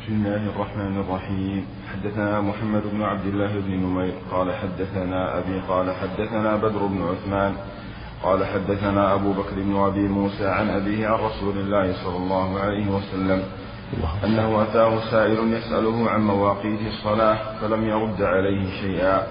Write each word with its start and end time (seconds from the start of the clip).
بسم 0.00 0.12
الله 0.12 0.50
الرحمن 0.56 1.00
الرحيم. 1.00 1.66
حدثنا 1.92 2.40
محمد 2.40 2.82
بن 2.92 3.02
عبد 3.02 3.26
الله 3.26 3.60
بن 3.60 3.70
نمير. 3.70 4.12
قال 4.32 4.52
حدثنا 4.52 5.38
أبي 5.38 5.60
قال 5.68 5.94
حدثنا 5.94 6.56
بدر 6.56 6.86
بن 6.86 7.02
عثمان. 7.02 7.52
قال 8.22 8.46
حدثنا 8.46 9.14
أبو 9.14 9.32
بكر 9.32 9.54
بن 9.56 9.76
أبي 9.76 10.08
موسى 10.08 10.48
عن 10.48 10.70
أبيه 10.70 11.08
عن 11.08 11.18
رسول 11.18 11.56
الله 11.58 12.04
صلى 12.04 12.16
الله 12.16 12.60
عليه 12.60 12.86
وسلم 12.90 13.42
أنه 14.24 14.62
أتاه 14.62 15.10
سائل 15.10 15.52
يسأله 15.52 16.10
عن 16.10 16.20
مواقيت 16.20 16.80
الصلاة 16.86 17.60
فلم 17.60 17.84
يرد 17.84 18.22
عليه 18.22 18.80
شيئا. 18.80 19.26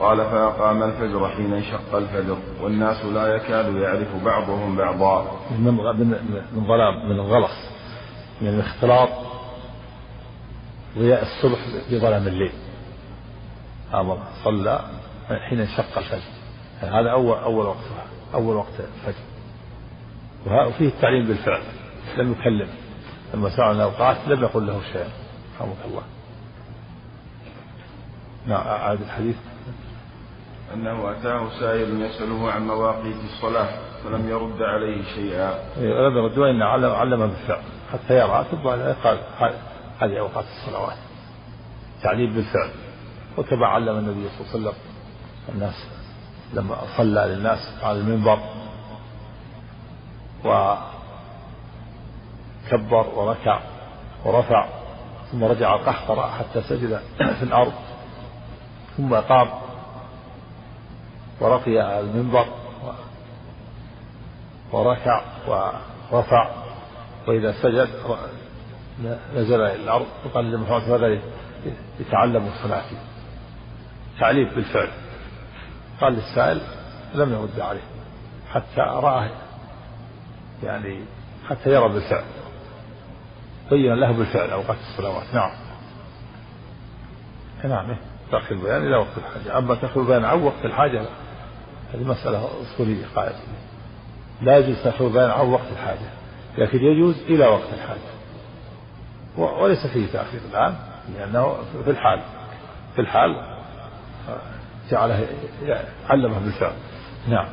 قال 0.00 0.16
فأقام 0.16 0.82
الفجر 0.82 1.28
حين 1.28 1.52
انشق 1.52 1.94
الفجر 1.94 2.38
والناس 2.62 3.04
لا 3.04 3.36
يكاد 3.36 3.74
يعرف 3.74 4.24
بعضهم 4.24 4.76
بعضا. 4.76 5.26
من 5.58 5.74
من 6.54 6.66
ظلام 6.66 7.08
من 7.08 7.16
الغلص 7.20 7.56
من 8.40 8.48
الاختلاط 8.48 9.29
ضياء 10.98 11.22
الصبح 11.22 11.58
بظلام 11.90 12.26
الليل. 12.26 12.52
أمر 13.94 14.18
صلى 14.44 14.80
حين 15.48 15.60
انشق 15.60 15.98
الفجر. 15.98 16.32
هذا 16.80 17.10
أول 17.10 17.38
أول 17.38 17.66
وقت 17.66 17.84
أول 18.34 18.56
وقت 18.56 18.72
الفجر. 18.78 19.24
وفيه 20.46 20.88
التعليم 20.88 21.26
بالفعل. 21.26 21.62
لم 22.16 22.32
يكلم. 22.32 22.68
لما 23.34 23.50
سأل 23.56 23.76
الأوقات 23.76 24.16
لم 24.26 24.42
يقل 24.42 24.66
له 24.66 24.80
شيئا. 24.92 25.08
رحمك 25.60 25.76
الله. 25.84 26.02
نعم 28.46 28.66
أعاد 28.66 29.00
الحديث. 29.00 29.36
أنه 30.74 31.10
أتاه 31.10 31.48
سائل 31.60 32.02
يسأله 32.02 32.50
عن 32.50 32.66
مواقيت 32.66 33.16
الصلاة 33.24 33.68
فلم 34.04 34.28
يرد 34.28 34.62
عليه 34.62 35.02
شيئا. 35.14 35.58
إيه، 35.78 36.08
لم 36.08 36.16
يرد 36.16 36.38
وإن 36.38 36.62
علم 36.62 36.90
علم 36.90 37.20
بالفعل. 37.26 37.62
حتى 37.92 38.18
يرى 38.18 38.44
ثم 38.50 38.68
قال 39.04 39.54
هذه 40.00 40.18
أوقات 40.18 40.44
الصلوات. 40.44 40.96
تعليم 42.02 42.34
بالفعل. 42.34 42.70
وكما 43.38 43.66
علم 43.66 43.98
النبي 43.98 44.28
صلى 44.28 44.40
الله 44.40 44.50
عليه 44.50 44.60
وسلم 44.60 44.74
الناس 45.48 45.86
لما 46.54 46.76
صلى 46.96 47.20
للناس 47.20 47.58
على 47.82 47.98
المنبر 47.98 48.38
وكبر 50.44 50.86
وركع 53.14 53.60
ورفع 54.24 54.68
ثم 55.32 55.44
رجع 55.44 55.76
قحطر 55.76 56.30
حتى 56.30 56.62
سجد 56.62 57.00
في 57.38 57.42
الأرض 57.42 57.72
ثم 58.96 59.14
قام 59.14 59.48
ورقي 61.40 62.00
المنبر 62.00 62.46
وركع 64.72 65.22
ورفع. 66.12 66.50
وإذا 67.28 67.52
سجد 67.62 67.88
نزل 69.36 69.60
إلى 69.60 69.74
الأرض. 69.74 70.06
وقال 70.24 70.50
لمحمد 70.50 70.90
هذا 70.90 71.18
يتعلم 72.00 72.46
الصلاة. 72.46 72.84
تعليم 74.20 74.48
بالفعل. 74.48 74.88
قال 76.00 76.12
للسائل 76.12 76.60
لم 77.14 77.32
يرد 77.32 77.60
عليه. 77.60 77.80
حتى 78.50 78.80
رآه 78.80 79.30
يعني 80.62 81.00
حتى 81.48 81.70
يرى 81.70 81.88
بالفعل. 81.88 82.24
بين 83.70 83.94
له 83.94 84.12
بالفعل 84.12 84.50
أوقات 84.50 84.76
الصلوات. 84.90 85.34
نعم. 85.34 85.50
نعم 87.64 87.96
تأخير 88.30 88.58
البيان 88.58 88.86
إلى 88.86 88.96
وقت 88.96 89.18
الحاجة. 89.18 89.58
أما 89.58 89.74
تأخير 89.74 90.02
البيان 90.02 90.24
عن 90.24 90.42
وقت 90.42 90.64
الحاجة 90.64 91.02
هذه 91.94 92.04
مسألة 92.04 92.48
أصولية 92.62 93.04
قاعدة. 93.16 93.34
لا 94.42 94.58
يجوز 94.58 94.82
تأخير 94.82 95.06
البيان 95.06 95.30
عن 95.30 95.46
وقت 95.46 95.66
الحاجة 95.72 96.10
لكن 96.58 96.78
يجوز 96.78 97.14
إلى 97.28 97.46
وقت 97.46 97.72
الحاجة. 97.74 98.19
وليس 99.36 99.86
فيه 99.86 100.06
تأخير 100.06 100.40
الآن 100.50 100.74
لأنه 101.14 101.56
في 101.84 101.90
الحال 101.90 102.20
في 102.94 103.00
الحال 103.00 103.42
جعله 104.90 105.26
علمه 106.08 106.38
بالفعل 106.38 106.72
نعم. 107.28 107.46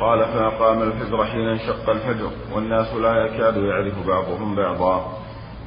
قال 0.00 0.24
فأقام 0.24 0.82
الفجر 0.82 1.24
حين 1.24 1.48
انشق 1.48 1.90
الفجر 1.90 2.30
والناس 2.52 2.94
لا 2.94 3.26
يكاد 3.26 3.56
يعرف 3.56 4.06
بعضهم 4.06 4.54
بعضا. 4.54 5.18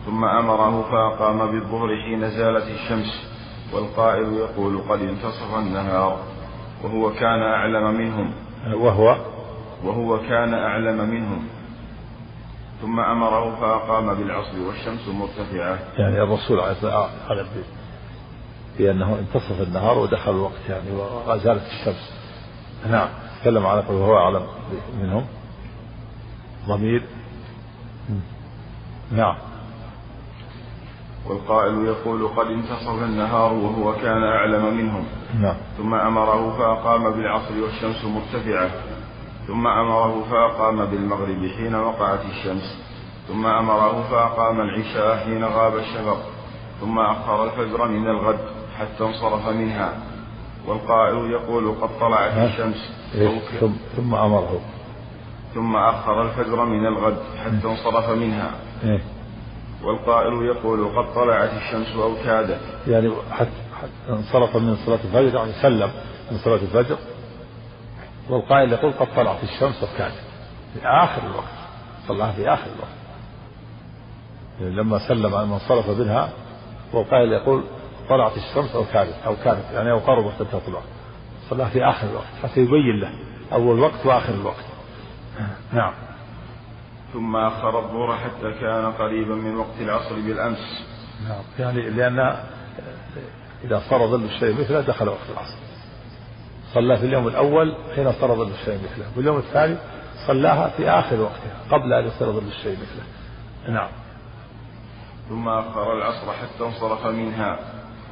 ثم 0.05 0.25
أمره 0.25 0.81
فأقام 0.81 1.51
بالظهر 1.51 1.87
حين 2.05 2.29
زالت 2.29 2.67
الشمس 2.67 3.29
والقائل 3.73 4.33
يقول 4.33 4.81
قد 4.89 5.01
انتصف 5.01 5.55
النهار. 5.57 6.19
وهو 6.83 7.13
كان 7.13 7.41
أعلم 7.41 7.93
منهم. 7.93 8.33
وهو؟ 8.73 9.15
وهو 9.83 10.19
كان 10.19 10.53
أعلم 10.53 11.09
منهم. 11.09 11.47
ثم 12.81 12.99
أمره 12.99 13.55
فأقام 13.55 14.13
بالعصر 14.13 14.59
والشمس 14.67 15.07
مرتفعة. 15.07 15.79
يعني 15.97 16.23
الرسول 16.23 16.59
عليه 16.59 16.71
الصلاة 16.71 17.01
والسلام 17.01 17.47
بأنه 18.77 19.19
انتصف 19.19 19.61
النهار 19.61 19.97
ودخل 19.97 20.31
الوقت 20.31 20.69
يعني 20.69 20.91
وزالت 21.27 21.63
الشمس. 21.63 22.13
نعم. 22.89 23.09
تكلم 23.41 23.65
على 23.65 23.83
وهو 23.89 24.17
أعلم 24.17 24.47
منهم. 25.01 25.25
ضمير. 26.67 27.03
نعم. 29.11 29.35
والقائل 31.25 31.85
يقول 31.85 32.27
قد 32.27 32.47
انتصف 32.47 33.03
النهار 33.03 33.53
وهو 33.53 33.95
كان 33.95 34.23
أعلم 34.23 34.77
منهم. 34.77 35.05
نعم. 35.39 35.55
ثم 35.77 35.93
أمره 35.93 36.57
فأقام 36.57 37.11
بالعصر 37.11 37.61
والشمس 37.63 38.05
مرتفعة. 38.05 38.69
ثم 39.49 39.67
أمره 39.67 40.23
فأقام 40.31 40.85
بالمغرب 40.85 41.49
حين 41.57 41.75
وقعت 41.75 42.19
الشمس. 42.25 42.77
ثم 43.27 43.45
أمره 43.45 44.03
فأقام 44.11 44.61
العشاء 44.61 45.17
حين 45.17 45.43
غاب 45.43 45.77
الشفق. 45.77 46.21
ثم 46.81 46.99
أخر 46.99 47.43
الفجر 47.43 47.87
من 47.87 48.07
الغد 48.07 48.39
حتى 48.79 49.03
انصرف 49.03 49.47
منها. 49.47 49.93
والقائل 50.67 51.31
يقول 51.31 51.75
قد 51.81 51.89
طلعت 51.99 52.31
الشمس. 52.37 52.91
إيه، 53.15 53.39
ثم, 53.59 53.71
ثم 53.97 54.15
أمره. 54.15 54.59
ثم 55.55 55.75
أخر 55.75 56.21
الفجر 56.21 56.65
من 56.65 56.85
الغد 56.85 57.17
حتى 57.45 57.67
انصرف 57.67 58.09
منها. 58.09 58.51
إيه. 58.83 59.01
والقائل 59.83 60.33
يقول 60.33 60.85
قد 60.97 61.13
طلعت 61.15 61.49
الشمس 61.53 61.95
أو 61.95 62.15
كادت. 62.25 62.61
يعني 62.87 63.11
حتى 63.31 63.49
انصرف 64.09 64.55
من 64.55 64.75
صلاة 64.85 64.99
الفجر 65.03 65.37
يعني 65.37 65.51
سلم 65.61 65.89
من 66.31 66.37
صلاة 66.37 66.55
الفجر. 66.55 66.97
والقائل 68.29 68.73
يقول 68.73 68.91
قد 68.91 69.07
طلعت 69.15 69.43
الشمس 69.43 69.83
وكادت 69.83 70.23
في 70.73 70.87
آخر 70.87 71.21
الوقت. 71.27 71.59
صلاها 72.07 72.31
في 72.31 72.53
آخر 72.53 72.65
الوقت. 72.65 72.99
يعني 74.61 74.75
لما 74.75 75.07
سلم 75.07 75.31
من 75.31 75.53
انصرف 75.53 75.89
منها 75.89 76.29
والقائل 76.93 77.31
يقول 77.31 77.63
طلعت 78.09 78.37
الشمس 78.37 78.75
أو 78.75 78.85
كادت 78.93 79.15
أو 79.25 79.35
كانت 79.43 79.63
يعني 79.73 79.91
أو 79.91 79.99
قربت 79.99 80.41
أن 80.41 80.47
تطلع. 80.47 80.81
صلاها 81.49 81.69
في 81.69 81.85
آخر 81.85 82.09
الوقت. 82.09 82.27
حتى 82.43 82.59
يبين 82.59 82.99
له 82.99 83.11
أول 83.53 83.79
وقت 83.79 84.05
وآخر 84.05 84.33
الوقت. 84.33 84.65
نعم. 85.73 85.93
ثم 87.13 87.35
أخر 87.35 87.79
الظهر 87.79 88.17
حتى 88.17 88.51
كان 88.61 88.91
قريبا 88.91 89.35
من 89.35 89.55
وقت 89.55 89.79
العصر 89.79 90.15
بالأمس. 90.15 90.83
نعم. 91.29 91.43
يعني 91.59 91.89
لأن 91.89 92.19
إذا 93.63 93.81
صار 93.89 94.07
ظل 94.07 94.23
الشيء 94.23 94.61
مثله 94.61 94.81
دخل 94.81 95.07
وقت 95.07 95.29
العصر. 95.33 95.68
صلى 96.73 96.97
في 96.97 97.05
اليوم 97.05 97.27
الأول 97.27 97.75
حين 97.95 98.07
ظل 98.35 98.51
الشيء 98.51 98.79
مثله 98.83 99.05
واليوم 99.17 99.37
الثاني 99.37 99.75
صلاها 100.27 100.69
في 100.77 100.89
آخر 100.89 101.21
وقتها 101.21 101.57
قبل 101.71 101.93
أن 101.93 102.31
ظل 102.31 102.47
الشيء 102.47 102.77
مثله. 102.77 103.03
نعم. 103.73 103.89
ثم 105.29 105.47
أخر 105.47 105.97
العصر 105.97 106.31
حتى 106.31 106.63
انصرف 106.63 107.05
منها 107.07 107.59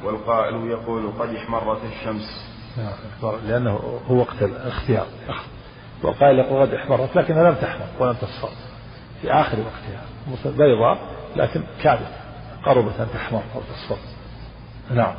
والقائل 0.04 0.70
يقول 0.70 1.12
قد 1.18 1.34
احمرت 1.34 1.78
الشمس. 1.84 2.48
نعم 2.76 3.34
لأنه 3.48 4.00
هو 4.10 4.16
وقت 4.16 4.42
الاختيار 4.42 5.06
والقائل 6.02 6.38
يقول 6.38 6.62
قد 6.62 6.74
احمرت 6.74 7.16
لكنها 7.16 7.50
لم 7.50 7.54
تحمر 7.54 7.86
ولم 7.98 8.14
تصفر 8.14 8.50
في 9.22 9.32
آخر 9.32 9.56
وقتها. 9.58 10.02
بيضاء 10.58 10.98
لكن 11.36 11.62
كادت 11.82 12.12
قربت 12.64 13.00
أن 13.00 13.08
تحمر 13.14 13.42
أو 13.54 13.60
تصفر 13.60 13.98
نعم. 14.90 15.14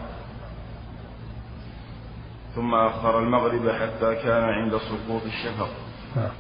ثم 2.56 2.76
أخر 2.76 3.20
المغرب 3.20 3.70
حتى 3.70 4.16
كان 4.16 4.44
عند 4.44 4.78
سقوط 4.78 5.22
الشفق 5.26 5.70
نعم. 6.16 6.32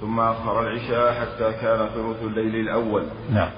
ثم 0.00 0.20
أخر 0.20 0.60
العشاء 0.60 1.14
حتى 1.14 1.52
كان 1.52 1.88
ثلث 1.88 2.22
الليل 2.22 2.54
الأول. 2.54 3.06
نعم. 3.30 3.50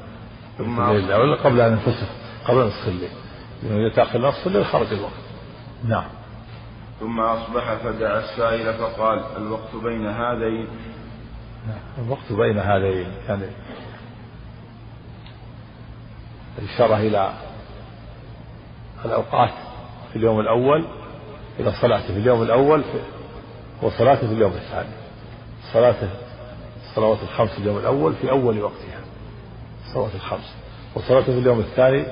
ثم 0.58 0.80
الليل 0.80 1.04
الأول 1.04 1.36
قبل 1.36 1.60
أن 1.60 1.72
ينتصف 1.72 2.08
قبل 2.48 2.66
نصف 2.66 2.88
الليل. 2.88 3.10
إذا 3.62 3.94
تأخر 3.94 4.18
نصف 4.18 4.46
الليل 4.46 4.64
خرج 4.64 4.92
الوقت. 4.92 5.12
نعم. 5.84 6.08
ثم 7.00 7.20
أصبح 7.20 7.74
فدعا 7.74 8.18
السائل 8.18 8.74
فقال 8.74 9.24
الوقت 9.36 9.74
بين 9.82 10.06
هذين. 10.06 10.68
نعم. 11.66 12.06
الوقت 12.06 12.32
بين 12.32 12.58
هذين. 12.58 13.12
يعني 13.28 13.46
الإشارة 16.58 16.96
إلى 16.96 17.32
الأوقات 19.04 19.52
في 20.12 20.16
اليوم 20.16 20.40
الأول 20.40 20.84
إلى 21.60 21.72
صلاته 21.72 22.06
في 22.06 22.18
اليوم 22.18 22.42
الأول 22.42 22.84
وصلاته 23.82 24.26
في 24.26 24.32
اليوم 24.32 24.52
الثاني. 24.52 24.88
صلاته 25.72 26.08
الصلوات 26.84 27.18
الخمس 27.22 27.50
في 27.50 27.58
اليوم 27.58 27.78
الأول 27.78 28.14
في 28.14 28.30
أول 28.30 28.62
وقتها. 28.62 29.00
الصلوات 29.86 30.14
الخمس. 30.14 30.54
وصلاته 30.94 31.32
في 31.32 31.38
اليوم 31.38 31.60
الثاني 31.60 32.04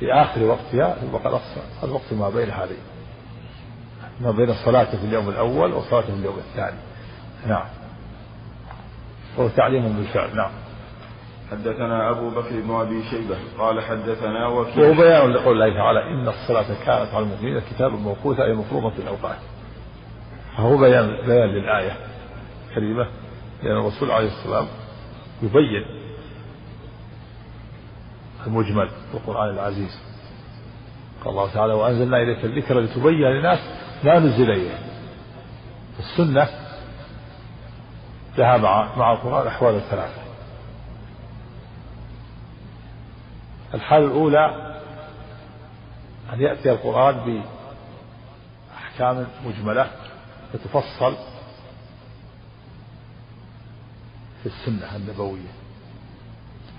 في 0.00 0.12
آخر 0.12 0.42
وقتها 0.44 0.96
وقد 1.12 1.40
الوقت 1.84 2.12
ما 2.12 2.30
بين 2.30 2.50
هذين 2.50 2.82
ما 4.20 4.30
بين 4.30 4.54
صلاته 4.54 4.98
في 4.98 5.04
اليوم 5.04 5.28
الأول 5.28 5.72
وصلاته 5.72 6.06
في 6.06 6.18
اليوم 6.18 6.38
الثاني. 6.38 6.78
نعم. 7.46 7.66
وهو 9.36 9.48
تعليم 9.48 9.96
بالفعل. 9.96 10.36
نعم. 10.36 10.50
حدثنا 11.50 12.10
أبو 12.10 12.30
بكر 12.30 12.60
بن 12.60 12.74
أبي 12.74 13.04
شيبة 13.10 13.36
قال 13.58 13.80
حدثنا 13.80 14.46
وكيع. 14.46 14.84
وهو 14.84 14.94
بيان 14.94 15.30
لقول 15.30 15.62
الله 15.62 15.76
تعالى 15.76 16.02
إن 16.02 16.28
الصلاة 16.28 16.66
كانت 16.84 17.14
على 17.14 17.24
المؤمنين 17.24 17.60
كتابا 17.60 17.96
موقوتا 17.96 18.44
أي 18.44 18.54
مفروضة 18.54 18.90
في 18.90 18.98
الأوقات. 18.98 19.38
فهو 20.56 20.76
بيان 20.78 21.06
بيان 21.26 21.48
للآية 21.48 21.96
الكريمة 22.68 23.06
لأن 23.62 23.76
الرسول 23.76 24.10
عليه 24.10 24.26
السلام 24.28 24.66
يبين 25.42 25.84
المجمل 28.46 28.88
في 28.88 29.14
القرآن 29.14 29.54
العزيز. 29.54 30.00
قال 31.24 31.30
الله 31.30 31.52
تعالى 31.52 31.72
وأنزلنا 31.72 32.16
إليك 32.22 32.44
الذكر 32.44 32.80
لتبين 32.80 33.28
للناس 33.28 33.58
ما 34.04 34.18
نزل 34.18 34.50
إليه 34.50 34.78
السنة 35.98 36.48
لها 38.38 38.56
مع 38.56 38.96
مع 38.96 39.12
القرآن 39.12 39.46
أحوال 39.46 39.80
ثلاثة 39.90 40.27
الحالة 43.78 44.06
الأولى 44.06 44.74
أن 46.32 46.40
يأتي 46.40 46.70
القرآن 46.70 47.42
بأحكام 48.70 49.26
مجملة 49.44 49.90
تتفصل 50.52 51.16
في 54.42 54.46
السنة 54.46 54.96
النبوية. 54.96 55.48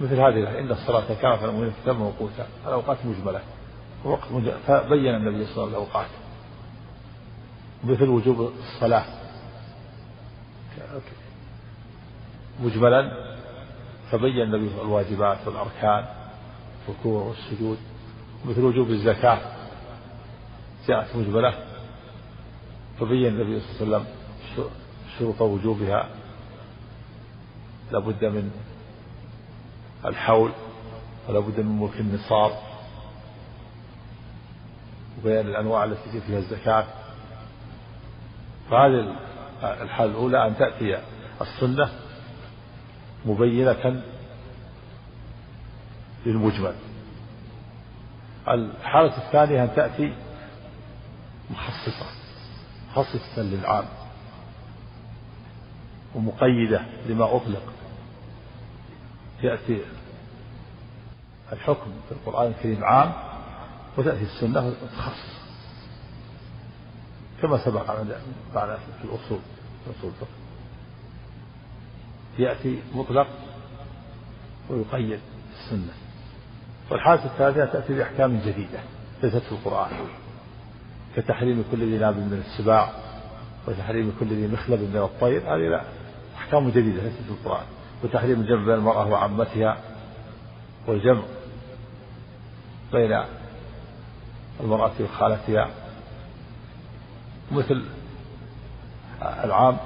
مثل 0.02 0.16
هذه 0.16 0.60
إن 0.60 0.72
الصلاة 0.72 1.08
كانت 1.08 1.26
على 1.26 1.46
المؤمنين 1.46 1.74
كتابا 1.84 2.00
موقوتا 2.00 2.48
الأوقات 2.66 2.98
مجملة. 3.06 3.42
وقت 4.04 4.28
فبين 4.68 5.16
النبي 5.16 5.46
صلى 5.46 5.64
الله 5.64 5.66
عليه 5.66 5.68
وسلم 5.68 5.68
الأوقات. 5.68 6.10
مثل 7.84 8.10
وجوب 8.10 8.54
الصلاة. 8.60 9.06
مجملا 12.60 13.36
فبين 14.12 14.42
النبي 14.42 14.82
الواجبات 14.82 15.48
والأركان. 15.48 16.19
الركوع 16.90 17.24
والسجود 17.24 17.78
مثل 18.46 18.62
وجوب 18.62 18.90
الزكاة. 18.90 19.40
جاءت 20.88 21.16
مجملة 21.16 21.54
فبين 23.00 23.28
النبي 23.28 23.60
صلى 23.60 23.82
الله 23.82 23.98
عليه 23.98 24.08
وسلم 24.54 24.70
شروط 25.20 25.42
وجوبها. 25.42 26.10
لابد 27.92 28.26
من 28.26 28.52
الحول 30.06 30.52
ولا 31.28 31.40
بد 31.40 31.60
من 31.60 31.80
ملك 31.80 32.00
النصاب. 32.00 32.52
وبيان 35.20 35.48
الأنواع 35.48 35.84
التي 35.84 36.22
فيها 36.22 36.38
الزكاة. 36.38 36.86
فهذه 38.72 39.16
الحالة 39.64 40.12
الأولى 40.12 40.48
أن 40.48 40.58
تأتي 40.58 41.02
السنة 41.42 41.90
مبينة 43.26 44.04
للمجمل. 46.26 46.76
الحالة 48.48 49.18
الثانية 49.18 49.64
أن 49.64 49.76
تأتي 49.76 50.14
مخصصة 51.52 52.06
مخصصة 52.92 53.42
للعام 53.42 53.86
ومقيدة 56.16 56.82
لما 57.08 57.36
أطلق. 57.36 57.74
يأتي 59.44 59.82
الحكم 61.54 61.92
في 62.10 62.12
القرآن 62.12 62.52
الكريم 62.52 62.84
عام 62.84 63.14
وتأتي 63.98 64.24
السنة 64.24 64.74
تخصص 64.98 65.40
كما 67.42 67.66
سبق 67.66 67.92
معنا 68.56 68.78
في 68.78 69.06
الأصول 69.06 69.40
في 69.86 70.00
أصول 70.00 70.12
يأتي 72.40 72.82
مطلق 72.94 73.28
ويقيد 74.70 75.20
السنة. 75.54 75.94
والحالة 76.92 77.26
الثالثة 77.26 77.66
تأتي 77.66 77.94
بأحكام 77.94 78.40
جديدة 78.40 78.80
ليست 79.24 79.38
في 79.38 79.52
القرآن 79.52 79.92
كتحريم 81.16 81.64
كل 81.72 81.78
ذي 81.78 81.98
ناب 81.98 82.18
من 82.18 82.44
السباع 82.46 82.90
وتحريم 83.68 84.14
كل 84.20 84.26
ذي 84.26 84.48
مخلب 84.48 84.80
من 84.80 84.98
الطير 84.98 85.42
هذه 85.42 85.70
لا 85.70 85.82
أحكام 86.38 86.70
جديدة 86.70 87.04
ليست 87.04 87.22
في 87.22 87.32
القرآن 87.32 87.66
وتحريم 88.04 88.42
الجمع 88.42 88.66
بين 88.66 88.74
المرأة 88.74 89.08
وعمتها 89.08 89.78
والجمع 90.88 91.22
بين 92.94 93.24
المرأة 94.60 94.92
وخالتها 95.00 95.70
مثل 97.52 97.84
العام 99.22 99.78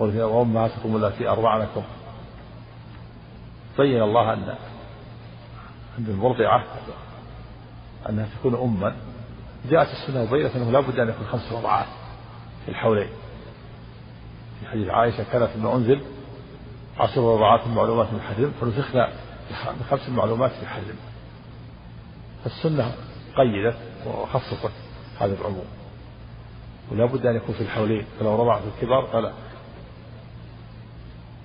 وأمهاتكم 0.00 0.96
التي 0.96 1.28
أرضعنكم 1.28 1.82
بين 3.78 4.02
الله 4.02 4.32
أن 4.32 4.54
أن 5.98 6.06
المرضعة 6.08 6.64
أنها 8.08 8.28
تكون 8.38 8.54
أما. 8.54 8.96
جاءت 9.70 9.88
السنة 9.88 10.22
وبينت 10.22 10.56
أنه 10.56 10.70
لا 10.70 10.80
بد 10.80 10.98
أن 10.98 11.08
يكون 11.08 11.26
خمس 11.26 11.52
رضعات 11.52 11.86
في 12.64 12.70
الحولين. 12.70 13.08
في 14.60 14.66
حديث 14.68 14.88
عائشة 14.88 15.24
كانت 15.32 15.50
ما 15.56 15.74
أنزل 15.74 16.00
عشر 16.98 17.34
رضعات 17.34 17.66
معلومات 17.66 18.08
يحرم 18.16 18.52
فنسخنا 18.60 19.08
بخمس 19.80 20.08
معلومات 20.08 20.52
يحرم 20.62 20.96
فالسنة 22.44 22.92
قيدت 23.36 23.76
وخصصت 24.06 24.72
هذا 25.20 25.34
العموم 25.40 25.64
ولا 26.92 27.04
بد 27.04 27.26
أن 27.26 27.36
يكون 27.36 27.54
في 27.54 27.60
الحولين. 27.60 28.06
فلو 28.20 28.42
رضع 28.42 28.58
في 28.60 28.66
الكبار 28.76 29.06
فلا 29.12 29.32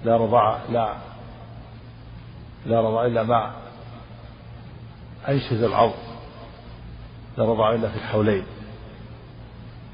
لا 0.05 0.17
رضع 0.17 0.57
لا 0.69 0.93
لا 2.65 2.81
رضع 2.81 3.05
إلا 3.05 3.23
مع 3.23 3.51
أنشز 5.29 5.63
العظم 5.63 6.17
لا 7.37 7.45
رضع 7.45 7.71
إلا 7.71 7.89
في 7.89 7.95
الحولين. 7.95 8.45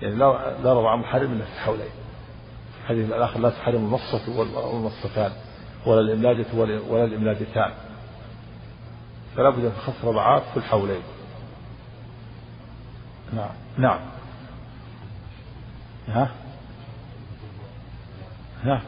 يعني 0.01 0.15
لا 0.15 0.55
لا 0.63 0.73
رضع 0.73 0.95
محرم 0.95 1.31
إلا 1.31 1.45
في 1.45 1.53
الحولين. 1.53 1.91
الحديث 2.81 3.11
الآخر 3.11 3.39
لا 3.39 3.49
تحرم 3.49 3.75
المصة 3.75 4.39
والمصتان 4.39 5.31
ولا 5.85 6.01
الإملاجة 6.01 6.45
ولا 6.89 7.03
الإملاجتان. 7.05 7.71
فلا 9.35 9.49
بد 9.49 9.59
من 9.59 9.75
خص 9.85 10.05
رضعات 10.05 10.43
في 10.53 10.57
الحولين. 10.57 11.01
نعم. 13.33 13.49
نعم. 13.77 13.99
ها؟ 16.07 16.31
ها؟ 18.63 18.81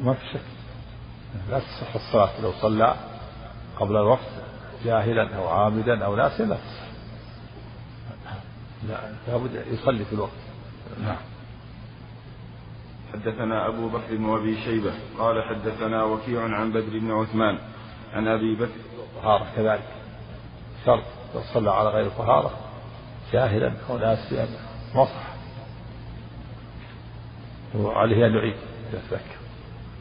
ما 0.00 0.14
في 0.14 0.26
شك. 0.32 0.40
لا 1.50 1.58
تصح 1.58 1.94
الصلاة 1.94 2.40
لو 2.42 2.52
صلى 2.52 2.96
قبل 3.80 3.96
الوقت. 3.96 4.47
جاهلا 4.84 5.36
أو 5.36 5.48
عامدا 5.48 6.04
أو 6.04 6.16
ناسيا 6.16 6.58
لا 8.88 9.00
لابد 9.28 9.64
يصلي 9.72 10.04
في 10.04 10.12
الوقت. 10.12 10.30
نعم. 11.02 11.16
حدثنا 13.12 13.68
أبو 13.68 13.88
بكر 13.88 14.16
بن 14.16 14.34
أبي 14.34 14.60
شيبة 14.64 14.92
قال 15.18 15.42
حدثنا 15.42 16.04
وكيع 16.04 16.42
عن 16.42 16.70
بدر 16.70 16.98
بن 16.98 17.10
عثمان 17.12 17.58
عن 18.14 18.28
أبي 18.28 18.54
بكر. 18.54 18.80
طهارة 19.22 19.46
كذلك. 19.56 19.88
شرط 20.86 21.04
لو 21.34 21.40
صلى 21.54 21.70
على 21.70 21.88
غير 21.88 22.08
طهارة 22.08 22.50
جاهلا 23.32 23.72
أو 23.90 23.98
ناسيا 23.98 24.48
مصح 24.94 25.28
وعليه 27.74 28.26
أن 28.26 28.34
يعيد 28.34 28.56
إذا 28.90 29.02
تذكر 29.10 29.38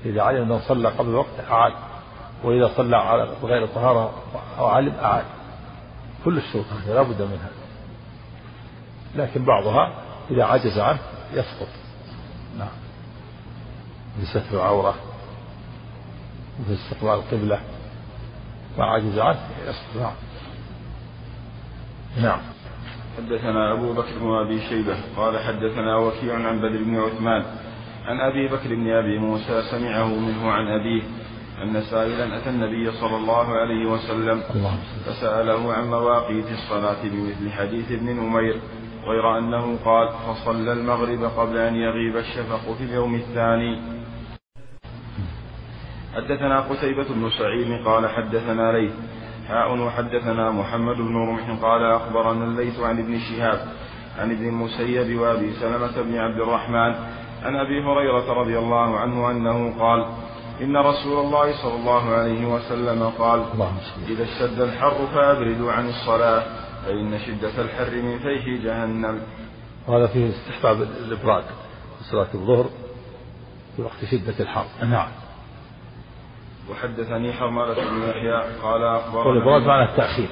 إذا 0.05 0.21
علم 0.21 0.41
أنه 0.43 0.59
صلى 0.59 0.89
قبل 0.89 1.09
الوقت 1.09 1.39
أعاد. 1.49 1.73
وإذا 2.43 2.71
صلى 2.77 2.97
على 2.97 3.23
غير 3.43 3.67
طهارة 3.67 4.13
أو 4.59 4.67
علم 4.67 4.93
أعاد. 5.01 5.25
كل 6.25 6.37
الشروط 6.37 6.65
لا 6.87 7.01
بد 7.01 7.21
منها. 7.21 7.49
لكن 9.15 9.45
بعضها 9.45 9.93
إذا 10.31 10.43
عجز 10.43 10.79
عنه 10.79 10.99
يسقط. 11.33 11.67
نعم. 12.57 12.67
بستر 14.21 14.55
العورة 14.55 14.95
مثل 16.59 16.73
استقبال 16.73 17.13
القبلة 17.13 17.59
ما 18.77 18.85
عجز 18.85 19.19
عنه 19.19 19.39
يسقط. 19.67 20.01
نعم. 20.01 20.13
نعم. 22.21 22.39
حدثنا 23.17 23.73
أبو 23.73 23.93
بكر 23.93 24.19
بن 24.19 24.31
أبي 24.31 24.61
شيبة 24.69 24.95
قال 25.17 25.39
حدثنا 25.39 25.97
وكيع 25.97 26.35
عن 26.35 26.59
بدر 26.59 26.83
بن 26.83 26.99
عثمان 26.99 27.45
عن 28.05 28.19
أبي 28.19 28.47
بكر 28.47 28.75
بن 28.75 28.91
أبي 28.91 29.17
موسى 29.19 29.61
سمعه 29.71 30.07
منه 30.07 30.51
عن 30.51 30.67
أبيه 30.67 31.03
أن 31.63 31.81
سائلا 31.81 32.37
أتى 32.37 32.49
النبي 32.49 32.91
صلى 32.91 33.15
الله 33.15 33.57
عليه 33.57 33.85
وسلم 33.85 34.41
فسأله 35.05 35.73
عن 35.73 35.87
مواقيت 35.89 36.45
الصلاة 36.51 37.03
بمثل 37.03 37.51
حديث 37.51 37.91
ابن 37.91 38.05
نمير 38.05 38.59
غير 39.05 39.37
أنه 39.37 39.79
قال 39.85 40.09
فصلى 40.09 40.73
المغرب 40.73 41.23
قبل 41.23 41.57
أن 41.57 41.75
يغيب 41.75 42.17
الشفق 42.17 42.73
في 42.77 42.83
اليوم 42.83 43.15
الثاني. 43.15 43.81
حدثنا 46.15 46.59
قتيبة 46.59 47.03
بن 47.09 47.29
سعيد 47.29 47.85
قال 47.85 48.09
حدثنا 48.09 48.71
ليث. 48.71 48.93
حاء 49.47 49.77
وحدثنا 49.79 50.51
محمد 50.51 50.95
بن 50.95 51.15
رمح 51.15 51.61
قال 51.61 51.83
أخبرنا 51.83 52.45
الليث 52.45 52.79
عن 52.79 52.99
ابن 52.99 53.19
شهاب 53.19 53.59
عن 54.19 54.31
ابن 54.31 54.47
المسيب 54.47 55.19
وأبي 55.19 55.53
سلمة 55.53 56.01
بن 56.01 56.17
عبد 56.17 56.39
الرحمن 56.39 56.95
عن 57.43 57.55
أبي 57.55 57.83
هريرة 57.83 58.33
رضي 58.33 58.57
الله 58.59 58.97
عنه 58.99 59.31
أنه 59.31 59.79
قال 59.79 60.05
إن 60.61 60.77
رسول 60.77 61.25
الله 61.25 61.61
صلى 61.61 61.75
الله 61.75 62.09
عليه 62.09 62.45
وسلم 62.45 63.09
قال 63.09 63.45
إذا 64.09 64.23
اشتد 64.23 64.59
الحر 64.61 65.07
فأبردوا 65.07 65.71
عن 65.71 65.89
الصلاة 65.89 66.43
فإن 66.85 67.19
شدة 67.19 67.61
الحر 67.61 67.91
من 67.91 68.19
فيح 68.19 68.63
جهنم. 68.63 69.21
وهذا 69.87 70.07
فيه 70.07 70.29
استحباب 70.29 70.81
الإبراد 70.81 71.43
في 71.97 72.03
صلاة 72.03 72.27
الظهر 72.33 72.69
في 73.75 73.81
وقت 73.81 74.05
شدة 74.11 74.39
الحر. 74.39 74.65
نعم. 74.81 75.09
وحدثني 76.69 77.33
حرملة 77.33 77.73
بن 77.73 78.09
يحيى 78.09 78.61
قال 78.61 78.83
أخبرنا 78.83 79.27
والإبراد 79.27 79.61
معنى 79.61 79.91
التأخير. 79.91 80.29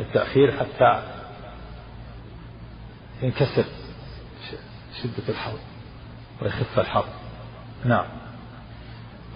التأخير 0.00 0.52
حتى 0.52 1.02
ينكسر 3.22 3.64
شدة 5.02 5.28
الحر 5.28 5.58
ويخف 6.42 6.78
الحر. 6.78 7.04
نعم. 7.84 8.19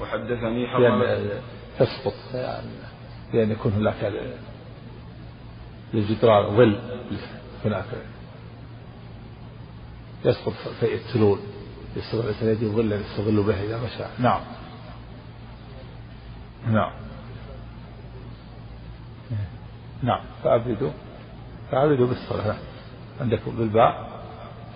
وحدثني 0.01 0.67
حرملة 0.67 1.43
تسقط 1.79 2.15
يعني 2.35 2.71
لأن 3.33 3.51
يكون 3.51 3.73
هناك 3.73 4.13
للجدران 5.95 6.57
ظل 6.57 6.79
هناك. 7.65 7.85
يسقط 10.25 10.53
في 10.81 10.95
التلول 10.95 11.39
يستطيع 11.97 12.21
الإنسان 12.25 12.49
يجد 12.49 12.65
ظلا 12.65 12.97
يستظل 12.97 13.43
به 13.43 13.63
إذا 13.63 13.81
مشى. 13.85 14.05
نعم. 14.19 14.41
نعم. 16.67 16.93
نعم. 20.03 20.21
فأبردوا 20.45 20.91
فأبردوا 21.71 22.07
بالصلاة. 22.07 22.57
عندكم 23.21 23.57
بالباء 23.57 24.23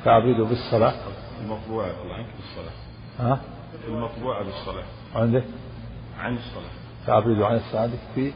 فأبردوا 0.05 0.47
بالصلاة. 0.47 0.95
المطبوعة 1.41 1.87
عنك 1.87 2.27
بالصلاة. 2.37 2.73
ها؟ 3.19 3.41
المطبوعة 3.89 4.45
بالصلاة 4.45 4.85
عندك؟ 5.15 5.45
عن 6.19 6.37
الصلاة 6.37 6.71
فأبردوا 7.07 7.47
عن 7.47 7.57
الصلاة 7.57 7.91
في؟ 8.15 8.33
في 8.33 8.35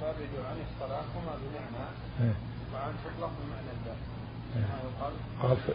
فأبردوا 0.00 0.44
عن 0.48 0.56
الصلاة 0.70 1.00
هما 1.14 1.32
بمعنى 1.42 1.88
وعن 2.74 2.92
تطلق 3.04 3.30
بمعنى 3.40 3.70
الباب 3.78 3.96
قال 5.42 5.56
في 5.56 5.72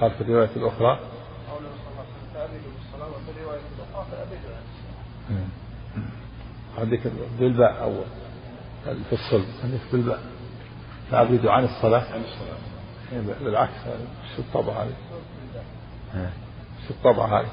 قال 0.00 0.10
في 0.10 0.20
الرواية 0.20 0.50
الأخرى. 0.56 0.98
قوله 1.50 1.68
صلى 1.68 1.90
الله 1.90 2.00
عليه 2.00 2.10
وسلم 2.10 2.28
فأبردوا 2.34 2.72
بالصلاة 2.76 3.08
وفي 3.08 3.30
الرواية 3.38 3.60
الأخرى 3.78 4.06
فأبردوا 4.10 4.54
عن 4.56 4.62
الصلاة 4.70 5.46
عندك 6.78 7.12
بالباء 7.38 7.82
أول. 7.82 8.04
في 8.84 9.12
الصلب. 9.12 9.46
عندك 9.64 9.80
بالباء. 9.92 10.22
فأبردوا 11.10 11.50
عن 11.50 11.64
الصلاة 11.64 12.12
عن 12.12 12.20
الصلاة 12.20 12.58
بالعكس 13.20 13.72
شو 14.36 14.42
الطبع 14.42 14.72
هذه؟ 14.72 14.94
شو 16.88 16.94
الطبع 16.94 17.40
هذه؟ 17.40 17.48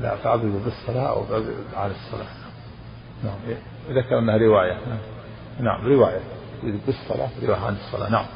لا 0.00 0.16
فأبردوا 0.16 0.60
بالصلاة 0.64 1.08
أو 1.08 1.24
عن 1.74 1.90
الصلاة. 1.90 2.26
نعم 3.24 3.38
ذكر 3.90 4.18
أنها 4.18 4.36
رواية. 4.36 4.78
نعم 5.60 5.86
رواية. 5.86 6.20
بالصلاة 6.62 7.30
رواية 7.42 7.60
عن 7.60 7.76
الصلاة. 7.76 8.10
نعم. 8.10 8.26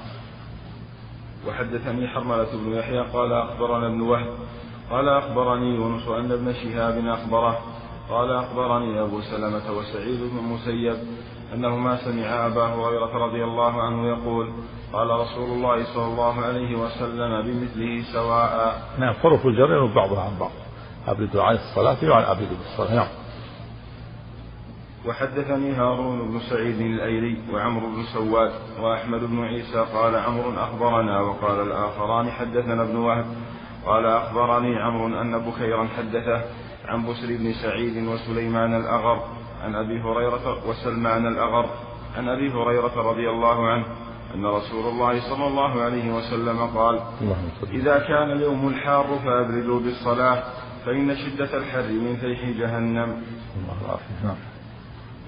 وحدثني 1.48 2.08
حرملة 2.08 2.52
بن 2.52 2.72
يحيى 2.72 3.00
قال 3.00 3.32
أخبرنا 3.32 3.86
ابن 3.86 4.00
وهب 4.00 4.34
قال 4.90 5.08
أخبرني 5.08 5.74
يونس 5.74 6.08
أن 6.08 6.32
ابن 6.32 6.52
شهاب 6.52 7.06
أخبره 7.06 7.58
قال 8.10 8.30
أخبرني 8.32 9.00
أبو 9.02 9.20
سلمة 9.20 9.78
وسعيد 9.78 10.20
بن 10.20 10.38
المسيب 10.38 10.96
أنهما 11.54 11.96
سمع 11.96 12.46
أبا 12.46 12.64
هريرة 12.64 13.26
رضي 13.26 13.44
الله 13.44 13.82
عنه 13.82 14.08
يقول 14.08 14.52
قال 14.92 15.10
رسول 15.10 15.50
الله 15.50 15.84
صلى 15.94 16.04
الله 16.04 16.40
عليه 16.40 16.76
وسلم 16.78 17.42
بمثله 17.42 18.02
سواء. 18.12 18.82
نعم 18.98 19.14
حروف 19.14 19.46
الجر 19.46 19.86
بعضها 19.86 20.22
عن 20.22 20.38
بعض. 20.40 20.50
أبردوا 21.08 21.42
عن 21.42 21.54
الصلاة 21.54 22.10
وعن 22.10 22.22
أبردوا 22.22 22.56
بالصلاة 22.56 22.94
نعم. 22.94 23.08
وحدثني 25.06 25.72
هارون 25.72 26.30
بن 26.30 26.40
سعيد 26.40 26.80
الأيلي 26.80 27.38
وعمرو 27.52 27.86
بن 27.86 28.02
سواد 28.02 28.52
وأحمد 28.80 29.20
بن 29.20 29.44
عيسى 29.44 29.86
قال 29.94 30.16
عمرو 30.16 30.54
أخبرنا 30.54 31.20
وقال 31.20 31.60
الآخران 31.60 32.30
حدثنا 32.30 32.82
ابن 32.82 32.96
وهب. 32.96 33.26
قال 33.86 34.06
أخبرني 34.06 34.76
عمرو 34.76 35.20
أن 35.20 35.38
بكيرا 35.38 35.88
حدثه. 35.96 36.44
عن 36.88 37.06
بسر 37.06 37.26
بن 37.26 37.52
سعيد 37.52 38.08
وسليمان 38.08 38.74
الأغر 38.74 39.24
عن 39.62 39.74
أبي 39.74 40.02
هريرة 40.02 40.68
وسلمان 40.68 41.26
الأغر 41.26 41.66
عن 42.16 42.28
أبي 42.28 42.52
هريرة 42.52 43.10
رضي 43.10 43.30
الله 43.30 43.68
عنه 43.68 43.84
أن 44.34 44.46
رسول 44.46 44.86
الله 44.92 45.20
صلى 45.20 45.46
الله 45.46 45.82
عليه 45.82 46.12
وسلم 46.12 46.66
قال 46.66 47.00
إذا 47.70 47.98
كان 47.98 48.30
اليوم 48.30 48.68
الحار 48.68 49.18
فأبردوا 49.24 49.80
بالصلاة 49.80 50.42
فإن 50.86 51.16
شدة 51.16 51.56
الحر 51.58 51.88
من 51.92 52.16
فيح 52.20 52.40
جهنم. 52.58 53.22
نعم. 54.24 54.36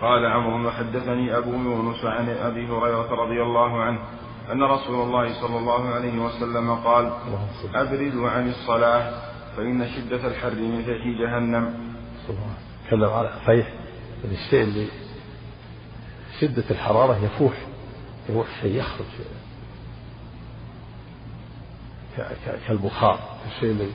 قال 0.02 0.26
عمرو 0.26 0.68
وحدثني 0.68 1.36
أبو 1.36 1.50
يونس 1.50 2.04
عن 2.04 2.28
أبي 2.28 2.66
هريرة 2.66 3.10
رضي 3.24 3.42
الله 3.42 3.82
عنه 3.82 3.98
أن 4.52 4.62
رسول 4.62 5.02
الله 5.02 5.40
صلى 5.40 5.58
الله 5.58 5.88
عليه 5.88 6.18
وسلم 6.18 6.74
قال 6.74 7.12
أبردوا 7.74 8.30
عن 8.30 8.48
الصلاة. 8.48 9.31
فإن 9.56 9.88
شدة 9.88 10.28
الحر 10.28 10.54
من 10.54 10.82
فيح 10.84 11.06
جهنم. 11.20 11.94
تكلم 12.86 13.10
على 13.10 13.32
فيح 13.46 13.72
الشيء 14.24 14.62
اللي 14.62 14.86
شدة 16.40 16.64
الحرارة 16.70 17.24
يفوح. 17.24 17.52
يفوح 18.28 18.46
شيء 18.62 18.76
يخرج. 18.76 19.06
كالبخار. 22.68 23.18
الشيء 23.46 23.70
اللي 23.70 23.90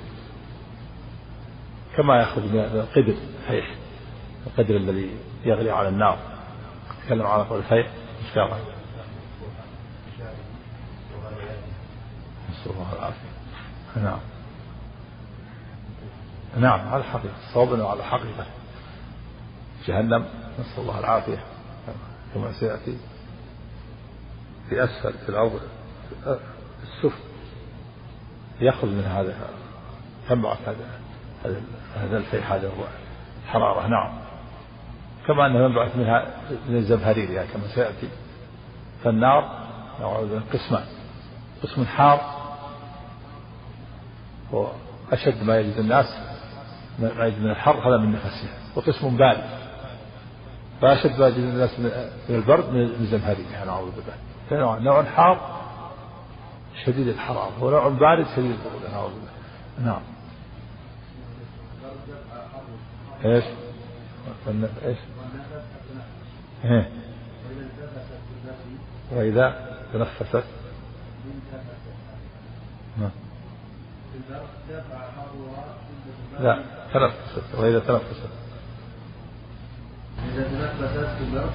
كما 1.97 2.21
يخرج 2.21 2.43
من 2.43 2.59
القدر 2.59 3.15
فيح. 3.47 3.75
القدر 4.47 4.77
الذي 4.77 5.09
يغلي 5.45 5.71
على 5.71 5.89
النار. 5.89 6.19
تكلم 7.05 7.25
على 7.27 7.43
قول 7.43 7.59
الفيء 7.59 7.85
ان 7.85 8.33
شاء 8.35 8.45
الله 8.45 8.59
نسأل 12.49 12.71
الله 12.71 12.93
العافية. 12.93 13.29
نعم. 13.95 14.19
نعم 16.57 16.87
على 16.87 17.01
الحقيقة. 17.01 17.33
الصواب 17.47 17.81
على 17.81 17.99
الحقيقة 17.99 18.45
جهنم 19.85 20.25
نسأل 20.59 20.79
الله 20.81 20.99
العافية. 20.99 21.43
كما 22.33 22.51
سيأتي. 22.51 22.97
في 24.69 24.83
أسفل 24.83 25.13
في 25.13 25.29
الأرض 25.29 25.59
السفل 26.83 27.23
يخرج 28.61 28.89
من 28.89 29.03
هذا 29.03 29.35
تنبعث 30.29 30.57
هذا 30.67 31.61
هذا 31.95 32.17
الفيء 32.17 32.41
هذا 32.41 32.71
الحرارة 33.45 33.87
نعم. 33.87 34.13
كما 35.27 35.45
أنه 35.45 35.65
ينبعث 35.65 35.95
منها 35.95 36.25
من 36.69 36.75
الزمهرير 36.75 37.29
يعني 37.29 37.47
كما 37.47 37.67
سيأتي. 37.67 38.09
فالنار 39.03 39.67
قسمان. 40.53 40.85
قسم 41.63 41.85
حار. 41.85 42.37
وأشد 44.51 45.43
ما 45.43 45.59
يجد 45.59 45.77
الناس. 45.77 46.26
ما 46.99 47.25
يجد 47.25 47.41
من 47.41 47.49
الحر 47.49 47.89
هذا 47.89 47.97
من 47.97 48.11
نفسه 48.11 48.49
وقسم 48.75 49.17
بارد 49.17 49.43
فأشد 50.81 51.19
ما 51.19 51.27
يجد 51.27 51.37
الناس 51.37 51.79
من 51.79 52.35
البرد 52.35 52.69
من 52.69 52.81
الزمهرير 52.81 53.45
أعوذ 53.69 53.91
بالله 53.91 54.13
فنوع 54.49 54.77
نوع 54.77 55.03
حار 55.03 55.57
شديد 56.85 57.07
الحرارة 57.07 57.63
ونوع 57.63 57.87
بارد 57.87 58.25
شديد 58.35 58.51
البرودة 58.51 58.91
نعوذ 58.91 59.11
بالله 59.11 59.91
نعم 59.91 60.01
إيش؟ 63.25 63.43
إيش؟ 64.85 64.97
إيه. 66.65 66.89
وإذا 69.11 69.77
تنفست 69.93 70.43
نعم. 72.97 73.11
لا 76.39 76.76
تنفست 76.93 77.55
وإذا 77.55 77.79
تنفست 77.79 78.29
إذا 80.33 80.43
تنفست 80.43 81.17
في 81.17 81.23
البرد 81.23 81.51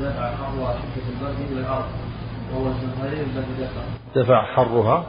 دفع 0.00 0.36
حرها 0.36 0.74
شدة 0.74 1.08
البرد 1.08 1.40
إلى 1.50 1.60
الأرض 1.60 1.88
وهو 2.52 2.68
الزمهرير 2.68 3.26
الذي 3.26 3.64
دفع. 3.64 3.80
دفع 4.14 4.54
حرها؟ 4.54 5.06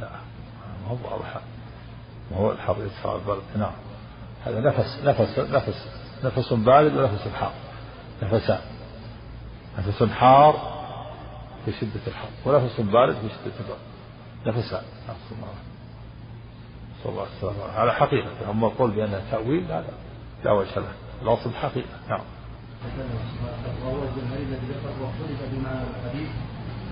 لا 0.00 0.08
ما 0.82 0.88
هو 0.88 0.96
واضح. 1.12 1.40
ما 2.30 2.36
هو 2.36 2.52
الحر 2.52 2.76
يدفع 2.80 3.14
البرد 3.14 3.42
نعم. 3.56 3.72
هذا 4.44 4.60
نفس 4.60 5.00
نفس 5.04 5.38
نفس 5.38 5.88
نفس 6.24 6.52
بارد 6.52 6.96
ونفس 6.96 7.28
حار؟ 7.28 7.52
نفسان. 8.22 8.60
نفس 9.78 10.02
حار 10.02 10.76
في 11.64 11.72
شدة 11.72 12.00
الحر 12.06 12.28
ونفس 12.44 12.80
بارد 12.80 13.14
في 13.14 13.28
شدة 13.28 13.54
البرد 13.60 13.78
نفسان. 14.46 14.82
نسأل 15.04 15.36
الله. 15.36 15.75
صلى 17.04 17.12
الله 17.12 17.22
عليه 17.22 17.38
وسلم. 17.38 17.70
على 17.76 17.92
حقيقة. 17.92 18.50
أما 18.50 18.66
القول 18.66 18.90
بأنها 18.90 19.22
تأويل 19.30 19.64
هذا 19.64 19.92
لا. 20.44 20.52
وجه 20.52 20.74
له. 20.76 20.92
الأصل 21.22 21.50
حقيقة. 21.54 21.96
نعم. 22.08 22.20
وهو 23.84 24.02
الجمهري 24.08 24.42
الذي 24.42 24.66
ذكر 24.72 24.92
واختلف 25.02 25.40
بمعنى 25.52 25.84
الحديث 25.90 26.30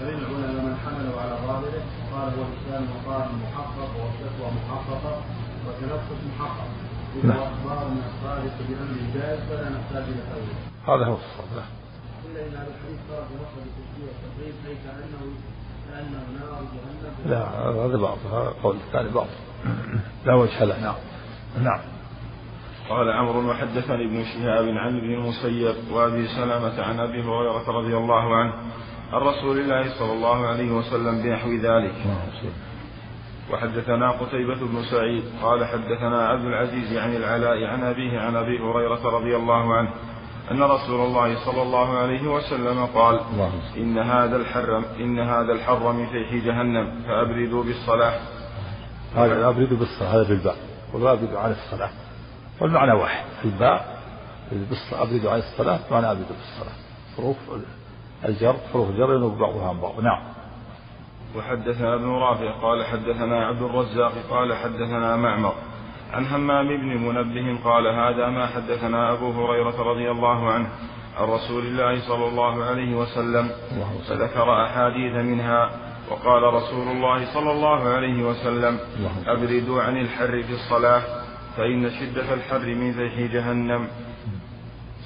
فمن 0.00 0.18
العلماء 0.18 0.64
من 0.66 0.76
حمله 0.84 1.20
على 1.20 1.34
ظاهره 1.46 1.84
وقال 2.00 2.28
هو 2.38 2.42
الاسلام 2.50 2.82
مقام 2.94 3.28
محقق 3.42 3.90
والفتوى 4.00 4.48
محققه 4.58 5.22
وتنفس 5.66 6.20
محقق 6.30 6.68
اذا 7.16 7.28
نعم. 7.28 7.38
أخبار 7.38 7.88
من 7.88 8.02
الصادق 8.10 8.54
بامر 8.68 8.98
جائز 9.14 9.40
فلا 9.48 9.68
نحتاج 9.68 10.02
إلى 10.02 10.22
تاويل 10.30 10.56
هذا 10.88 11.04
هو 11.10 11.16
الصواب. 11.22 11.64
الا 12.26 12.46
ان 12.46 12.54
هذا 12.54 12.68
الحديث 12.74 12.98
صار 13.10 13.22
في 13.28 13.34
لفظ 13.34 13.58
التشبيه 13.68 14.06
والتقريب 14.08 14.54
اي 14.66 14.74
كانه 14.84 15.22
كانه 15.90 16.22
نار 16.38 16.62
جهنم 16.74 17.30
لا 17.30 17.42
هذا 17.86 17.96
بعض 17.96 18.18
هذا 18.32 18.54
قول 18.62 18.76
الثاني 18.76 19.08
بعض 19.08 19.26
لا 20.26 20.34
وجه 20.34 20.64
له. 20.64 20.80
نعم. 20.80 20.94
نعم. 21.64 21.80
قال 22.88 23.10
عمرو 23.10 23.50
وحدثني 23.50 24.04
ابن 24.04 24.24
شهاب 24.24 24.68
عن 24.68 24.96
ابن 24.98 25.14
المسيب 25.14 25.74
وأبي 25.92 26.26
سلمة 26.26 26.82
عن 26.82 27.00
أبي 27.00 27.22
هريرة 27.22 27.70
رضي 27.70 27.96
الله 27.96 28.36
عنه 28.36 28.52
عن 29.12 29.20
رسول 29.20 29.58
الله 29.58 29.98
صلى 29.98 30.12
الله 30.12 30.46
عليه 30.46 30.70
وسلم 30.72 31.22
بنحو 31.22 31.50
ذلك. 31.50 31.94
وحدثنا 33.52 34.10
قتيبة 34.10 34.54
بن 34.54 34.82
سعيد 34.90 35.24
قال 35.42 35.64
حدثنا 35.64 36.28
عبد 36.28 36.44
العزيز 36.44 36.96
عن 36.98 37.16
العلاء 37.16 37.64
عن 37.64 37.84
أبيه 37.84 38.20
عن 38.20 38.36
أبي 38.36 38.58
هريرة 38.58 39.08
رضي 39.18 39.36
الله 39.36 39.74
عنه 39.74 39.90
أن 40.50 40.62
رسول 40.62 41.00
الله 41.00 41.44
صلى 41.44 41.62
الله 41.62 41.98
عليه 41.98 42.28
وسلم 42.28 42.86
قال 42.86 43.20
إن 43.76 43.98
هذا 43.98 44.36
الحر 44.36 44.82
إن 45.00 45.18
هذا 45.18 45.52
الحر 45.52 45.92
من 45.92 46.06
فيح 46.06 46.44
جهنم 46.44 47.02
فأبردوا 47.06 47.64
بالصلاة. 47.64 48.20
هذا 49.14 49.48
أبرد 49.48 49.78
بالصلاة 49.78 50.14
هذا 50.14 50.22
بالباء. 50.22 50.56
والأبرد 50.92 51.34
عن 51.34 51.50
الصلاة. 51.50 51.90
والمعنى 52.60 52.92
واحد. 52.92 53.24
الباء 53.44 53.98
أبرد 54.92 55.26
عن 55.26 55.38
الصلاة 55.38 55.80
معنى 55.90 56.10
أبرد 56.10 56.26
بالصلاة. 56.28 56.76
حروف 57.16 57.36
الجر 58.24 58.56
حروف 58.72 58.90
الجر 58.90 59.14
ينوب 59.14 59.38
بعضها 59.38 59.68
عن 59.68 59.80
بعض. 59.80 60.00
نعم. 60.00 60.22
وحدثنا 61.36 61.94
ابن 61.94 62.10
رافع 62.10 62.50
قال 62.62 62.84
حدثنا 62.84 63.46
عبد 63.46 63.62
الرزاق 63.62 64.12
قال 64.30 64.54
حدثنا 64.54 65.16
معمر. 65.16 65.54
عن 66.12 66.26
همام 66.26 66.68
بن 66.68 66.96
منبه 66.96 67.58
قال 67.64 67.86
هذا 67.86 68.28
ما 68.28 68.46
حدثنا 68.46 69.12
أبو 69.12 69.30
هريرة 69.30 69.82
رضي 69.82 70.10
الله 70.10 70.52
عنه 70.52 70.68
عن 71.16 71.28
رسول 71.28 71.66
الله 71.66 72.08
صلى 72.08 72.28
الله 72.28 72.64
عليه 72.64 72.94
وسلم. 72.94 73.50
فذكر 74.08 74.64
أحاديث 74.66 75.14
منها 75.14 75.70
وقال 76.10 76.42
رسول 76.42 76.88
الله 76.88 77.34
صلى 77.34 77.50
الله 77.52 77.88
عليه 77.88 78.22
وسلم 78.22 78.78
أبردوا 79.26 79.82
عن 79.82 79.96
الحر 79.96 80.42
في 80.42 80.52
الصلاة 80.52 81.02
فإن 81.56 81.90
شدة 81.90 82.34
الحر 82.34 82.66
من 82.66 82.92
فيح 82.92 83.32
جهنم. 83.32 83.88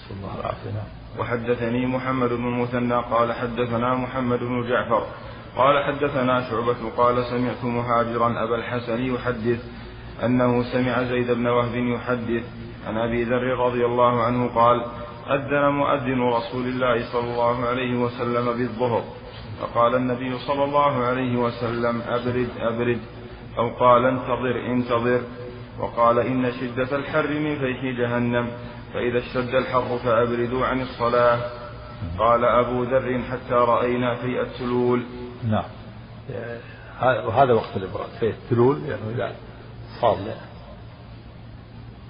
صلى 0.08 0.16
الله 0.18 0.40
العافية 0.40 0.70
نعم. 0.70 0.98
وحدثني 1.18 1.86
محمد 1.86 2.28
بن 2.28 2.46
المثنى 2.46 2.94
قال 2.94 3.32
حدثنا 3.32 3.94
محمد 3.94 4.38
بن 4.38 4.68
جعفر 4.68 5.06
قال 5.56 5.84
حدثنا 5.84 6.50
شعبة 6.50 6.90
قال 6.96 7.24
سمعت 7.24 7.64
مهاجرا 7.64 8.44
أبا 8.44 8.56
الحسن 8.56 9.00
يحدث 9.14 9.64
أنه 10.24 10.62
سمع 10.62 11.02
زيد 11.02 11.30
بن 11.30 11.46
وهب 11.46 11.74
يحدث 11.74 12.44
عن 12.86 12.96
أبي 12.96 13.24
ذر 13.24 13.58
رضي 13.58 13.84
الله 13.86 14.22
عنه 14.22 14.48
قال 14.54 14.84
أذن 15.30 15.68
مؤذن 15.68 16.22
رسول 16.22 16.66
الله 16.66 17.12
صلى 17.12 17.30
الله 17.32 17.66
عليه 17.66 17.94
وسلم 17.94 18.44
بالظهر. 18.44 19.04
فقال 19.60 19.94
النبي 19.94 20.38
صلى 20.38 20.64
الله 20.64 21.04
عليه 21.04 21.36
وسلم 21.36 22.02
أبرد 22.08 22.48
أبرد 22.58 23.00
أو 23.58 23.76
قال 23.76 24.04
انتظر 24.04 24.66
انتظر. 24.66 25.22
وقال 25.78 26.18
إن 26.18 26.52
شدة 26.52 26.96
الحر 26.96 27.28
من 27.28 27.58
فيح 27.58 27.84
جهنم 27.98 28.50
فإذا 28.94 29.18
اشتد 29.18 29.54
الحر 29.54 29.98
فأبردوا 29.98 30.66
عن 30.66 30.80
الصلاة. 30.80 31.40
قال 32.18 32.44
أبو 32.44 32.82
ذر 32.82 33.22
حتى 33.30 33.54
رأينا 33.54 34.14
في 34.14 34.40
التلول. 34.40 35.02
نعم. 35.48 35.64
وهذا 37.02 37.52
وقت 37.52 37.76
الإبراد 37.76 38.08
في 38.20 38.28
التلول 38.30 38.82
يعني 38.88 39.14
إذا 39.14 39.36
صار 40.00 40.18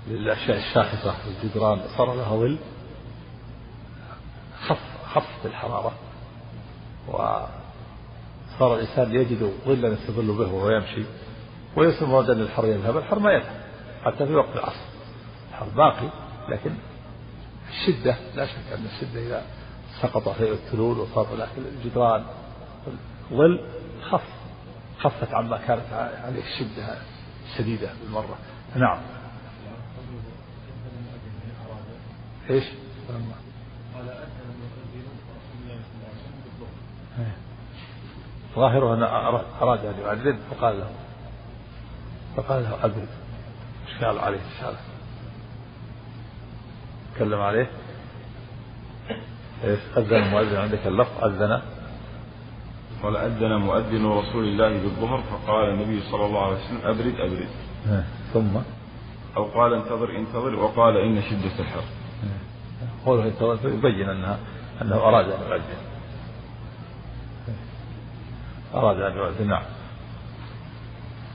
للأشياء 0.08 0.58
الشاخصة 0.58 1.14
الجدران 1.26 1.80
صار 1.96 2.14
لها 2.14 2.36
ظل 2.36 2.58
خف 4.68 4.80
خفت 5.14 5.46
الحرارة. 5.46 5.92
وصار 7.08 8.74
الإنسان 8.74 9.14
يجد 9.14 9.52
ظلا 9.66 9.88
يستظل 9.88 10.26
به 10.26 10.54
وهو 10.54 10.70
يمشي 10.70 11.02
وليس 11.76 12.02
مراد 12.02 12.30
أن 12.30 12.40
الحر 12.40 12.66
يذهب 12.66 12.96
الحر 12.96 13.18
ما 13.18 13.32
يذهب 13.32 13.60
حتى 14.04 14.26
في 14.26 14.34
وقت 14.34 14.56
العصر. 14.56 14.84
الحر 15.50 15.68
باقي 15.76 16.08
لكن 16.48 16.70
الشدة 17.70 18.16
لا 18.34 18.46
شك 18.46 18.72
أن 18.78 18.86
الشدة 18.86 19.20
إذا 19.20 19.42
سقط 20.02 20.28
في 20.28 20.52
التلول 20.52 20.98
وصار 20.98 21.26
لكن 21.34 21.62
الجدران 21.76 22.24
ظل 23.32 23.60
خف 24.10 24.22
خفت 24.98 25.34
عما 25.34 25.58
كانت 25.66 25.92
عليه 26.24 26.42
الشدة 26.42 26.98
الشديدة 27.52 27.90
بالمرة. 28.02 28.38
نعم. 28.76 28.98
إيش؟ 32.50 32.64
ظاهره 38.58 38.94
أن 38.94 39.02
أراد 39.62 39.84
أن 39.84 39.94
يؤذن 40.00 40.38
فقال 40.50 40.78
له 40.78 40.90
فقال 42.36 42.62
له 42.62 42.84
إيش 42.84 44.04
قال 44.04 44.18
عليه 44.18 44.38
السلام؟ 44.52 44.74
تكلم 47.14 47.40
عليه. 47.40 47.70
إيش؟ 49.64 49.78
أذن 49.96 50.16
المؤذن 50.16 50.56
عندك 50.56 50.86
اللفظ 50.86 51.24
أذن. 51.24 51.62
قال 53.02 53.16
أذن 53.16 53.56
مؤذن 53.56 54.06
رسول 54.06 54.44
الله 54.44 54.68
بالظهر 54.68 55.22
فقال 55.22 55.70
النبي 55.70 56.00
صلى 56.10 56.26
الله 56.26 56.46
عليه 56.46 56.56
وسلم 56.56 56.80
أبرد 56.84 57.20
أبرد. 57.20 57.48
ثم؟ 58.34 58.56
أو 59.36 59.44
قال 59.44 59.74
انتظر 59.74 60.16
انتظر. 60.16 60.54
وقال 60.54 60.96
إن 60.96 61.22
شدة 61.22 61.58
الحر. 61.58 61.84
قوله 63.06 63.24
انتظر 63.24 63.68
يبين 63.68 64.08
أنها 64.08 64.38
أنه 64.82 64.96
أراد 64.96 65.24
أن 65.24 65.40
يؤذن. 65.48 65.78
أراد 68.74 69.00
أن 69.00 69.16
يؤذن. 69.16 69.48
نعم. 69.48 69.62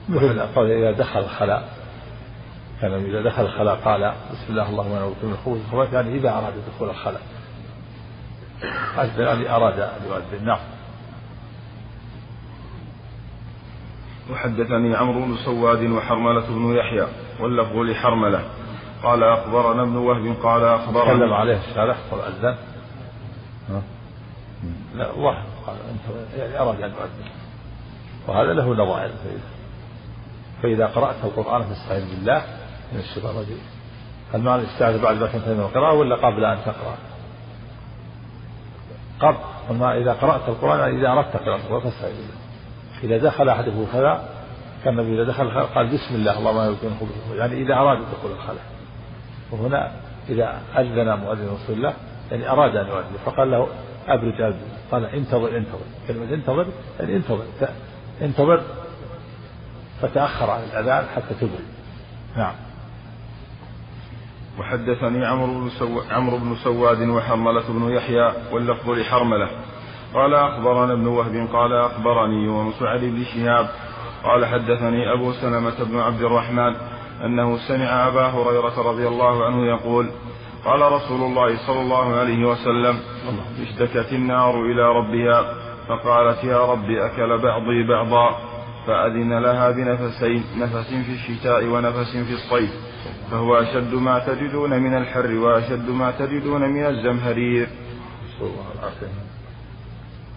مثل 0.08 0.40
قال 0.40 0.70
إذا 0.70 0.92
دخل 0.92 1.20
الخلاء. 1.20 1.68
كان 2.80 2.92
إذا 2.92 3.22
دخل 3.22 3.42
الخلاء 3.42 3.76
قال 3.76 4.14
بسم 4.32 4.46
الله 4.48 4.68
اللهم 4.68 4.92
أنا 4.92 5.04
أبوك 5.04 5.16
من 5.22 5.30
الخبث. 5.32 5.46
والخبائث 5.46 5.92
يعني 5.92 6.14
إذا 6.14 6.30
أراد 6.30 6.52
دخول 6.74 6.90
الخلاء. 6.90 7.22
أذن 8.98 9.22
يعني 9.22 9.56
أراد 9.56 9.80
أن 9.80 10.00
يؤذن. 10.08 10.46
نعم. 10.46 10.60
وحدثني 14.32 14.96
عمرو 14.96 15.24
بن 15.24 15.36
سواد 15.44 15.90
وحرملة 15.90 16.46
بن 16.48 16.76
يحيى 16.76 17.06
واللفظ 17.40 17.76
لحرملة. 17.76 18.44
قال 19.02 19.22
أخبرنا 19.22 19.82
ابن 19.82 19.96
وهب 19.96 20.36
قال 20.42 20.60
تكلم 20.60 20.96
أخبرنا 20.98 21.36
عليه 21.36 21.60
الشارع 21.70 21.96
قال 22.10 22.20
أذن. 22.20 22.56
ها؟ 23.68 23.82
لا 24.94 25.10
الله 25.10 25.53
قال 25.66 25.76
يعني 26.38 26.60
أراد 26.60 26.82
أن 26.82 26.90
يؤذن 26.90 27.30
وهذا 28.28 28.52
له 28.52 28.74
نظائر 28.74 29.10
فإذا 30.62 30.86
قرأت 30.86 31.16
القرآن 31.24 31.62
فاستعذ 31.62 32.10
بالله 32.10 32.42
من 32.92 32.98
الشيطان 32.98 33.30
الرجيم. 33.30 33.60
هل 34.34 34.40
معنى 34.40 34.62
الاستعاذة 34.62 35.02
بعد 35.02 35.16
ما 35.16 35.26
تنتهي 35.26 35.54
من 35.54 35.60
القراءة 35.60 35.94
ولا 35.94 36.16
قبل 36.16 36.44
أن 36.44 36.58
تقرأ؟ 36.64 36.96
قبل. 39.20 39.36
أما 39.70 39.98
إذا 39.98 40.12
قرأت 40.12 40.48
القرآن 40.48 40.98
إذا 40.98 41.08
أردت 41.08 41.36
قراءة 41.36 41.56
القرآن 41.56 41.80
فاستعذ 41.80 42.10
بالله. 42.10 42.44
إذا 43.04 43.28
دخل 43.28 43.48
أحدكم 43.48 43.86
خلاء 43.92 44.34
كان 44.84 44.98
النبي 44.98 45.14
إذا 45.14 45.24
دخل 45.24 45.46
الخلاء 45.46 45.66
قال 45.66 45.86
بسم 45.86 46.14
الله 46.14 46.38
اللهم 46.38 46.56
لا 46.56 46.64
يكون 46.64 46.96
خبث 47.00 47.36
يعني 47.36 47.62
إذا 47.62 47.74
أراد 47.74 47.98
دخول 47.98 48.30
الخلاء. 48.30 48.64
وهنا 49.50 49.92
إذا 50.28 50.62
أذن 50.78 51.18
مؤذن 51.18 51.48
رسول 51.48 51.76
الله 51.76 51.94
يعني 52.30 52.50
أراد 52.50 52.76
أن 52.76 52.86
يؤذن 52.86 53.16
فقال 53.24 53.50
له 53.50 53.68
أبرد 54.08 54.40
أبرد 54.40 54.56
قال 54.92 55.04
انتظر 55.04 55.56
انتظر. 55.56 55.84
كلمة 56.08 56.34
انتظر 56.34 56.66
يعني 57.00 57.16
انتظر. 57.16 57.44
انتظر 58.22 58.62
فتأخر 60.00 60.50
عن 60.50 60.62
الأذان 60.62 61.06
حتى 61.16 61.34
تبرد 61.40 61.64
نعم. 62.36 62.54
وحدثني 64.58 65.26
عمرو 65.26 65.60
بن 65.60 65.70
سو... 65.70 66.00
عمرو 66.10 66.38
بن 66.38 66.56
سواد 66.64 67.08
وحرملة 67.08 67.64
بن 67.68 67.90
يحيى 67.90 68.32
واللفظ 68.52 68.90
لحرملة. 68.90 69.48
قال 70.14 70.34
أخبرنا 70.34 70.92
ابن 70.92 71.06
وهب 71.06 71.48
قال 71.52 71.72
أخبرني 71.72 72.44
يونس 72.44 72.82
عن 72.82 72.96
ابن 72.96 73.24
شهاب. 73.24 73.68
قال 74.24 74.46
حدثني 74.46 75.12
أبو 75.12 75.32
سلمة 75.32 75.84
بن 75.84 76.00
عبد 76.00 76.22
الرحمن 76.22 76.76
أنه 77.24 77.58
سمع 77.68 78.08
أبا 78.08 78.26
هريرة 78.26 78.82
رضي 78.90 79.08
الله 79.08 79.44
عنه 79.44 79.66
يقول 79.66 80.10
قال 80.64 80.92
رسول 80.92 81.22
الله 81.22 81.66
صلى 81.66 81.80
الله 81.80 82.16
عليه 82.16 82.44
وسلم 82.44 83.00
اشتكت 83.62 84.12
النار 84.12 84.60
إلى 84.60 84.82
ربها 84.82 85.54
فقالت 85.88 86.44
يا 86.44 86.66
رب 86.66 86.90
أكل 86.90 87.38
بعضي 87.38 87.88
بعضا 87.88 88.38
فأذن 88.86 89.38
لها 89.38 89.70
بنفسين 89.70 90.44
نفس 90.58 90.88
في 90.88 91.12
الشتاء 91.12 91.64
ونفس 91.64 92.16
في 92.16 92.32
الصيف 92.32 92.70
فهو 93.30 93.56
أشد 93.56 93.94
ما 93.94 94.18
تجدون 94.18 94.78
من 94.78 94.96
الحر 94.96 95.30
وأشد 95.30 95.90
ما 95.90 96.10
تجدون 96.10 96.68
من 96.70 96.86
الزمهرير. 96.86 97.68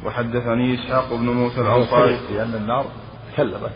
وحدثني 0.06 0.76
إسحاق 0.76 1.14
بن 1.14 1.26
موسى 1.30 1.62
الأنصاري. 1.62 2.20
لأن 2.36 2.54
النار 2.56 2.86
تكلمت. 3.34 3.74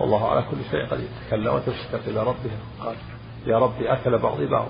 والله 0.00 0.30
على 0.30 0.44
كل 0.50 0.56
شيء 0.70 0.86
قدير. 0.86 1.08
تكلمت 1.26 1.68
واشتكت 1.68 2.08
إلى 2.08 2.20
ربها. 2.20 2.58
قال 2.80 2.94
يا 3.46 3.58
ربي 3.58 3.92
أكل 3.92 4.18
بعضي 4.18 4.46
بعض 4.46 4.68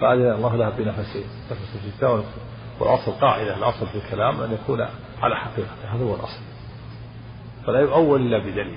فأذن 0.00 0.32
الله 0.32 0.56
لها 0.56 0.70
بنفسين 0.70 1.24
نفس 1.50 1.76
في 2.00 2.24
والأصل 2.80 3.12
قاعدة 3.12 3.56
الأصل 3.56 3.86
في 3.86 3.98
الكلام 3.98 4.40
أن 4.40 4.52
يكون 4.52 4.80
على 5.22 5.36
حقيقته 5.36 5.94
هذا 5.94 6.04
هو 6.04 6.14
الأصل. 6.14 6.40
فلا 7.66 7.80
يؤول 7.80 8.22
إلا 8.22 8.38
بدليل. 8.38 8.76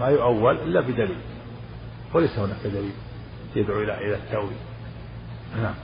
ما 0.00 0.08
يؤول 0.08 0.56
إلا 0.56 0.80
بدليل. 0.80 1.18
وليس 2.14 2.38
هناك 2.38 2.58
دليل 2.64 2.92
يدعو 3.56 3.82
إلى 3.82 3.94
إلى 3.94 4.14
التأويل. 4.14 4.56
نعم. 5.62 5.74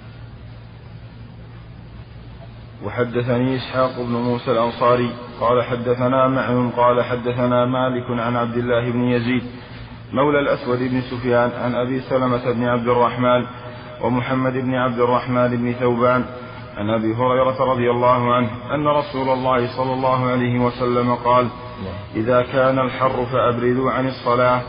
وحدثني 2.84 3.56
إسحاق 3.56 3.96
بن 3.96 4.12
موسى 4.12 4.52
الأنصاري 4.52 5.10
قال 5.40 5.62
حدثنا 5.62 6.28
معن 6.28 6.70
قال 6.70 7.04
حدثنا 7.04 7.64
مالك 7.64 8.10
عن 8.10 8.36
عبد 8.36 8.56
الله 8.56 8.90
بن 8.90 9.04
يزيد 9.04 9.42
مولى 10.12 10.40
الأسود 10.40 10.78
بن 10.78 11.00
سفيان 11.00 11.50
عن 11.62 11.74
أبي 11.74 12.00
سلمة 12.00 12.52
بن 12.52 12.64
عبد 12.64 12.88
الرحمن 12.88 13.46
ومحمد 14.04 14.52
بن 14.52 14.74
عبد 14.74 15.00
الرحمن 15.00 15.56
بن 15.56 15.72
ثوبان 15.72 16.24
عن 16.76 16.90
أبي 16.90 17.14
هريرة 17.14 17.72
رضي 17.72 17.90
الله 17.90 18.34
عنه 18.34 18.50
أن 18.74 18.86
رسول 18.86 19.28
الله 19.28 19.76
صلى 19.76 19.92
الله 19.92 20.30
عليه 20.30 20.58
وسلم 20.60 21.14
قال 21.14 21.48
إذا 22.16 22.42
كان 22.42 22.78
الحر 22.78 23.26
فأبردوا 23.26 23.90
عن 23.90 24.08
الصلاة 24.08 24.62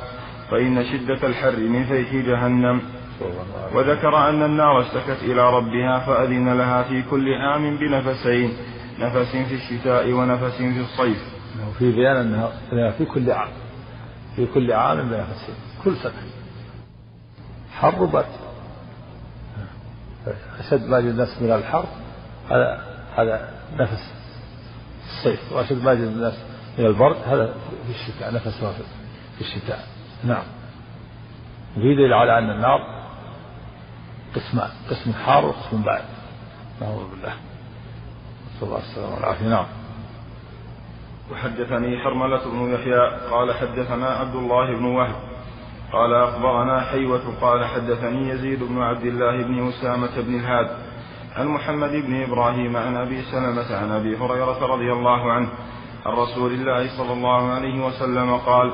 فإن 0.52 0.84
شدة 0.84 1.28
الحر 1.28 1.58
من 1.58 1.84
فيح 1.84 2.16
جهنم. 2.16 2.82
وذكر 3.74 4.30
أن 4.30 4.44
النار 4.44 4.82
اشتكت 4.82 5.24
إلى 5.24 5.50
ربها 5.58 6.00
فأذن 6.00 6.58
لها 6.58 6.84
في 6.84 7.02
كل 7.02 7.34
عام 7.34 7.78
بنفسين 7.78 8.54
نفس 9.00 9.36
في 9.36 9.56
الشتاء 9.56 10.14
ونفس 10.14 10.58
في 10.58 10.80
الصيف. 10.82 11.24
وفي 11.70 11.92
بيان 11.92 12.16
أنها 12.16 12.92
في 12.92 13.06
كل 13.06 13.32
عام 13.32 13.50
في 14.36 14.46
كل 14.54 14.72
عام 14.72 14.98
بنفسين 14.98 15.56
كل 15.84 15.96
سنة 15.96 16.14
حر 17.74 18.06
برد 18.06 18.26
أشد 20.60 20.88
ما 20.88 21.00
يجد 21.00 21.08
الناس 21.08 21.42
من 21.42 21.52
الحر 21.52 21.86
هذا 22.50 22.84
هذا 23.18 23.50
نفس 23.80 24.14
الصيف 25.08 25.52
وأشد 25.52 25.84
ما 25.84 25.92
يجد 25.92 26.02
الناس 26.02 26.34
من 26.78 26.86
البرد. 26.86 27.16
هذا 27.26 27.54
في 27.88 27.92
الشتاء 27.92 28.34
نفس 28.34 28.64
في 29.36 29.42
الشتاء. 29.42 29.88
نعم. 30.24 30.44
وفي 31.78 31.96
دليل 31.96 32.14
على 32.14 32.40
أن 32.40 32.50
النار 32.50 33.06
قسمان 34.36 34.70
قسم 34.90 35.14
حار 35.14 35.46
وقسم 35.46 35.82
بارد 35.82 36.06
نعوذ 36.82 37.10
بالله. 37.12 37.34
نسأل 38.56 38.68
الله 38.68 38.78
السلامة 38.78 39.16
والعافية. 39.16 39.48
نعم. 39.48 39.66
وحدثني 41.32 42.00
حرملة 42.00 42.50
بن 42.52 42.74
يحيى 42.74 43.30
قال 43.32 43.54
حدثنا 43.54 44.08
عبد 44.08 44.36
الله 44.36 44.76
بن 44.76 44.86
وهب 44.86 45.16
قال 45.96 46.14
أخبرنا 46.14 46.82
حيوة 46.82 47.22
قال 47.42 47.66
حدثني 47.66 48.30
يزيد 48.30 48.64
بن 48.64 48.82
عبد 48.82 49.06
الله 49.06 49.44
بن 49.44 49.68
أسامة 49.68 50.22
بن 50.22 50.36
الهاد 50.36 50.68
عن 51.36 51.48
محمد 51.48 51.92
بن 51.92 52.22
إبراهيم 52.22 52.78
عن 52.78 52.96
أبي 52.98 53.22
سلمة 53.22 53.76
عن 53.76 53.92
أبي 53.92 54.18
هريرة 54.18 54.66
رضي 54.66 54.92
الله 54.92 55.32
عنه 55.32 55.50
عن 56.06 56.14
رسول 56.14 56.52
الله 56.52 56.98
صلى 56.98 57.14
الله 57.14 57.52
عليه 57.52 57.86
وسلم 57.86 58.38
قال 58.38 58.74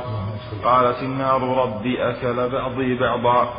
قالت 0.63 1.03
النار 1.03 1.41
ربي 1.43 2.09
أكل 2.09 2.49
بعضي 2.49 2.99
بعضا 2.99 3.53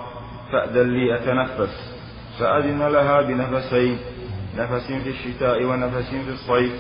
فأذن 0.53 0.91
لي 0.91 1.17
أتنفس. 1.17 1.95
فأذن 2.39 2.83
لها 2.83 3.21
بنفسين 3.23 3.99
نفس 4.59 4.87
في 4.87 5.09
الشتاء 5.11 5.65
ونفس 5.65 6.11
في 6.11 6.31
الصيف. 6.31 6.73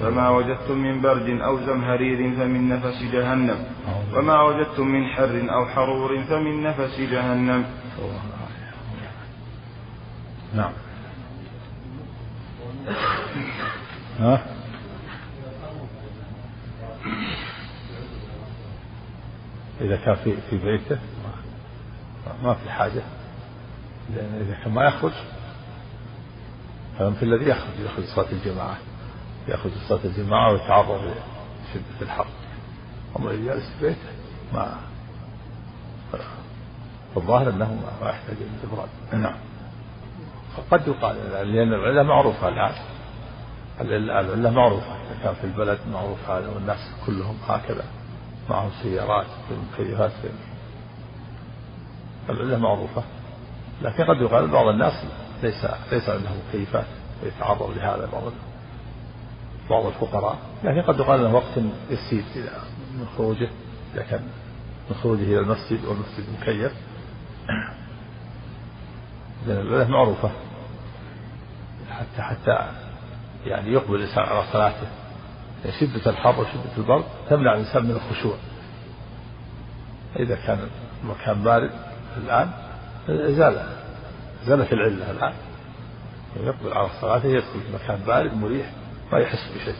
فما 0.00 0.28
وجدتم 0.28 0.78
من 0.78 1.00
برد 1.00 1.28
أو 1.28 1.60
زمهرير 1.60 2.36
فمن 2.36 2.68
نفس 2.68 3.02
جهنم. 3.12 3.64
وما 4.14 4.42
وجدتم 4.42 4.86
من 4.86 5.06
حر 5.06 5.46
أو 5.54 5.66
حرور 5.66 6.24
فمن 6.24 6.62
نفس 6.62 7.00
جهنم. 7.00 7.64
نعم. 10.54 10.72
ها؟ 14.18 14.46
إذا 19.80 19.96
كان 19.96 20.14
في 20.14 20.36
في 20.50 20.58
بيته 20.58 20.98
ما 22.42 22.54
في 22.54 22.70
حاجة. 22.70 23.02
لأن 24.16 24.40
إذا 24.40 24.54
كان 24.64 24.74
ما 24.74 24.84
يخرج 24.84 25.12
فمن 26.98 27.16
الذي 27.22 27.50
يخرج 27.50 27.80
يخرج 27.84 28.04
صلاة 28.04 28.32
الجماعة. 28.32 28.76
يخرج 29.48 29.72
صلاة 29.88 30.00
الجماعة 30.04 30.52
ويتعرض 30.52 31.00
لشدة 31.00 32.02
الحر 32.02 32.26
أما 33.18 33.30
إذا 33.30 33.44
جالس 33.44 33.70
في 33.78 33.86
بيته 33.86 34.10
ما 34.52 34.74
الظاهر 37.16 37.50
أنه 37.50 37.78
ما 38.02 38.10
يحتاج 38.10 38.36
إلى 38.36 38.48
الإبراد 38.64 38.88
نعم. 39.12 39.36
قد 40.70 40.88
يقال 40.88 41.16
لأن 41.52 41.72
العلة 41.72 42.02
معروفة 42.02 42.48
الآن. 42.48 42.72
العلة 43.80 44.50
معروفة. 44.50 44.92
إذا 44.92 45.22
كان 45.22 45.34
في 45.34 45.44
البلد 45.44 45.78
معروف 45.92 46.30
هذا 46.30 46.48
والناس 46.48 46.78
كلهم 47.06 47.36
هكذا. 47.48 47.84
معهم 48.50 48.70
سيارات 48.82 49.26
مكيفات 49.72 50.12
العلة 52.30 52.58
معروفة. 52.58 53.02
لكن 53.82 54.04
قد 54.04 54.20
يقال 54.20 54.48
بعض 54.48 54.66
الناس 54.66 55.04
ليس 55.42 55.66
ليس 55.92 56.08
عنده 56.08 56.28
مكيفات 56.48 56.86
ويتعرض 57.22 57.76
لهذا 57.76 58.08
بعض 58.12 58.22
بعض 59.70 59.86
الفقراء 59.86 60.38
لكن 60.64 60.82
قد 60.82 60.98
يقال 61.00 61.20
انه 61.20 61.34
وقت 61.34 61.58
يسير 61.90 62.24
من 62.94 63.06
خروجه 63.18 63.48
اذا 63.94 64.02
كان 64.02 64.20
من 64.90 64.96
خروجه 65.02 65.22
إلى 65.22 65.38
المسجد 65.38 65.84
والمسجد 65.84 66.24
مكيف 66.40 66.72
العلة 69.46 69.88
معروفة. 69.88 70.30
حتى 71.90 72.22
حتى 72.22 72.66
يعني 73.46 73.72
يقبل 73.72 73.94
الانسان 73.94 74.24
على 74.24 74.44
صلاته. 74.52 74.86
شدة 75.80 76.10
الحر 76.10 76.40
وشدة 76.40 76.76
البرد 76.76 77.04
تمنع 77.30 77.52
الإنسان 77.54 77.84
من 77.84 77.90
الخشوع. 77.90 78.34
إذا 80.16 80.36
كان 80.46 80.58
المكان 81.04 81.42
بارد 81.42 81.70
الآن 82.16 82.50
زال 83.08 83.66
زالت 84.44 84.72
العلة 84.72 85.10
الآن. 85.10 85.32
يقبل 86.36 86.72
على 86.72 86.86
الصلاة 86.86 87.26
يدخل 87.26 87.60
في 87.60 87.74
مكان 87.74 88.00
بارد 88.06 88.34
مريح. 88.34 88.66
ما 89.12 89.18
يحس 89.18 89.48
بشيء. 89.54 89.74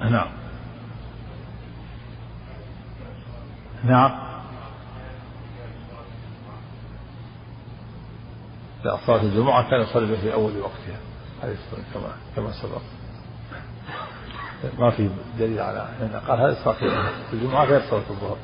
نعم. 0.00 0.28
نعم. 3.84 4.28
لا 8.84 8.96
صلاة 9.06 9.22
الجمعة 9.22 9.70
كان 9.70 9.80
يصلي 9.80 10.16
في 10.16 10.32
أول 10.32 10.58
وقتها 10.58 10.98
عليه 11.42 11.54
الصلاة 11.54 11.84
كما 11.94 12.12
كما 12.36 12.52
سبق. 12.52 12.80
ما 14.78 14.90
في 14.90 15.10
دليل 15.38 15.60
على 15.60 15.88
يعني 16.00 16.26
قال 16.26 16.40
هذه 16.40 16.56
صلاة 16.64 17.10
الجمعة 17.32 17.64
غير 17.64 17.80
صلاة 17.90 18.10
الظهر. 18.10 18.36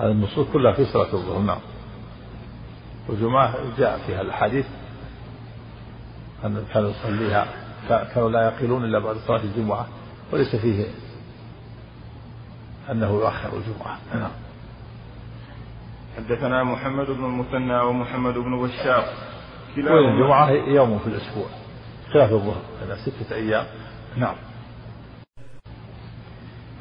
هذه 0.00 0.10
النصوص 0.10 0.46
كلها 0.52 0.72
في 0.72 0.84
صلاة 0.84 1.14
الظهر 1.14 1.38
نعم. 1.38 1.60
والجمعة 3.08 3.54
جاء 3.78 3.98
فيها 4.06 4.20
الحديث 4.20 4.66
أن 6.44 6.64
كانوا 6.74 6.90
يصليها 6.90 7.65
كانوا 7.88 8.30
لا 8.30 8.42
يقيلون 8.42 8.84
إلا 8.84 8.98
بعد 8.98 9.16
صلاة 9.16 9.42
الجمعة 9.42 9.86
وليس 10.32 10.56
فيه 10.56 10.86
أنه 12.90 13.10
يؤخر 13.10 13.48
الجمعة. 13.56 13.98
نعم. 14.14 14.30
حدثنا 16.16 16.64
محمد 16.64 17.06
بن 17.06 17.24
المثنى 17.24 17.80
ومحمد 17.80 18.34
بن 18.34 18.62
بشار. 18.62 19.04
كلاهما 19.76 20.14
الجمعة 20.14 20.50
يوم 20.50 20.98
في 20.98 21.06
الأسبوع. 21.06 21.46
خلاف 22.12 22.32
الظهر 22.32 22.62
هذا 22.82 22.96
ستة 22.96 23.34
أيام. 23.34 23.66
نعم. 24.16 24.34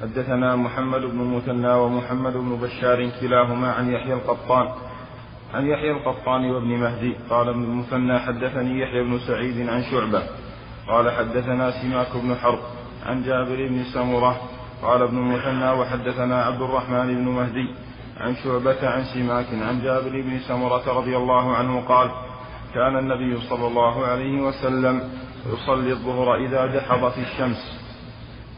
حدثنا 0.02 0.56
محمد 0.56 1.02
بن 1.02 1.20
المثنى 1.20 1.74
ومحمد 1.74 2.34
بن 2.34 2.56
بشار 2.62 3.10
كلاهما 3.22 3.72
عن 3.72 3.91
يحيى 3.91 4.13
القطان. 4.13 4.70
عن 5.54 5.68
يحيى 5.68 5.91
القطان 5.91 6.52
وابن 6.52 6.68
مهدي. 6.68 7.15
قال 7.30 7.50
ابن 7.50 7.63
المثنى 7.63 8.20
حدثني 8.20 8.80
يحيى 8.82 9.04
بن 9.04 9.20
سعيد 9.20 9.70
عن 9.70 9.84
شعبة. 9.84 10.24
قال 10.88 11.12
حدثنا 11.12 11.71
سماك 11.71 12.17
بن 12.17 12.36
حرب 12.36 12.60
عن 13.06 13.24
جابر 13.24 13.67
بن 13.67 13.84
سمرة 13.93 14.41
قال 14.84 15.02
ابن 15.02 15.17
المثنى 15.17 15.71
وحدثنا 15.71 16.43
عبد 16.43 16.62
الرحمن 16.62 17.08
بن 17.15 17.30
مهدي 17.30 17.69
عن 18.17 18.36
شعبة 18.36 18.89
عن 18.89 19.04
سماك 19.04 19.45
عن 19.52 19.82
جابر 19.84 20.21
بن 20.21 20.39
سمرة 20.48 20.98
رضي 20.98 21.17
الله 21.17 21.56
عنه 21.56 21.82
قال 21.82 22.12
كان 22.74 22.98
النبي 22.98 23.41
صلى 23.50 23.67
الله 23.67 24.06
عليه 24.06 24.41
وسلم 24.41 25.10
يصلي 25.54 25.91
الظهر 25.91 26.36
إذا 26.36 26.65
دحضت 26.65 27.17
الشمس. 27.17 27.82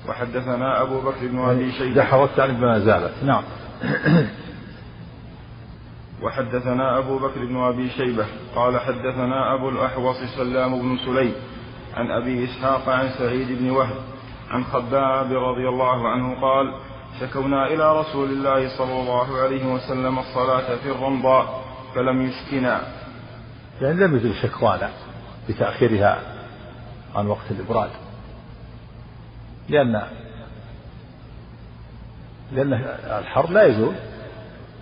وحدثنا 0.10 0.82
أبو 0.82 1.02
بكر 1.02 1.28
بن 1.28 1.40
أبي 1.40 1.72
شيبة. 1.72 1.96
دحضت 1.96 2.38
يعني 2.38 2.54
بما 2.54 2.80
زالت. 2.80 3.24
نعم. 3.24 3.44
وحدثنا 6.24 6.98
أبو 6.98 7.18
بكر 7.18 7.46
بن 7.46 7.58
أبي 7.58 7.90
شيبة 7.90 8.26
قال 8.56 8.80
حدثنا 8.80 9.54
أبو 9.54 9.70
الأحوص 9.70 10.18
سلام 10.38 10.82
بن 10.82 10.98
سليم 11.06 11.34
عن 11.98 12.12
أبي 12.12 12.46
إسحاق 12.46 12.90
عن 12.90 13.10
سعيد 13.18 13.48
بن 13.60 13.70
وهب 13.70 13.98
عن 14.50 14.64
خباب 14.64 15.32
رضي 15.32 15.68
الله 15.70 16.10
عنه 16.10 16.42
قال 16.42 16.74
شكونا 17.20 17.68
إلى 17.68 18.00
رسول 18.00 18.30
الله 18.30 18.78
صلى 18.78 19.00
الله 19.02 19.42
عليه 19.42 19.66
وسلم 19.74 20.20
الصلاة 20.20 20.76
في 20.76 20.92
الرمضاء 20.92 21.64
فلم 21.96 22.22
يسكنا. 22.22 22.82
يعني 23.82 24.00
لم 24.00 24.16
يزل 24.16 24.36
شكوانا 24.36 24.90
بتأخيرها 25.50 26.22
عن 27.16 27.28
وقت 27.28 27.52
الإبراد 27.52 27.90
لأن 29.70 30.04
لأن 32.52 32.74
الحر 33.20 33.50
لا 33.50 33.64
يزول 33.64 33.96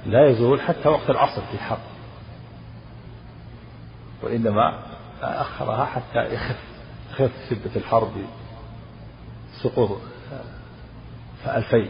لا 0.05 0.29
يزول 0.29 0.61
حتى 0.61 0.89
وقت 0.89 1.09
العصر 1.09 1.41
في 1.41 1.53
الحر 1.53 1.77
وإنما 4.23 4.79
أخرها 5.21 5.85
حتى 5.85 6.33
يخف. 6.33 6.74
خف 7.17 7.31
شدة 7.49 7.75
الحر 7.75 8.11
بسقوط 9.53 9.97
ألفي 11.47 11.89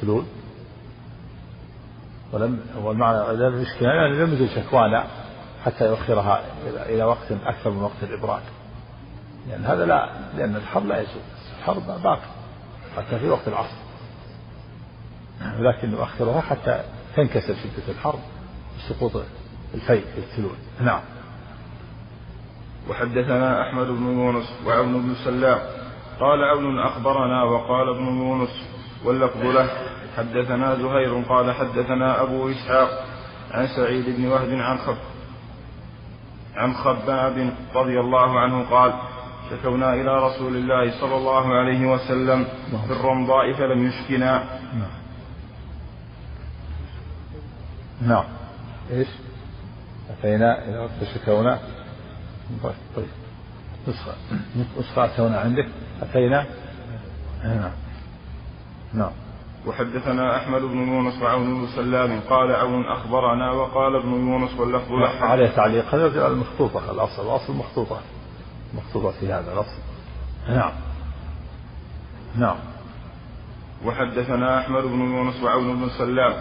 فلول 0.00 0.24
ولم 2.32 2.60
والمعنى 2.82 3.36
لم 3.36 3.66
يعني 3.80 4.14
لم 4.14 4.32
يزل 4.32 4.48
شكوانا 4.48 5.06
حتى 5.64 5.86
يؤخرها 5.86 6.44
إلى 6.66 7.04
وقت 7.04 7.32
أكثر 7.44 7.70
من 7.70 7.82
وقت 7.82 8.02
الإبراد 8.02 8.42
لأن 9.48 9.64
هذا 9.64 9.86
لا 9.86 10.10
لأن 10.36 10.56
الحر 10.56 10.80
لا 10.80 11.00
يزول 11.00 11.22
الحر 11.58 11.78
باقي 11.78 12.20
حتى 12.96 13.18
في 13.18 13.28
وقت 13.28 13.48
العصر. 13.48 13.76
ولكن 15.58 15.90
نؤخرها 15.90 16.40
حتى 16.40 16.84
تنكسر 17.16 17.54
شدة 17.54 17.92
الحر 17.92 18.18
بسقوط 18.78 19.22
الفيء 19.74 20.04
في 20.14 20.18
الثلول 20.18 20.56
نعم. 20.80 21.00
وحدثنا 22.88 23.62
أحمد 23.62 23.86
بن 23.86 24.06
يونس 24.06 24.52
وعون 24.66 25.02
بن 25.02 25.14
سلام. 25.24 25.58
قال 26.20 26.44
عون 26.44 26.78
أخبرنا 26.78 27.42
وقال 27.42 27.88
ابن 27.88 28.06
يونس 28.06 28.62
واللفظ 29.04 29.42
له. 29.42 29.70
حدثنا 30.16 30.74
زهير 30.74 31.22
قال 31.28 31.52
حدثنا 31.52 32.22
أبو 32.22 32.50
إسحاق 32.50 33.04
عن 33.50 33.66
سعيد 33.66 34.16
بن 34.16 34.26
وهب 34.26 34.50
عن 34.50 34.78
خب 34.78 34.96
عن 36.56 36.74
خباب 36.74 37.52
رضي 37.74 38.00
الله 38.00 38.40
عنه 38.40 38.70
قال 38.70 38.92
شكونا 39.50 39.94
إلى 39.94 40.26
رسول 40.26 40.56
الله 40.56 41.00
صلى 41.00 41.16
الله 41.16 41.54
عليه 41.54 41.92
وسلم 41.92 42.44
في 42.86 42.92
الرمضاء 42.92 43.52
فلم 43.52 43.86
يشكنا. 43.86 44.44
نعم. 48.02 48.24
إيش؟ 48.90 49.08
أتينا 50.10 50.64
إلى 50.64 50.88
شكونا. 51.14 51.58
طيب 52.96 53.08
نسخة. 53.88 54.12
نسخة 54.78 55.04
أتونا 55.04 55.40
عندك؟ 55.40 55.68
أتينا؟ 56.02 56.46
نعم. 57.44 57.70
نعم. 58.94 59.10
وحدثنا 59.66 60.36
أحمد 60.36 60.62
بن 60.62 60.88
يونس 60.88 61.22
وعون 61.22 61.60
بن 61.60 61.66
سلام 61.66 62.20
قال 62.20 62.54
عون 62.54 62.86
أخبرنا 62.86 63.50
وقال 63.50 63.96
ابن 63.96 64.08
يونس 64.08 64.60
واللفظ 64.60 64.92
له 64.92 65.08
عليه 65.08 65.48
تعليق. 65.48 65.94
هذا 65.94 66.26
المخطوطة 66.26 66.90
الأصل 66.90 67.22
الأصل 67.22 67.52
مخطوطة 67.52 68.00
مخطوطة 68.74 69.10
في 69.20 69.32
هذا 69.32 69.52
الأصل. 69.52 69.78
نعم. 70.48 70.72
نعم. 72.36 72.56
وحدثنا 73.84 74.60
أحمد 74.60 74.82
بن 74.82 75.00
يونس 75.00 75.42
وعون 75.42 75.76
بن 75.76 75.88
سلام 75.88 76.34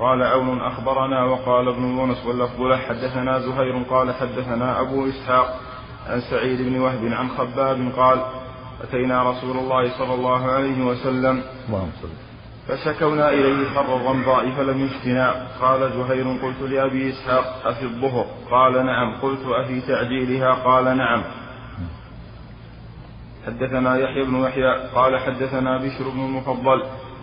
قال 0.00 0.22
عون 0.22 0.60
أخبرنا 0.60 1.24
وقال 1.24 1.68
ابن 1.68 1.98
يونس 1.98 2.26
واللفظ 2.26 2.60
له 2.60 2.76
حدثنا 2.76 3.38
زهير 3.38 3.82
قال 3.90 4.14
حدثنا 4.14 4.80
أبو 4.80 5.08
إسحاق 5.08 5.60
عن 6.08 6.20
سعيد 6.20 6.62
بن 6.62 6.80
وهب 6.80 7.04
عن 7.12 7.28
خباب 7.28 7.92
قال 7.96 8.18
أتينا 8.82 9.30
رسول 9.30 9.56
الله 9.56 9.98
صلى 9.98 10.14
الله 10.14 10.50
عليه 10.50 10.84
وسلم. 10.84 11.42
فشكونا 12.68 13.28
إليه 13.30 13.68
حر 13.68 13.96
الرمضاء 13.96 14.50
فلم 14.50 14.84
يفتنا 14.84 15.46
قال 15.60 15.80
زهير 15.92 16.26
قلت 16.42 16.70
لأبي 16.70 17.10
إسحاق 17.10 17.62
أفي 17.64 17.82
الظهر؟ 17.82 18.26
قال 18.50 18.86
نعم. 18.86 19.20
قلت 19.22 19.40
أفي 19.46 19.80
تعجيلها؟ 19.80 20.54
قال 20.54 20.96
نعم. 20.96 21.22
حدثنا 23.46 23.96
يحيى 23.96 24.24
بن 24.24 24.36
يحيى 24.44 24.88
قال 24.94 25.18
حدثنا 25.18 25.78
بشر 25.78 26.08
بن 26.08 26.20
المفضل 26.20 26.82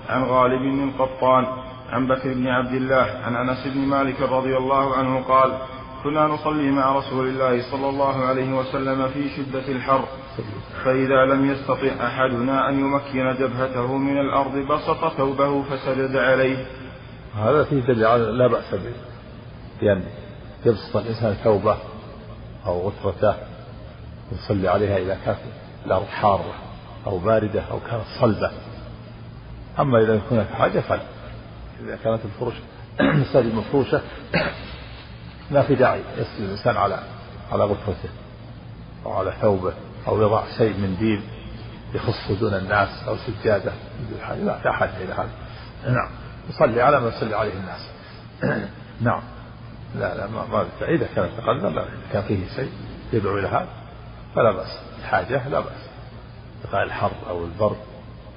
عن 0.10 0.24
غالب 0.24 0.62
بن 0.62 0.90
القطان 0.90 1.46
عن 1.89 2.08
بكر 2.08 2.34
بن 2.34 2.47
عبد 2.47 2.73
الله 2.73 3.21
عن 3.23 3.36
أنس 3.36 3.67
بن 3.67 3.80
مالك 3.80 4.21
رضي 4.21 4.58
الله 4.58 4.95
عنه 4.95 5.23
قال 5.23 5.58
كنا 6.04 6.28
نصلي 6.28 6.71
مع 6.71 6.97
رسول 6.97 7.28
الله 7.28 7.71
صلى 7.71 7.89
الله 7.89 8.26
عليه 8.26 8.54
وسلم 8.54 9.08
في 9.08 9.30
شدة 9.30 9.67
الحر 9.67 10.06
فإذا 10.84 11.26
لم 11.26 11.52
يستطع 11.52 12.08
أحدنا 12.08 12.69
أن 12.69 12.80
يمكن 12.80 13.36
جبهته 13.39 13.97
من 13.97 14.17
الأرض 14.17 14.58
بسط 14.58 15.17
ثوبه 15.17 15.63
فسجد 15.63 16.15
عليه. 16.15 16.65
هذا 17.38 17.63
فيه 17.63 17.80
دليل 17.80 18.38
لا 18.38 18.47
بأس 18.47 18.76
به 18.76 18.93
بأن 19.82 20.04
يبسط 20.65 20.97
الإنسان 20.97 21.34
ثوبه 21.34 21.78
أو 22.65 22.89
غترته 22.89 23.36
يصلي 24.32 24.67
عليها 24.67 24.97
إذا 24.97 25.17
كانت 25.26 25.39
الأرض 25.86 26.06
حارة 26.06 26.54
أو 27.08 27.17
باردة 27.17 27.62
أو 27.71 27.80
كانت 27.80 28.04
صلبة. 28.19 28.52
أما 29.80 30.02
إذا 30.02 30.21
هناك 30.32 30.47
حاجة 30.47 30.80
فلا. 30.80 31.16
إذا 31.84 31.96
كانت 32.04 32.20
الفرش 32.26 32.54
المساجد 33.00 33.56
مفروشة 33.56 34.02
ما 35.52 35.62
في 35.62 35.76
داعي 35.76 36.02
يسجد 36.18 36.44
الإنسان 36.44 36.78
على 36.78 37.04
على 37.52 37.63
غرفته 37.63 38.10
أو 39.06 39.12
على 39.12 39.34
ثوبه 39.42 39.74
أو 40.08 40.22
يضع 40.22 40.44
شيء 40.58 40.78
من 40.78 40.98
دين 41.00 41.22
يخصه 41.94 42.40
دون 42.40 42.54
الناس 42.54 42.90
أو 43.08 43.16
سجادة. 43.18 43.72
لا 44.30 44.60
لا 44.66 44.72
حاجة 44.72 44.98
إلى 44.98 45.13
هذا. 45.13 45.30
نعم. 45.86 46.10
يصلي 46.50 46.82
على 46.82 47.00
ما 47.00 47.08
يصلي 47.08 47.36
عليه 47.36 47.54
الناس. 47.54 47.90
نعم. 49.02 49.22
لا 49.96 50.16
لا 50.16 50.28
ما, 50.28 50.46
ما 50.46 50.66
إذا 50.82 51.08
كان 51.16 51.30
تقدم 51.38 51.76
لا 51.76 51.84
إذا 51.84 51.92
كان 52.13 52.24
فيه 52.24 52.48
شيء 52.56 52.72
يدعو 53.13 53.38
إلى 53.40 53.48
هذا 53.48 53.68
فلا 54.36 54.52
بأس. 54.52 54.80
الحاجة 55.00 55.48
لا 55.48 55.60
بأس. 55.60 55.88
بقاء 56.63 56.84
الحر 56.84 57.12
أو 57.30 57.46
البرد 57.46 57.78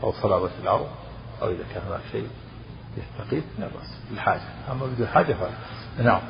أو 0.03 0.13
صلابة 0.13 0.51
الأرض 0.63 0.89
أو 1.43 1.49
إذا 1.49 1.65
كان 1.75 1.83
هناك 1.89 2.01
شيء. 2.13 2.29
يستقيم؟ 2.97 3.43
لا 3.59 3.67
بأس. 3.67 3.99
الحاجة. 4.13 4.41
أما 4.73 4.87
بدون 4.87 5.07
حاجة 5.07 5.35
فلا 5.35 5.51
نعم. 6.05 6.21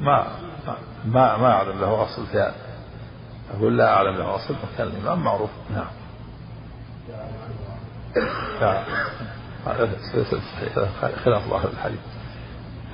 ما 0.00 0.26
ما 1.04 1.36
ما 1.36 1.52
أعلم 1.52 1.80
له 1.80 2.02
أصل 2.02 2.26
في 2.26 2.38
هذا 2.38 2.54
أقول 3.56 3.78
لا 3.78 3.94
أعلم 3.94 4.16
له 4.16 4.34
أصل 4.34 4.54
وكان 4.54 4.86
الإمام 4.86 5.24
معروف. 5.24 5.50
نعم. 5.74 5.86
خلاف 11.24 11.48
ظاهر 11.48 11.68
الحديث. 11.68 12.00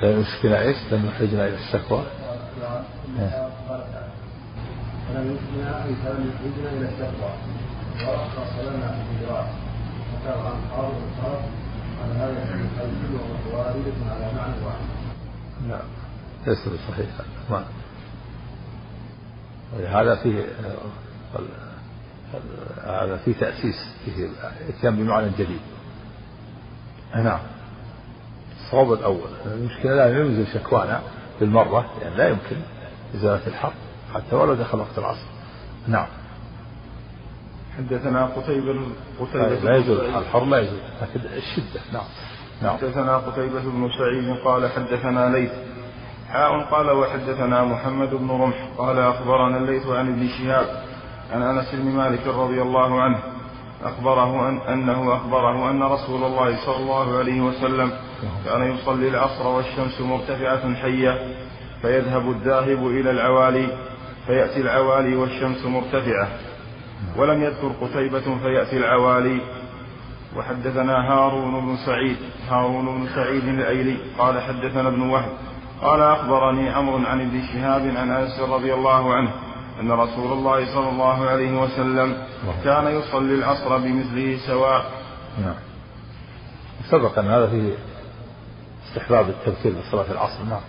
لم 0.02 0.20
يشكنا 0.20 0.60
إيش؟ 0.60 0.76
لم 0.92 1.06
يحرجنا 1.06 1.46
إلى 1.46 1.54
الشكوى. 1.54 2.02
فلم 5.08 5.36
يشكنا 5.36 5.84
اي 5.84 5.94
فلم 5.94 6.30
يحرجنا 6.30 6.70
إلى 6.70 6.88
الشكوى 6.88 7.32
ورخص 8.08 8.52
لنا 8.62 8.88
في 8.88 9.02
الجراح 9.10 9.46
وكان 10.14 10.38
عن 10.46 10.60
حاضر 10.70 10.88
الصرف 10.88 11.44
على 14.10 14.32
معنى 14.36 14.64
واحد. 14.64 14.84
نعم. 15.68 15.88
ليس 16.46 16.68
بصحيح 16.68 17.08
ما. 17.50 17.64
هذا 19.88 20.14
فيه 20.14 20.44
هذا 22.84 23.16
فيه 23.24 23.32
تأسيس 23.32 23.76
فيه 24.04 24.28
إتيان 24.68 24.96
بمعنى 24.96 25.30
جديد. 25.38 25.60
نعم. 27.14 27.40
الصواب 28.60 28.92
الأول. 28.92 29.30
المشكلة 29.46 29.94
لا 29.94 30.18
ينزل 30.18 30.46
شكوانا 30.54 31.00
بالمرة 31.40 31.90
يعني 32.02 32.16
لا 32.16 32.28
يمكن 32.28 32.56
إزالة 33.14 33.46
الحق 33.46 33.72
حتى 34.14 34.36
ولو 34.36 34.54
دخل 34.54 34.78
وقت 34.78 34.98
العصر. 34.98 35.26
نعم. 35.88 36.06
حدثنا 37.78 38.26
قتيبة 38.26 38.74
قتيبة 39.20 39.48
لا 39.48 39.76
يزول 39.76 40.00
الحر 40.00 40.44
لا 40.44 40.58
يزول 40.58 40.78
لكن 41.02 41.20
الشدة. 41.36 41.80
نعم. 41.92 42.02
نعم. 42.62 42.76
حدثنا 42.76 43.16
قتيبة 43.16 43.60
بن 43.60 43.90
سعيد 43.98 44.36
قال 44.44 44.70
حدثنا 44.70 45.36
ليث. 45.36 45.50
حاء 46.28 46.60
قال 46.70 46.90
وحدثنا 46.90 47.64
محمد 47.64 48.10
بن 48.10 48.30
رمح. 48.30 48.68
قال 48.78 48.98
أخبرنا 48.98 49.56
الليث 49.56 49.86
عن 49.86 50.08
ابن 50.08 50.28
شهاب 50.28 50.84
عن 51.32 51.42
أنس 51.42 51.74
بن 51.74 51.90
مالك 51.90 52.26
رضي 52.26 52.62
الله 52.62 53.00
عنه. 53.00 53.18
أخبره 53.84 54.48
أن 54.48 54.58
أنه 54.58 55.16
أخبره 55.16 55.70
أن 55.70 55.82
رسول 55.82 56.24
الله 56.24 56.66
صلى 56.66 56.76
الله 56.76 57.18
عليه 57.18 57.40
وسلم 57.40 57.92
كان 58.44 58.74
يصلي 58.74 59.08
العصر 59.08 59.46
والشمس 59.46 60.00
مرتفعة 60.00 60.74
حية 60.74 61.18
فيذهب 61.82 62.30
الذاهب 62.30 62.86
إلى 62.86 63.10
العوالي 63.10 63.66
فيأتي 64.26 64.60
العوالي 64.60 65.16
والشمس 65.16 65.64
مرتفعة. 65.64 66.28
ولم 67.16 67.42
يذكر 67.42 67.72
قتيبة 67.80 68.38
فيأتي 68.42 68.76
العوالي. 68.76 69.40
وحدثنا 70.36 71.12
هارون 71.12 71.66
بن 71.66 71.76
سعيد. 71.86 72.16
هارون 72.48 72.86
بن 72.86 73.06
سعيد 73.14 73.44
الأيلي. 73.44 73.96
قال 74.18 74.42
حدثنا 74.42 74.88
ابن 74.88 75.02
وهب. 75.02 75.32
قال 75.82 76.00
أخبرني 76.02 76.70
عمرو 76.70 77.06
عن 77.06 77.20
ابن 77.20 77.42
شهاب 77.52 77.82
عن 77.96 78.10
أنس 78.10 78.40
رضي 78.40 78.74
الله 78.74 79.14
عنه 79.14 79.30
أن 79.80 79.92
رسول 79.92 80.32
الله 80.32 80.74
صلى 80.74 80.88
الله 80.88 81.26
عليه 81.26 81.62
وسلم 81.62 82.16
كان 82.64 82.86
يصلي 82.86 83.34
العصر 83.34 83.78
بمثله 83.78 84.38
سواء. 84.46 84.90
نعم. 85.44 85.54
سبق 86.90 87.18
أن 87.18 87.26
هذا 87.26 87.46
فيه 87.46 87.74
استحباب 88.88 89.28
التبكير 89.28 89.72
بصلاة 89.72 90.12
العصر. 90.12 90.44
نعم. 90.44 90.60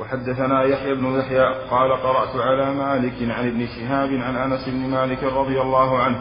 وحدثنا 0.00 0.62
يحيى 0.62 0.94
بن 0.94 1.18
يحيى 1.18 1.54
قال 1.70 1.92
قرأت 1.92 2.36
على 2.36 2.74
مالك 2.74 3.30
عن 3.30 3.48
ابن 3.48 3.66
شهاب 3.66 4.08
عن 4.08 4.36
أنس 4.36 4.68
بن 4.68 4.90
مالك 4.90 5.24
رضي 5.24 5.60
الله 5.60 5.98
عنه 5.98 6.20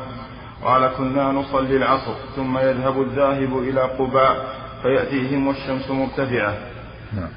قال 0.63 0.91
كنا 0.97 1.31
نصلي 1.31 1.77
العصر 1.77 2.13
ثم 2.35 2.57
يذهب 2.57 3.01
الذاهب 3.01 3.57
إلى 3.57 3.81
قباء 3.81 4.45
فيأتيهم 4.81 5.47
والشمس 5.47 5.89
مرتفعة. 5.89 6.57
نعم. 7.13 7.29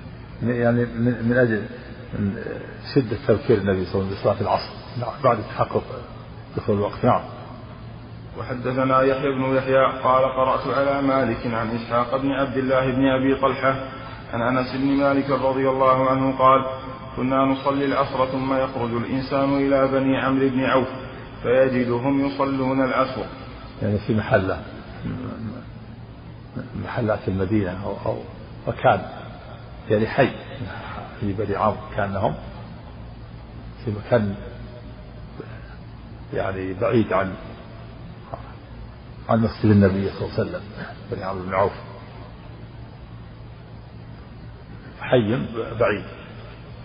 يعني 0.43 0.85
من 1.23 1.37
أجل 1.37 1.67
شدة 2.95 3.17
تذكير 3.29 3.59
النبي 3.59 3.85
صلى 3.85 3.95
الله 3.95 4.07
عليه 4.07 4.21
وسلم 4.21 4.21
بصلاة 4.21 4.41
العصر. 4.41 4.71
نعم. 5.01 5.23
بعد 5.25 5.39
تحقق 5.43 5.83
دخول 6.57 6.77
الوقت. 6.77 7.05
نعم. 7.05 7.23
وحدثنا 8.39 9.03
يحيى 9.03 9.31
بن 9.31 9.57
يحيى 9.57 9.85
قال 10.03 10.25
قرأت 10.25 10.79
على 10.79 11.03
مالك 11.03 11.47
عن 11.47 11.71
إسحاق 11.71 12.17
بن 12.17 12.33
عبد 12.33 12.57
الله 12.57 12.91
بن 12.91 13.07
أبي 13.07 13.35
طلحة 13.41 13.75
عن 14.33 14.57
أنس 14.57 14.73
بن 14.73 14.87
مالك 14.87 15.31
رضي 15.31 15.69
الله 15.69 16.11
عنه 16.11 16.39
قال 16.39 16.65
كنا 17.17 17.45
نصلي 17.45 17.85
العصر 17.85 18.27
ثم 18.27 18.55
يخرج 18.55 18.91
الإنسان 18.93 19.57
إلى 19.57 19.89
بني 19.89 20.17
عمرو 20.19 20.49
بن 20.49 20.65
عوف 20.65 20.89
فيجدهم 21.43 22.27
يصلون 22.27 22.85
العصر. 22.85 23.25
يعني 23.83 23.99
في 23.99 24.15
محلة 24.15 24.63
محلات 26.85 27.29
المدينة 27.29 27.85
أو, 27.85 27.97
أو 28.07 28.19
مكان 28.69 29.01
يعني 29.91 30.07
حي 30.07 30.31
في 31.21 31.33
بني 31.33 31.57
عمرو 31.57 31.77
كأنهم 31.97 32.35
في 33.85 33.91
مكان 33.91 34.35
يعني 36.35 36.73
بعيد 36.73 37.13
عن 37.13 37.35
عن 39.29 39.41
مسجد 39.41 39.71
النبي 39.71 40.09
صلى 40.09 40.29
الله 40.29 40.39
عليه 40.39 40.51
وسلم 40.51 40.63
بني 41.13 41.25
عمرو 41.25 41.43
بن 41.43 41.55
عوف. 41.55 41.73
حي 45.11 45.39
بعيد. 45.81 46.05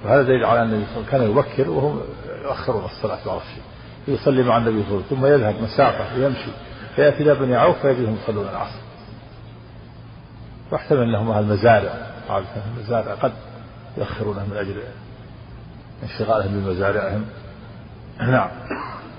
وهذا 0.05 0.21
دليل 0.21 0.45
على 0.45 0.61
أن 0.61 0.73
النبي 0.73 0.85
صلى 0.85 0.97
الله 0.97 1.13
عليه 1.13 1.17
وسلم 1.17 1.19
كان 1.19 1.31
يبكر 1.31 1.69
وهم 1.69 2.01
يؤخرون 2.43 2.85
الصلاة 2.85 3.19
بعض 3.25 3.41
الشيء. 3.41 3.63
يصلي 4.07 4.43
مع 4.43 4.57
النبي 4.57 4.83
صلى 4.83 4.91
الله 4.91 5.03
عليه 5.05 5.05
وسلم 5.05 5.19
ثم 5.19 5.25
يذهب 5.25 5.55
مسافة 5.63 6.15
ويمشي. 6.15 6.51
فيأتي 6.95 7.23
إلى 7.23 7.35
بني 7.35 7.55
عوف 7.55 7.81
فيجدهم 7.81 8.17
يصلون 8.23 8.47
العصر. 8.47 8.79
واحتمل 10.71 11.01
أنهم 11.01 11.31
أهل 11.31 11.45
مزارع. 11.45 11.93
المزارع 12.77 13.13
قد 13.13 13.31
يؤخرونه 13.97 14.45
من 14.45 14.57
أجل 14.57 14.75
انشغالهم 16.03 16.61
بمزارعهم. 16.61 17.25
نعم. 18.19 18.49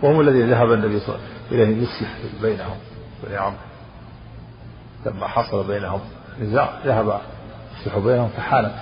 وهم 0.03 0.21
الذين 0.21 0.51
ذهب 0.51 0.73
النبي 0.73 1.01
صلى 1.01 1.09
الله 1.09 1.21
عليه 1.27 1.63
وسلم 1.63 1.63
إليه 1.63 1.83
يصلح 1.83 2.11
بينهم. 2.43 2.77
بني 3.25 3.37
عمرو 3.37 3.59
لما 5.07 5.27
حصل 5.27 5.67
بينهم 5.67 6.01
نزاع 6.41 6.71
ذهب 6.85 7.21
يصلح 7.81 7.99
بينهم 7.99 8.29
فحانت. 8.29 8.75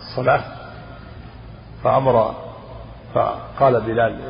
الصلاة 0.00 0.44
فأمر 1.84 2.34
فقال 3.14 3.80
بلال 3.80 4.20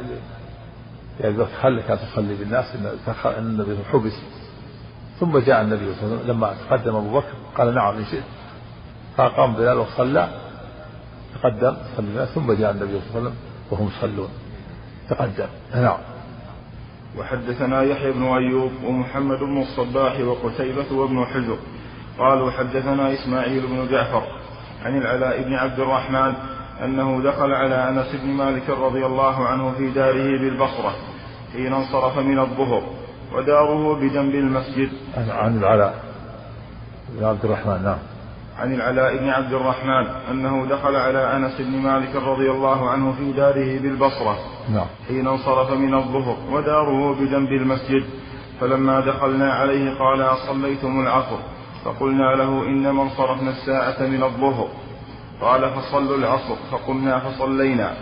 يا 1.21 1.29
أبي 1.29 1.37
بكر 1.37 1.51
خلك 1.63 1.85
تصلي 1.85 2.35
بالناس 2.35 2.65
إن 2.75 2.99
النبي 3.39 3.77
حبس. 3.93 4.13
ثم 5.21 5.39
جاء 5.39 5.63
النبي 5.63 5.95
صلى 5.95 6.03
الله 6.03 6.13
عليه 6.13 6.25
وسلم 6.25 6.37
لما 6.37 6.55
تقدم 6.69 6.97
أبو 6.97 7.19
بكر 7.19 7.33
قال 7.57 7.75
نعم 7.75 7.97
إن 7.97 8.05
شئت. 8.05 8.25
فقام 9.17 9.55
بلال 9.55 9.79
وصلى 9.79 10.29
تقدم 11.35 11.77
صلى 11.97 12.27
ثم 12.27 12.53
جاء 12.53 12.71
النبي 12.71 13.01
صلى 13.01 13.09
الله 13.09 13.15
عليه 13.15 13.21
وسلم 13.21 13.35
وهم 13.71 13.91
يصلون. 13.99 14.29
تقدم. 15.11 15.49
نعم. 15.75 15.99
وحدثنا 17.19 17.83
يحيى 17.83 18.13
بن 18.13 18.23
أيوب 18.23 18.73
ومحمد 18.85 19.39
بن 19.39 19.63
الصباح 19.63 20.21
وقتيبة 20.21 20.93
وابن 20.93 21.27
حجر. 21.27 21.59
قالوا 22.19 22.51
حدثنا 22.51 23.15
إسماعيل 23.15 23.67
بن 23.67 23.89
جعفر. 23.91 24.46
عن 24.87 24.99
العلاء 24.99 25.43
بن 25.43 25.55
عبد 25.55 25.81
الرحمن 25.81 26.35
أنه 26.85 27.23
دخل 27.23 27.53
على 27.53 27.89
أنس 27.89 28.17
بن 28.23 28.31
مالك 28.31 28.71
رضي 28.71 29.07
الله 29.07 29.47
عنه 29.47 29.73
في 29.73 29.91
داره 29.91 30.39
بالبصرة 30.39 30.95
حين 31.53 31.73
انصرف 31.73 32.19
من 32.19 32.39
الظهر 32.39 32.83
وداره 33.33 33.95
بجنب 33.95 34.35
المسجد. 34.35 34.91
عن 35.17 35.59
العلاء 35.59 35.95
بن 37.09 37.25
عبد 37.25 37.45
الرحمن 37.45 37.83
نعم. 37.83 37.99
عن 38.59 38.75
العلاء 38.75 39.17
بن 39.17 39.29
عبد 39.29 39.53
الرحمن 39.53 40.07
أنه 40.31 40.67
دخل 40.67 40.97
على 40.97 41.37
أنس 41.37 41.61
بن 41.61 41.79
مالك 41.79 42.17
رضي 42.17 42.51
الله 42.51 42.91
عنه 42.91 43.13
في 43.13 43.33
داره 43.33 43.79
بالبصرة 43.79 44.39
نعم. 44.73 44.87
حين 45.09 45.27
انصرف 45.27 45.71
من 45.71 45.95
الظهر 45.95 46.37
وداره 46.53 47.15
بجنب 47.15 47.53
المسجد. 47.53 48.05
فلما 48.61 49.01
دخلنا 49.01 49.53
عليه 49.53 49.99
قال 49.99 50.23
أصليتم 50.23 51.01
العصر. 51.01 51.39
فقلنا 51.87 52.35
له 52.35 52.67
إنما 52.67 53.03
انصرفنا 53.03 53.51
الساعة 53.51 54.07
من 54.07 54.23
الظهر. 54.23 54.69
قال 55.41 55.71
فصلوا 55.71 56.17
العصر 56.17 56.57
فقمنا 56.71 57.19
فصلينا. 57.19 57.95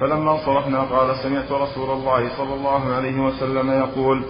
فلما 0.00 0.32
انصرفنا 0.32 0.80
قال 0.80 1.16
سمعت 1.16 1.52
رسول 1.52 1.90
الله 1.90 2.36
صلى 2.36 2.54
الله 2.54 2.92
عليه 2.94 3.20
وسلم 3.20 3.70
يقول 3.70 4.22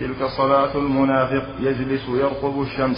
تلك 0.00 0.24
صلاة 0.38 0.74
المنافق 0.74 1.44
يجلس 1.60 2.08
يرقب 2.08 2.62
الشمس 2.62 2.96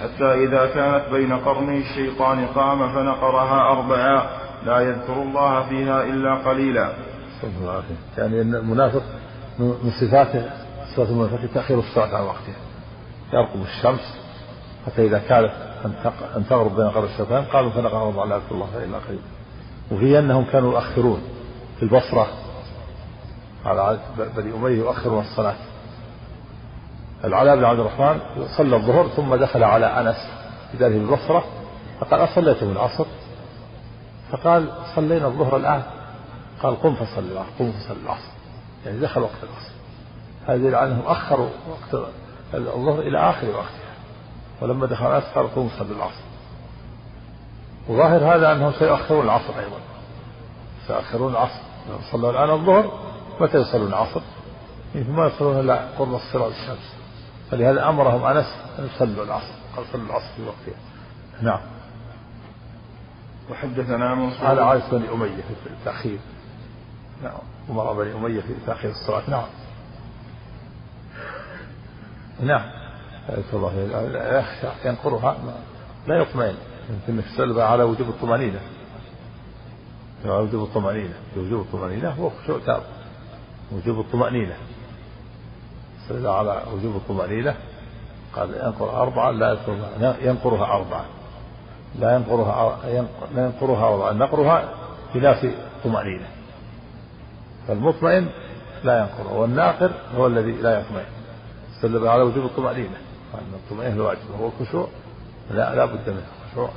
حتى 0.00 0.24
إذا 0.44 0.66
كانت 0.66 1.04
بين 1.12 1.32
قرني 1.32 1.78
الشيطان 1.78 2.46
قام 2.46 2.92
فنقرها 2.94 3.72
أربعا. 3.72 4.26
لا 4.66 4.80
يذكر 4.80 5.22
الله 5.22 5.68
فيها 5.68 6.04
إلا 6.04 6.34
قليلا. 6.34 6.92
يعني 8.18 8.40
المنافق 8.40 9.02
من 9.58 9.90
صفاته 10.00 10.50
صفات 10.92 11.08
المنافق 11.08 11.52
تأخير 11.54 11.78
الصلاة 11.78 12.16
عن 12.16 12.24
وقتها. 12.24 12.56
يرقب 13.32 13.62
الشمس 13.62 14.27
حتى 14.88 15.06
إذا 15.06 15.18
كانت 15.18 15.52
أن 16.36 16.44
تغرب 16.50 16.76
بين 16.76 16.90
قرن 16.90 17.04
الشيطان 17.04 17.44
قالوا 17.44 17.70
فنقرها 17.70 18.06
أربعا 18.06 18.26
لا 18.26 18.36
يذكر 18.36 18.54
الله 18.54 18.84
إلا 18.84 18.98
قليلا 18.98 19.22
وفي 19.92 20.18
أنهم 20.18 20.44
كانوا 20.44 20.72
يؤخرون 20.72 21.22
في 21.76 21.82
البصرة 21.82 22.28
على 23.64 23.98
بني 24.36 24.54
أمية 24.54 24.78
يؤخرون 24.78 25.20
الصلاة. 25.20 25.54
العلاء 27.24 27.56
بن 27.56 27.64
عبد 27.64 27.80
الرحمن 27.80 28.20
صلى 28.56 28.76
الظهر 28.76 29.08
ثم 29.08 29.34
دخل 29.34 29.64
على 29.64 29.86
أنس 29.86 30.16
في 30.72 30.78
داره 30.78 30.96
البصرة 30.96 31.44
فقال 32.00 32.24
اصليتم 32.24 32.70
العصر؟ 32.70 33.04
فقال 34.32 34.68
صلينا 34.96 35.26
الظهر 35.26 35.56
الآن. 35.56 35.82
قال 36.62 36.82
قم 36.82 36.94
فصل 36.94 37.24
العصر 37.32 37.48
قم 37.58 37.72
فصل 37.72 37.96
العصر. 38.04 38.30
يعني 38.86 38.98
دخل 38.98 39.20
وقت 39.20 39.32
العصر. 39.42 39.72
على 40.48 40.84
أنهم 40.84 41.02
أخروا 41.06 41.48
وقت 41.70 42.04
الظهر 42.54 43.00
إلى 43.00 43.30
آخر 43.30 43.46
وقتها 43.46 43.87
ولما 44.60 44.86
دخل 44.86 45.20
قال 45.20 45.54
قم 45.54 45.68
صل 45.78 45.92
العصر. 45.92 46.24
وظاهر 47.88 48.36
هذا 48.36 48.52
أنهم 48.52 48.72
سيؤخرون 48.72 49.24
العصر 49.24 49.58
أيضا. 49.58 49.78
سيؤخرون 50.86 51.32
العصر. 51.32 51.60
صلوا 52.12 52.30
الآن 52.30 52.50
الظهر 52.50 53.00
متى 53.40 53.58
يصلون 53.58 53.88
العصر؟ 53.88 54.20
ما 54.94 55.26
يصلون 55.26 55.60
الا 55.60 55.88
قرب 55.98 56.14
الصراط 56.14 56.52
الشمس 56.52 56.94
فلهذا 57.50 57.88
أمرهم 57.88 58.24
أنس 58.24 58.46
أن 58.78 58.86
يصلوا 58.94 59.24
العصر. 59.24 59.52
قال 59.76 59.84
صلوا 59.92 60.06
العصر 60.06 60.26
في 60.36 60.42
وقتها. 60.42 60.80
نعم. 61.42 61.60
وحدثنا 63.50 64.14
منصور 64.14 64.52
هذا 64.52 64.62
عادة 64.62 64.98
بني 64.98 65.12
أمية 65.12 65.42
في 65.64 65.70
التأخير. 65.70 66.18
نعم. 67.22 67.38
أمراء 67.70 67.94
بني 67.94 68.14
أمية 68.14 68.40
في 68.40 68.54
تأخير 68.66 68.90
الصلاة. 68.90 69.30
نعم. 69.30 69.46
نعم. 72.40 72.77
الله 73.28 73.72
ينقرها. 74.84 75.36
لا 76.06 76.22
يطمئن. 76.22 76.54
يمكن 76.90 77.22
تسأل 77.22 77.60
على 77.60 77.82
وجوب 77.82 78.08
الطمأنينة. 78.08 78.60
على 80.24 80.32
وجوب 80.32 80.68
الطمأنينة. 80.68 81.14
وجوب 81.36 81.60
الطمأنينة 81.60 82.08
هو 82.10 82.30
خشوع 82.30 82.58
تام. 82.66 82.80
وجوب 83.72 84.00
الطمأنينة. 84.00 84.54
استدل 86.02 86.26
على 86.26 86.62
وجوب 86.74 86.96
الطمأنينة. 86.96 87.54
قال 88.36 88.54
ينقر 88.54 89.02
أربعة 89.02 89.30
لا 89.30 89.56
ينقرها 90.20 90.64
أربعة. 90.64 91.04
لا 91.98 92.14
ينقرها 92.14 92.78
لا 93.34 93.44
ينقرها 93.44 93.88
أربعة. 93.88 94.12
نقرها 94.12 94.68
بناس 95.14 95.46
طمأنينة. 95.84 96.26
فالمطمئن 97.68 98.28
لا 98.84 98.98
ينقرها 98.98 99.32
والناقر 99.32 99.90
هو 100.16 100.26
الذي 100.26 100.52
لا 100.52 100.80
يطمئن. 100.80 101.06
استدل 101.76 102.08
على 102.08 102.22
وجوب 102.22 102.44
الطمأنينة. 102.44 103.07
أن 103.34 103.54
الطمأنينة 103.54 103.94
الواجب 103.94 104.30
وهو 104.32 104.50
الخشوع 104.60 104.88
لا 105.50 105.74
لا 105.74 105.84
بد 105.84 106.10
منه 106.10 106.26
خشوع. 106.50 106.70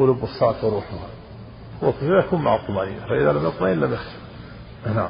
هو 0.00 0.06
لب 0.06 0.24
الصلاة 0.24 0.64
وروحها. 0.64 1.08
وكذا 1.82 2.18
يكون 2.18 2.42
مع 2.42 2.54
الطمأنينة 2.54 3.06
فإذا 3.06 3.32
لم 3.32 3.46
يطمئن 3.46 3.80
لم 3.80 3.92
يخشى 3.92 4.16
نعم. 4.94 5.08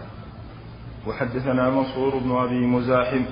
وحدثنا 1.06 1.70
منصور 1.70 2.18
بن 2.18 2.36
أبي 2.36 2.66
مزاحم 2.66 3.24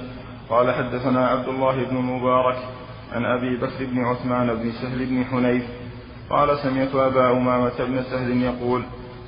قال 0.51 0.75
حدثنا 0.75 1.29
عبد 1.29 1.49
الله 1.49 1.85
بن 1.85 1.97
المبارك 1.97 2.57
عن 3.13 3.25
أبي 3.25 3.57
بكر 3.57 3.85
بن 3.85 4.05
عثمان 4.05 4.55
بن 4.55 4.73
سهل 4.73 5.07
بن 5.07 5.25
حنيف 5.25 5.65
قال 6.31 6.59
سمعت 6.59 6.95
أبا 6.95 7.31
أمامة 7.31 7.85
بن 7.85 8.03
سهل 8.03 8.43
يقول 8.43 8.83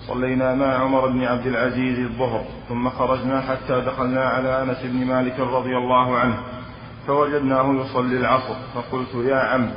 صلينا 0.06 0.54
مع 0.54 0.74
عمر 0.74 1.08
بن 1.08 1.24
عبد 1.24 1.46
العزيز 1.46 1.98
الظهر 1.98 2.44
ثم 2.68 2.90
خرجنا 2.90 3.40
حتى 3.40 3.80
دخلنا 3.80 4.24
على 4.24 4.62
أنس 4.62 4.78
بن 4.82 5.06
مالك 5.06 5.40
رضي 5.40 5.76
الله 5.76 6.16
عنه 6.16 6.38
فوجدناه 7.06 7.74
يصلي 7.74 8.16
العصر. 8.16 8.54
فقلت 8.74 9.14
يا 9.14 9.36
عم 9.36 9.70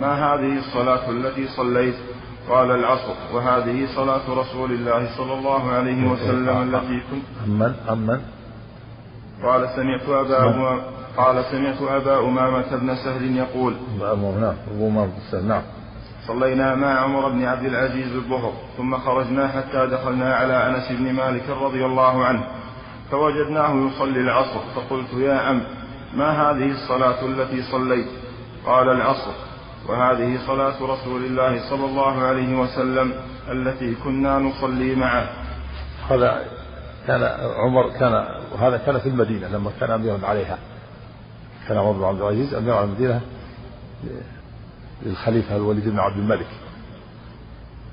ما 0.00 0.12
هذه 0.12 0.58
الصلاة 0.58 1.10
التي 1.10 1.48
صليت؟ 1.48 1.94
قال 2.48 2.70
العصر. 2.70 3.14
وهذه 3.34 3.86
صلاة 3.96 4.40
رسول 4.40 4.72
الله 4.72 5.16
صلى 5.16 5.32
الله 5.32 5.70
عليه 5.72 6.10
وسلم 6.10 6.74
التي 6.74 7.00
كنت 7.10 7.24
أمن 7.46 7.74
أمن 7.90 8.20
قال 9.42 9.68
سمعت 9.76 10.08
أبا 10.08 10.80
قال 11.16 11.44
سمعت 11.44 11.82
أبا 11.82 12.18
أمامة 12.18 12.76
بن 12.76 12.94
سهل 12.94 13.36
يقول 13.36 13.74
نعم 14.00 14.54
أبو 14.70 14.88
أمامة 14.88 15.06
بن 15.06 15.20
سهل 15.30 15.44
نعم. 15.44 15.62
صلينا 16.26 16.74
مع 16.74 17.00
عمر 17.00 17.28
بن 17.28 17.44
عبد 17.44 17.64
العزيز 17.64 18.16
الظهر 18.16 18.52
ثم 18.76 18.98
خرجنا 18.98 19.48
حتى 19.48 19.86
دخلنا 19.86 20.34
على 20.34 20.66
أنس 20.68 20.92
بن 20.92 21.12
مالك 21.12 21.48
رضي 21.62 21.84
الله 21.84 22.24
عنه 22.24 22.44
فوجدناه 23.10 23.74
يصلي 23.74 24.20
العصر. 24.20 24.60
فقلت 24.74 25.12
يا 25.16 25.34
عم 25.34 25.62
ما 26.14 26.30
هذه 26.30 26.70
الصلاة 26.70 27.26
التي 27.26 27.62
صليت؟ 27.62 28.06
قال 28.66 28.88
العصر. 28.88 29.32
وهذه 29.88 30.38
صلاة 30.46 30.82
رسول 30.82 31.24
الله 31.24 31.70
صلى 31.70 31.84
الله 31.84 32.22
عليه 32.22 32.60
وسلم 32.60 33.12
التي 33.48 33.94
كنا 33.94 34.38
نصلي 34.38 34.94
معه. 34.94 35.28
هذا 36.10 36.44
كان 37.06 37.22
عمر 37.56 37.90
كان 37.98 38.26
وهذا 38.52 38.76
كان 38.76 38.98
في 38.98 39.08
المدينة 39.08 39.48
لما 39.48 39.70
كان 39.80 39.90
أميرا 39.90 40.18
عليها. 40.26 40.58
كان 41.68 41.78
عمر 41.78 41.92
بن 41.92 42.04
عبد 42.04 42.20
العزيز 42.20 42.54
أمير 42.54 42.74
على 42.74 42.84
المدينة 42.84 43.20
للخليفة 45.02 45.56
الوليد 45.56 45.88
بن 45.88 45.98
عبد 45.98 46.16
الملك. 46.16 46.48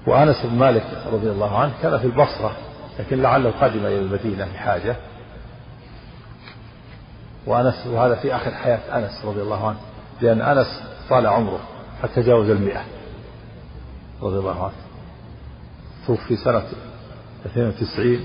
وأنس 0.08 0.46
بن 0.46 0.60
مالك 0.60 0.86
رضي 1.14 1.32
الله 1.32 1.60
عنه 1.60 1.72
كان 1.82 2.00
في 2.00 2.06
البصرة 2.06 2.56
لكن 3.00 3.22
لعله 3.22 3.52
قدم 3.62 3.80
إلى 3.80 4.00
المدينة 4.00 4.46
لحاجة. 4.46 4.96
وأنس 7.46 7.88
وهذا 7.88 8.16
في 8.16 8.36
آخر 8.36 8.52
حياة 8.52 8.98
أنس 8.98 9.26
رضي 9.26 9.42
الله 9.42 9.68
عنه 9.68 9.80
لأن 10.22 10.42
أنس 10.42 10.84
طال 11.10 11.28
عمره 11.28 11.60
حتى 12.04 12.22
جاوز 12.22 12.50
المئة 12.50 12.86
رضي 14.22 14.40
الله 14.40 14.64
عنه. 14.64 14.74
توفي 16.08 16.36
سنة 16.36 16.64
92 17.46 18.20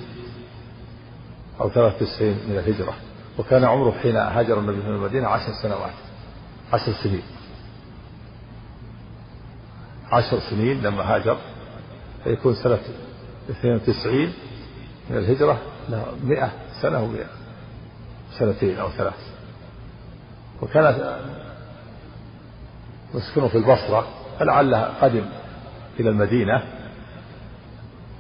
أو 1.61 1.71
93 1.71 2.29
من 2.29 2.59
الهجرة 2.59 2.95
وكان 3.39 3.65
عمره 3.65 3.91
حين 3.91 4.17
هاجر 4.17 4.59
النبي 4.59 4.77
من 4.77 4.95
المدينة 4.95 5.29
عشر 5.29 5.53
سنوات 5.63 5.93
عشر 6.73 6.93
سنين. 6.93 7.23
عشر 10.13 10.41
سنين 10.51 10.83
لما 10.83 11.03
هاجر 11.15 11.39
فيكون 12.25 12.55
سنة 12.55 12.79
92 13.51 14.33
من 15.11 15.17
الهجرة 15.17 15.59
له 15.89 16.07
100 16.25 16.51
سنة 16.83 16.99
و100 16.99 17.36
سنتين 18.39 18.79
أو 18.79 18.91
ثلاث. 18.91 19.33
وكان 20.63 21.17
مسكنه 23.15 23.49
في 23.49 23.59
البصرة 23.59 24.07
فلعله 24.39 24.83
قدم 24.83 25.25
إلى 26.01 26.11
المدينة. 26.11 26.63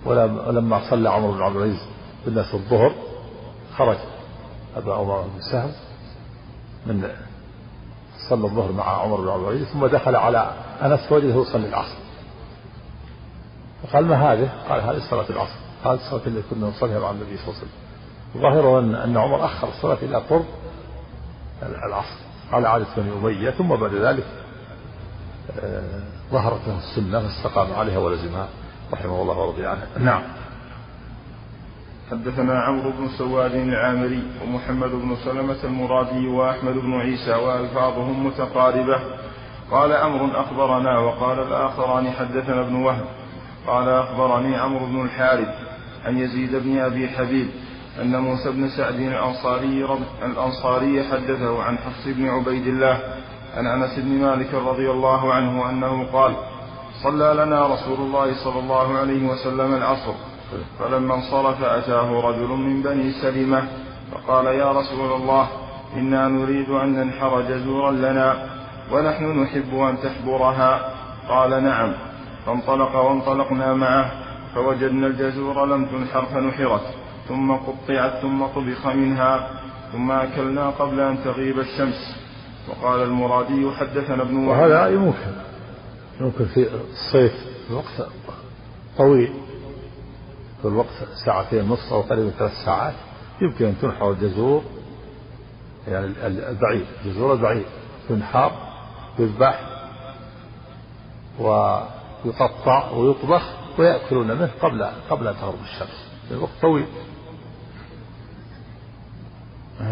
ولما 0.05 0.91
صلى 0.91 1.09
عمر 1.11 1.31
بن 1.31 1.43
عبد 1.43 1.57
العزيز 1.57 1.81
بالناس 2.25 2.55
الظهر 2.55 2.95
خرج 3.77 3.97
أبا 4.77 4.95
عمر 4.95 5.23
بن 5.23 5.41
سهل 5.53 5.71
من 6.87 7.11
صلى 8.31 8.45
الظهر 8.45 8.73
مع 8.73 9.03
عمر 9.03 9.21
بن 9.21 9.29
عبد 9.29 9.43
العزيز 9.43 9.67
ثم 9.67 9.87
دخل 9.87 10.17
على 10.17 10.55
أنس 10.83 11.13
وجده 11.13 11.41
يصلي 11.41 11.69
العصر. 11.69 11.97
فقال 13.83 14.07
ما 14.07 14.33
هذه؟ 14.33 14.49
قال 14.69 14.81
هذه 14.81 15.11
صلاة 15.11 15.31
العصر. 15.31 15.59
هذه 15.85 15.95
الصلاة 15.95 16.27
التي 16.27 16.43
كنا 16.51 16.67
نصليها 16.67 16.99
مع 16.99 17.11
النبي 17.11 17.37
صلى 17.37 17.49
الله 17.49 17.59
عليه 17.59 17.59
وسلم. 17.59 17.86
الظاهر 18.37 18.79
أن 18.79 18.95
أن 18.95 19.17
عمر 19.17 19.45
أخر 19.45 19.69
الصلاة 19.69 19.99
إلى 20.03 20.17
قرب 20.17 20.45
العصر. 21.63 22.17
على 22.53 22.69
عادة 22.69 22.87
بني 22.97 23.13
أمية 23.13 23.51
ثم 23.51 23.69
بعد 23.69 23.95
ذلك 23.95 24.27
آه، 25.61 26.01
ظهرت 26.33 26.61
له 26.67 26.79
السنة 26.79 27.21
فاستقام 27.21 27.73
عليها 27.73 27.99
ولزمها. 27.99 28.49
رحمه 28.93 29.23
الله 29.23 29.39
ورضي 29.39 29.67
عنه. 29.67 29.87
نعم. 29.99 30.23
حدثنا 32.11 32.61
عمرو 32.61 32.91
بن 32.91 33.09
سواد 33.19 33.55
العامري 33.55 34.23
ومحمد 34.43 34.91
بن 34.91 35.17
سلمة 35.25 35.65
المرادي 35.65 36.29
وأحمد 36.29 36.75
بن 36.75 37.01
عيسى 37.01 37.35
وألفاظهم 37.35 38.27
متقاربة. 38.27 39.01
قال 39.71 39.93
عمرو 39.93 40.27
أخبرنا 40.27 40.99
وقال 40.99 41.39
الآخران 41.39 42.11
حدثنا 42.11 42.61
ابن 42.61 42.75
وهب. 42.75 43.07
قال 43.67 43.89
أخبرني 43.89 44.57
عمرو 44.57 44.87
بن 44.87 45.05
الحارث 45.05 45.55
عن 46.05 46.19
يزيد 46.19 46.55
بن 46.55 46.79
أبي 46.79 47.09
حبيب 47.09 47.49
أن 48.03 48.17
موسى 48.21 48.51
بن 48.51 48.69
سعد 48.69 48.95
الأنصاري 48.95 49.99
الأنصاري 50.23 51.05
حدثه 51.05 51.63
عن 51.63 51.79
حفص 51.79 52.07
بن 52.07 52.29
عبيد 52.29 52.67
الله 52.67 53.01
عن 53.57 53.67
أنس 53.67 53.99
بن 53.99 54.21
مالك 54.21 54.55
رضي 54.55 54.91
الله 54.91 55.33
عنه 55.33 55.71
أنه 55.71 56.07
قال 56.13 56.37
صلى 57.03 57.45
لنا 57.45 57.67
رسول 57.67 57.99
الله 57.99 58.45
صلى 58.45 58.61
الله 58.61 58.99
عليه 58.99 59.29
وسلم 59.29 59.75
العصر 59.75 60.13
فلما 60.79 61.15
انصرف 61.15 61.63
أتاه 61.65 62.21
رجل 62.21 62.49
من 62.49 62.83
بني 62.83 63.13
سلمة 63.13 63.63
فقال 64.13 64.47
يا 64.47 64.73
رسول 64.73 65.13
الله 65.13 65.49
إنا 65.97 66.29
نريد 66.29 66.71
أن 66.71 66.93
ننحر 66.93 67.41
جزورا 67.41 67.91
لنا 67.91 68.47
ونحن 68.93 69.25
نحب 69.43 69.75
أن 69.75 69.97
تحبرها. 70.03 70.93
قال 71.29 71.65
نعم. 71.65 71.93
فانطلق 72.47 72.97
وانطلقنا 72.97 73.75
معه 73.75 74.11
فوجدنا 74.55 75.07
الجزور 75.07 75.67
لم 75.67 75.85
تنحر 75.85 76.25
فنحرت. 76.27 76.96
ثم 77.29 77.53
قطعت 77.53 78.23
ثم 78.23 78.47
طبخ 78.47 78.87
منها 78.87 79.61
ثم 79.93 80.11
أكلنا 80.11 80.71
قبل 80.71 81.01
أن 81.01 81.25
تغيب 81.25 81.59
الشمس. 81.59 82.17
وقال 82.69 83.03
المرادي 83.03 83.71
حدثنا 83.71 84.23
ابن 84.23 84.37
وهذا 84.49 84.89
يمكن 84.89 85.33
يمكن 86.21 86.45
في 86.45 86.69
الصيف 86.93 87.33
الوقت 87.71 88.09
طويل. 88.99 89.33
في 90.63 90.69
الوقت 90.69 91.09
ساعتين 91.25 91.71
ونصف 91.71 91.93
أو 91.93 92.01
قريب 92.01 92.31
ثلاث 92.31 92.53
ساعات. 92.65 92.95
يمكن 93.41 93.65
أن 93.65 93.75
تنحر 93.83 94.11
الجزور. 94.11 94.63
يعني 95.89 96.07
البعير. 96.27 96.87
جزور 97.05 97.33
البعير. 97.33 97.67
تنحر 98.09 98.53
يذبح 99.19 99.61
ويقطع 101.39 102.91
ويطبخ 102.91 103.43
ويأكلون 103.79 104.27
منه 104.27 104.51
قبل 104.63 104.87
قبل 105.11 105.27
أن 105.29 105.35
تغرب 105.35 105.59
الشمس. 105.65 106.09
الوقت 106.31 106.53
طويل. 106.63 106.87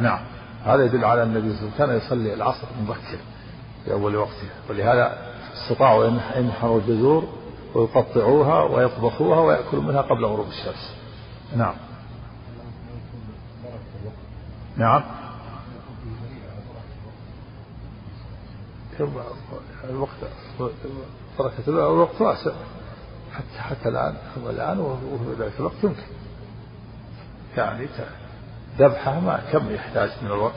نعم. 0.03 0.21
هذا 0.65 0.85
يدل 0.85 1.05
على 1.05 1.23
النبي 1.23 1.57
صلى 1.57 1.61
الله 1.61 1.73
عليه 1.81 1.85
وسلم 1.85 1.87
كان 1.87 1.97
يصلي 1.97 2.35
العصر 2.35 2.67
مبكر 2.83 3.19
في 3.85 3.93
أول 3.93 4.17
وقته. 4.17 4.49
ولهذا 4.71 5.19
استطاعوا 5.55 6.09
أن 6.09 6.21
ينحروا 6.37 6.81
الجزور 6.81 7.29
ويقطعوها 7.75 8.63
ويطبخوها 8.63 9.41
ويأكلوا 9.41 9.83
منها 9.83 10.03
قبل 10.03 10.25
غروب 10.25 10.47
الشمس. 10.49 10.95
نعم. 11.57 11.75
نعم. 14.77 15.03
الوقت 19.91 20.11
بركة 21.39 21.69
الوقت 21.69 22.21
واسع. 22.21 22.53
حتى 23.33 23.59
حتى 23.59 23.89
الآن 23.89 24.17
الآن 24.51 24.79
وفي 24.79 25.43
ذلك 25.43 25.53
الوقت 25.61 25.85
يمكن. 25.85 26.03
يعني 27.57 27.89
ذبحها 28.79 29.21
ما 29.21 29.41
كم 29.53 29.71
يحتاج 29.71 30.11
من 30.23 30.27
الوقت؟ 30.31 30.55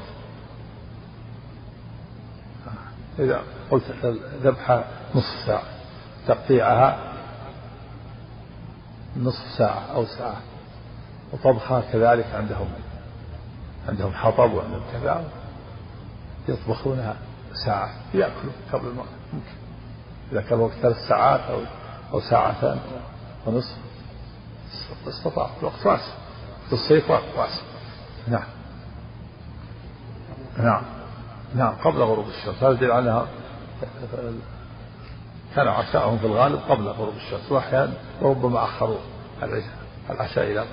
إذا 3.19 3.41
قلت 3.71 3.83
ذبحها 4.43 4.87
نصف 5.15 5.45
ساعة 5.45 5.63
تقطيعها 6.27 7.13
نصف 9.17 9.51
ساعة 9.57 9.91
أو 9.93 10.05
ساعة 10.05 10.41
وطبخها 11.33 11.81
كذلك 11.81 12.25
عندهم 12.35 12.67
عندهم 13.89 14.13
حطب 14.13 14.53
وعندهم 14.53 14.81
كذا 14.93 15.23
يطبخونها 16.47 17.15
ساعة 17.65 17.89
يأكلوا 18.13 18.53
قبل 18.73 18.87
المغرب 18.87 19.07
ممكن 19.33 19.55
إذا 20.31 20.41
كان 20.41 20.59
وقت 20.59 20.73
ثلاث 20.73 20.97
ساعات 21.07 21.39
أو 21.39 21.61
أو 22.13 22.19
ساعتان 22.19 22.79
ونصف 23.45 23.77
استطاع 25.07 25.49
الوقت 25.59 25.85
واسع 25.85 26.13
في 26.67 26.73
الصيف 26.73 27.09
واسع. 27.09 27.61
نعم. 28.29 28.47
نعم. 30.57 30.83
نعم. 31.55 31.75
قبل 31.75 31.97
غروب 31.97 32.27
الشمس 32.27 32.63
هذا 32.63 32.71
يدل 32.71 32.91
على 32.91 33.27
كان 35.55 35.67
عشاءهم 35.67 36.17
في 36.17 36.25
الغالب 36.25 36.59
قبل 36.69 36.87
غروب 36.87 37.15
الشمس 37.15 37.51
وأحيانا 37.51 37.93
وربما 38.21 38.63
أخروا 38.63 38.97
العشاء 39.43 39.77
العشاء 40.09 40.51
إلى 40.51 40.65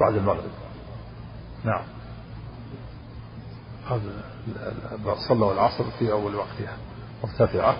بعد 0.00 0.14
المغرب؟ 0.14 0.50
نعم. 1.64 1.82
صلوا 5.28 5.52
العصر 5.52 5.84
في 5.98 6.12
أول 6.12 6.34
وقتها 6.34 6.76
مرتفعة 7.24 7.76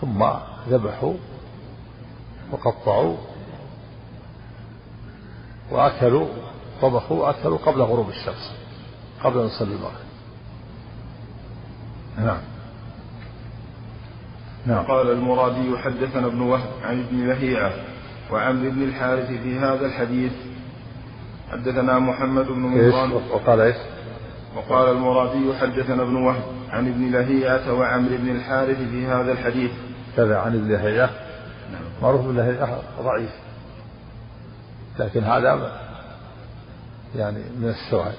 ثم 0.00 0.24
ذبحوا 0.68 1.14
وقطعوا 2.52 3.16
وأكلوا 5.70 6.28
طبخوا 6.82 7.26
وأكلوا 7.26 7.58
قبل 7.58 7.80
غروب 7.80 8.08
الشمس 8.08 8.52
قبل 9.24 9.38
أن 9.38 9.46
يصلي 9.46 9.74
المغرب. 9.74 9.92
نعم. 12.18 12.40
نعم. 14.66 14.84
قال 14.86 15.10
المرادي 15.10 15.78
حدثنا 15.78 16.26
ابن 16.26 16.40
وهب 16.40 16.70
عن 16.82 17.00
ابن 17.00 17.28
لهيعة 17.28 17.72
وعمرو 18.30 18.70
بن 18.70 18.82
الحارث 18.82 19.26
في 19.26 19.58
هذا 19.58 19.86
الحديث. 19.86 20.32
حدثنا 21.52 21.98
محمد 21.98 22.46
بن 22.46 22.58
مروان. 22.58 23.12
وقال 23.12 23.60
إيش؟ 23.60 23.76
وقال 24.56 24.96
المرادي 24.96 25.54
حدثنا 25.60 26.02
ابن 26.02 26.16
وهب 26.16 26.42
عن 26.70 26.88
ابن 26.88 27.10
لهيعة 27.10 27.72
وعمرو 27.72 28.16
بن 28.16 28.28
الحارث 28.28 28.76
في 28.76 29.06
هذا 29.06 29.32
الحديث. 29.32 29.70
كذا 30.16 30.38
عن 30.38 30.54
ابن 30.54 30.72
لهيعة. 30.72 31.10
نعم. 31.72 31.82
معروف 32.02 32.20
ابن 32.20 32.36
لهيعة 32.36 32.82
ضعيف. 33.02 33.30
لكن 34.98 35.24
هذا 35.24 35.72
يعني 37.16 37.38
من 37.38 37.68
الشواهد 37.68 38.14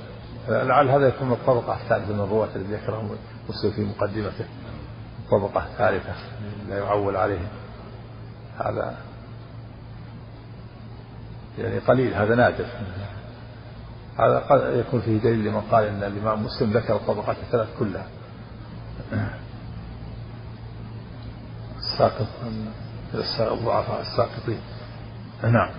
لعل 0.48 0.90
هذا 0.90 1.08
يكون 1.08 1.28
من 1.28 1.34
الطبقة 1.34 1.74
الثالثة 1.84 2.14
من 2.14 2.20
الرواة 2.20 2.50
الذي 2.56 2.74
ذكرهم 2.74 3.10
مسلم 3.50 3.72
في 3.72 3.82
مقدمته. 3.82 4.46
الطبقة 5.20 5.66
الثالثة 5.66 6.14
لا 6.70 6.78
يعول 6.78 7.16
عليهم 7.16 7.48
هذا 8.58 8.98
يعني 11.60 11.80
قليل 11.80 12.14
هذا 12.14 12.36
نادر. 12.36 12.66
هذا 14.20 14.40
قد 14.40 14.76
يكون 14.78 15.02
فيه 15.02 15.18
دليل 15.18 15.46
لمن 15.46 15.62
قال 15.62 15.84
إن 15.84 16.04
الإمام 16.04 16.44
مسلم 16.44 16.72
ذكر 16.72 16.96
الطبقات 16.96 17.38
الثلاث 17.38 17.68
كلها. 17.80 18.08
الساقط 21.78 22.28
الضعفاء 23.40 24.02
الساقطين. 24.02 24.60
نعم. 25.44 25.72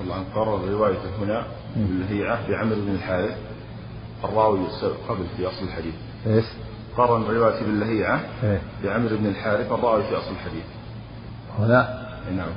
طبعا 0.00 0.24
قرر 0.34 0.68
روايته 0.68 1.16
هنا 1.18 1.46
اللي 1.76 2.24
هي 2.24 2.28
عهد 2.28 2.52
عمرو 2.52 2.80
بن 2.80 2.94
الحارث 2.94 3.36
الراوي 4.24 4.58
قبل 5.08 5.26
في 5.36 5.46
أصل 5.46 5.64
الحديث. 5.64 5.94
إيش؟ 6.26 6.44
قرن 6.96 7.22
رواية 7.22 7.62
باللهيعة 7.62 8.20
إيه؟ 8.42 8.60
بعمرو 8.84 9.16
بن 9.16 9.26
الحارث 9.26 9.72
الراوي 9.72 10.02
في 10.02 10.16
أصل 10.18 10.30
الحديث. 10.30 10.64
هنا؟ 11.58 12.06
نعم 12.36 12.48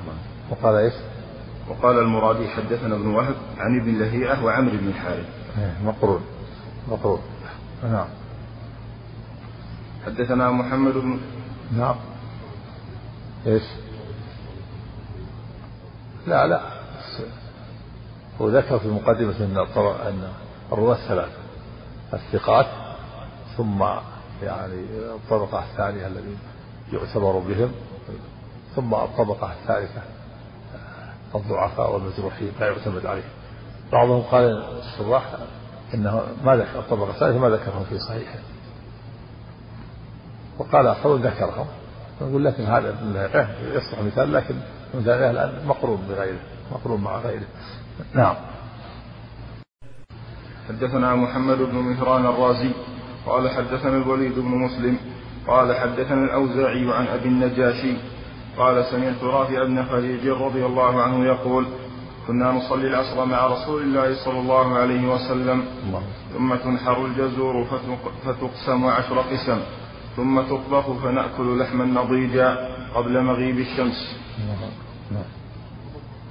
وقال 0.49 0.75
إيش؟ 0.75 0.93
وقال 1.69 1.99
المرادي 1.99 2.47
حدثنا 2.47 2.95
ابن 2.95 3.07
وهب 3.07 3.35
عن 3.57 3.79
ابن 3.79 3.99
لهيعة 3.99 4.45
وعمرو 4.45 4.77
بن 4.77 4.87
الحارث. 4.87 5.25
إيه 5.57 5.77
مقرون. 5.85 6.21
مقرون. 6.91 7.19
نعم. 7.83 8.07
حدثنا 10.05 10.51
محمد 10.51 10.93
بن 10.93 11.19
نعم. 11.77 11.95
إيش؟ 13.47 13.63
لا 16.27 16.47
لا. 16.47 16.72
هو 18.43 18.49
ذكر 18.49 18.79
في 18.79 18.87
مقدمة 18.87 19.37
أن 19.39 19.57
أن 20.07 20.29
الرواة 20.71 20.95
الثلاثة 20.95 21.37
الثقات 22.13 22.65
ثم 23.57 23.83
يعني 24.43 24.83
الطبقة 25.15 25.63
الثانية 25.71 26.07
الذين 26.07 26.37
يعتبر 26.93 27.39
بهم 27.39 27.71
ثم 28.75 28.93
الطبقة 28.93 29.53
الثالثة 29.53 30.01
الضعفاء 31.35 31.93
والمجروحين 31.93 32.51
لا 32.59 32.67
يعتمد 32.67 33.05
عليهم. 33.05 33.29
بعضهم 33.91 34.21
قال 34.21 34.63
الشراح 34.79 35.23
إنه 35.93 36.23
ما 36.43 36.55
ذكر 36.55 36.79
الطبقة 36.79 37.09
الثالثة 37.09 37.39
ما 37.39 37.49
ذكرهم 37.49 37.83
في 37.83 37.99
صحيحه. 37.99 38.39
وقال 40.59 40.87
آخرون 40.87 41.21
ذكرهم. 41.21 41.67
نقول 42.21 42.45
لكن 42.45 42.63
هذا 42.63 42.95
يصلح 43.61 43.99
مثال 43.99 44.33
لكن 44.33 44.55
مثال 44.93 45.23
الآن 45.23 45.65
مقرون 45.65 46.01
بغيره. 46.09 46.39
مقرون 46.71 47.01
مع 47.01 47.17
غيره. 47.17 47.47
نعم. 48.15 48.35
حدثنا 50.69 51.15
محمد 51.15 51.57
بن 51.57 51.75
مهران 51.75 52.25
الرازي 52.25 52.71
قال 53.25 53.49
حدثنا 53.49 53.97
الوليد 53.97 54.39
بن 54.39 54.51
مسلم 54.65 54.97
قال 55.47 55.75
حدثنا 55.75 56.23
الأوزاعي 56.23 56.93
عن 56.93 57.07
أبي 57.07 57.27
النجاشي 57.29 57.93
قال 58.57 58.85
سمعت 58.85 59.23
رافع 59.23 59.63
بن 59.63 59.85
خديج 59.85 60.27
رضي 60.27 60.65
الله 60.65 61.01
عنه 61.01 61.25
يقول 61.25 61.65
كنا 62.27 62.51
نصلي 62.51 62.87
العصر 62.87 63.25
مع 63.25 63.47
رسول 63.47 63.81
الله 63.81 64.25
صلى 64.25 64.39
الله 64.39 64.77
عليه 64.77 65.07
وسلم 65.13 65.65
ثم 66.33 66.55
تنحر 66.55 67.05
الجزور 67.05 67.65
فتقسم 68.25 68.85
عشر 68.85 69.19
قسم 69.19 69.59
ثم 70.15 70.41
تطبخ 70.41 70.91
فنأكل 70.91 71.59
لحما 71.59 71.85
نضيجا 71.85 72.57
قبل 72.95 73.21
مغيب 73.23 73.59
الشمس. 73.59 74.15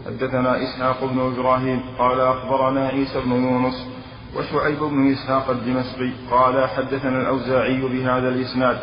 حدثنا 0.06 0.62
إسحاق 0.62 1.04
بن 1.04 1.20
إبراهيم 1.20 1.80
قال 1.98 2.20
أخبرنا 2.20 2.88
عيسى 2.88 3.20
بن 3.20 3.32
يونس 3.32 3.88
وشعيب 4.36 4.78
بن 4.78 5.12
إسحاق 5.12 5.50
الدمشقي 5.50 6.10
قال 6.30 6.68
حدثنا 6.68 7.20
الأوزاعي 7.22 7.80
بهذا 7.80 8.28
الإسناد 8.28 8.78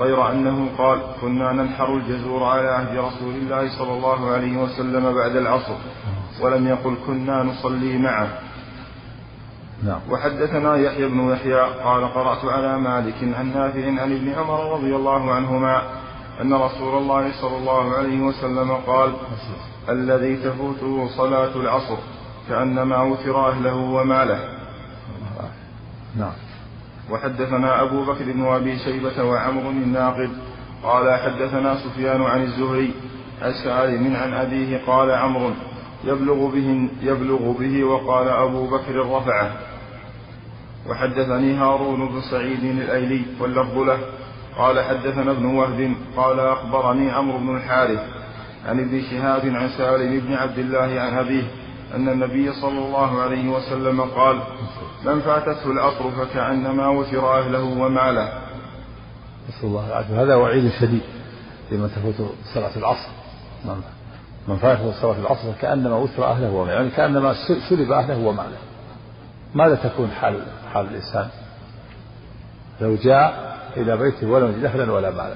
غير 0.00 0.30
أنه 0.30 0.68
قال 0.78 1.00
كنا 1.20 1.52
ننحر 1.52 1.96
الجزور 1.96 2.44
على 2.44 2.68
عهد 2.68 2.96
رسول 2.96 3.34
الله 3.34 3.78
صلى 3.78 3.92
الله 3.92 4.30
عليه 4.30 4.56
وسلم 4.56 5.14
بعد 5.14 5.36
العصر 5.36 5.76
ولم 6.40 6.68
يقل 6.68 6.94
كنا 7.06 7.42
نصلي 7.42 7.98
معه 7.98 8.28
نعم. 9.82 10.00
وحدثنا 10.10 10.76
يحيى 10.76 11.08
بن 11.08 11.30
يحيى 11.30 11.60
قال 11.84 12.14
قرأت 12.14 12.44
على 12.44 12.78
مالك 12.78 13.14
عن 13.38 13.52
نافع 13.54 13.86
عن 14.02 14.12
ابن 14.12 14.32
عمر 14.32 14.72
رضي 14.72 14.96
الله 14.96 15.34
عنهما 15.34 15.82
أن 16.40 16.54
رسول 16.54 16.98
الله 16.98 17.32
صلى 17.40 17.56
الله 17.56 17.94
عليه 17.96 18.20
وسلم 18.20 18.72
قال 18.72 19.12
الذي 19.88 20.36
تفوته 20.36 21.08
صلاة 21.16 21.56
العصر 21.56 21.96
كأنما 22.48 23.02
وتر 23.02 23.48
أهله 23.48 23.74
وماله. 23.74 24.38
نعم. 26.16 26.32
وحدثنا 27.10 27.82
أبو 27.82 28.04
بكر 28.04 28.24
بن 28.32 28.46
أبي 28.46 28.78
شيبة 28.78 29.24
وعمر 29.24 29.70
الناقد 29.70 30.30
قال 30.82 31.18
حدثنا 31.18 31.74
سفيان 31.74 32.22
عن 32.22 32.42
الزهري 32.42 32.94
السالم 33.42 34.16
عن 34.16 34.34
أبيه 34.34 34.80
قال 34.86 35.10
عمرو 35.10 35.50
يبلغ 36.04 36.50
به 36.50 36.88
يبلغ 37.02 37.52
به 37.52 37.84
وقال 37.84 38.28
أبو 38.28 38.66
بكر 38.66 39.16
رفعه. 39.16 39.52
وحدثني 40.90 41.54
هارون 41.54 42.08
بن 42.08 42.20
سعيد 42.20 42.64
الأيلي 42.64 43.22
واللفظ 43.40 43.78
له. 43.78 43.98
قال 44.58 44.80
حدثنا 44.80 45.30
ابن 45.30 45.46
وهب 45.46 45.94
قال 46.16 46.40
أخبرني 46.40 47.10
عمرو 47.10 47.38
بن 47.38 47.56
الحارث. 47.56 48.23
عن 48.66 48.80
ابن 48.80 49.02
شهاب 49.10 49.46
عن 49.46 49.68
سالم 49.68 50.20
بن 50.20 50.32
عبد 50.32 50.58
الله 50.58 51.00
عن 51.00 51.18
أبيه 51.18 51.44
أن 51.94 52.08
النبي 52.08 52.52
صلى 52.52 52.78
الله 52.78 53.20
عليه 53.20 53.48
وسلم 53.48 54.00
قال 54.00 54.42
من 55.04 55.20
فاتته 55.20 55.70
العصر 55.70 56.10
فكأنما 56.10 56.88
وتر 56.88 57.40
أهله 57.40 57.62
وماله. 57.62 58.32
نسأل 59.48 59.64
الله 59.68 59.86
العافية. 59.86 60.22
هذا 60.22 60.34
وعيد 60.34 60.72
شديد 60.80 61.02
لمن 61.70 61.90
تفوت 61.96 62.30
صلاة 62.54 62.76
العصر. 62.76 63.08
من 64.48 64.56
فاتته 64.56 64.92
صلاة 65.00 65.18
العصر 65.18 65.52
فكأنما 65.52 65.96
وتر 65.96 66.24
أهله 66.24 66.50
وماله 66.50 66.72
يعني 66.72 66.90
كأنما 66.90 67.34
سلب 67.68 67.92
أهله 67.92 68.18
وماله. 68.18 68.58
ماذا 69.54 69.74
تكون 69.74 70.10
حال 70.10 70.42
حال 70.72 70.86
الإنسان؟ 70.86 71.28
لو 72.80 72.94
جاء 72.94 73.56
إلى 73.76 73.96
بيته 73.96 74.26
ولم 74.26 74.52
يجد 74.52 74.64
أهلا 74.64 74.92
ولا 74.92 75.10
مالا. 75.10 75.34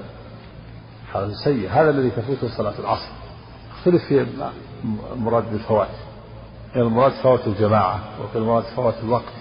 حال 1.13 1.35
سيء. 1.43 1.69
هذا 1.71 1.89
الذي 1.89 2.09
تفوته 2.09 2.57
صلاة 2.57 2.79
العصر. 2.79 3.18
اختلف 3.79 4.03
في 4.07 4.25
المراد 5.13 5.51
بالفوات 5.51 5.87
المراد 6.75 7.11
فوات 7.11 7.47
الجماعة 7.47 7.99
وفي 8.23 8.37
المراد 8.37 8.63
فوات 8.63 8.93
الوقت. 9.03 9.33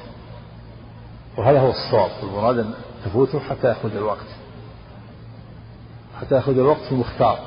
وهذا 1.36 1.60
هو 1.60 1.70
الصواب. 1.70 2.10
المراد 2.22 2.58
أن 2.58 2.74
تفوته 3.04 3.38
حتى 3.40 3.70
يخرج 3.70 3.96
الوقت. 3.96 4.26
حتى 6.20 6.36
يخرج 6.36 6.58
الوقت 6.58 6.92
المختار. 6.92 7.38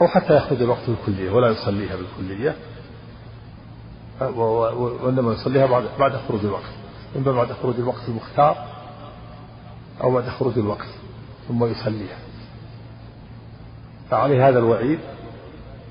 أو 0.00 0.08
حتى 0.08 0.36
يخرج 0.36 0.62
الوقت 0.62 0.90
بالكلية 0.90 1.30
ولا 1.30 1.48
يصليها 1.48 1.96
بالكلية. 1.96 2.56
وإنما 4.20 5.32
يصليها 5.32 5.66
بعد 5.66 5.84
بعد 5.98 6.16
خروج 6.28 6.44
الوقت. 6.44 6.72
إما 7.16 7.32
بعد 7.32 7.52
خروج 7.52 7.74
الوقت 7.78 8.08
المختار 8.08 8.56
أو 10.02 10.10
بعد 10.10 10.28
خروج 10.28 10.58
الوقت 10.58 10.88
ثم 11.48 11.64
يصليها. 11.64 12.18
فعليه 14.10 14.48
هذا 14.48 14.58
الوعيد 14.58 14.98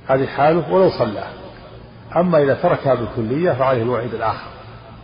هذه 0.08 0.26
حاله 0.26 0.74
ولو 0.74 0.90
صلاها 0.90 1.34
أما 2.16 2.44
إذا 2.44 2.54
تركها 2.54 2.94
بالكلية 2.94 3.52
فعليه 3.52 3.82
الوعيد 3.82 4.14
الآخر. 4.14 4.48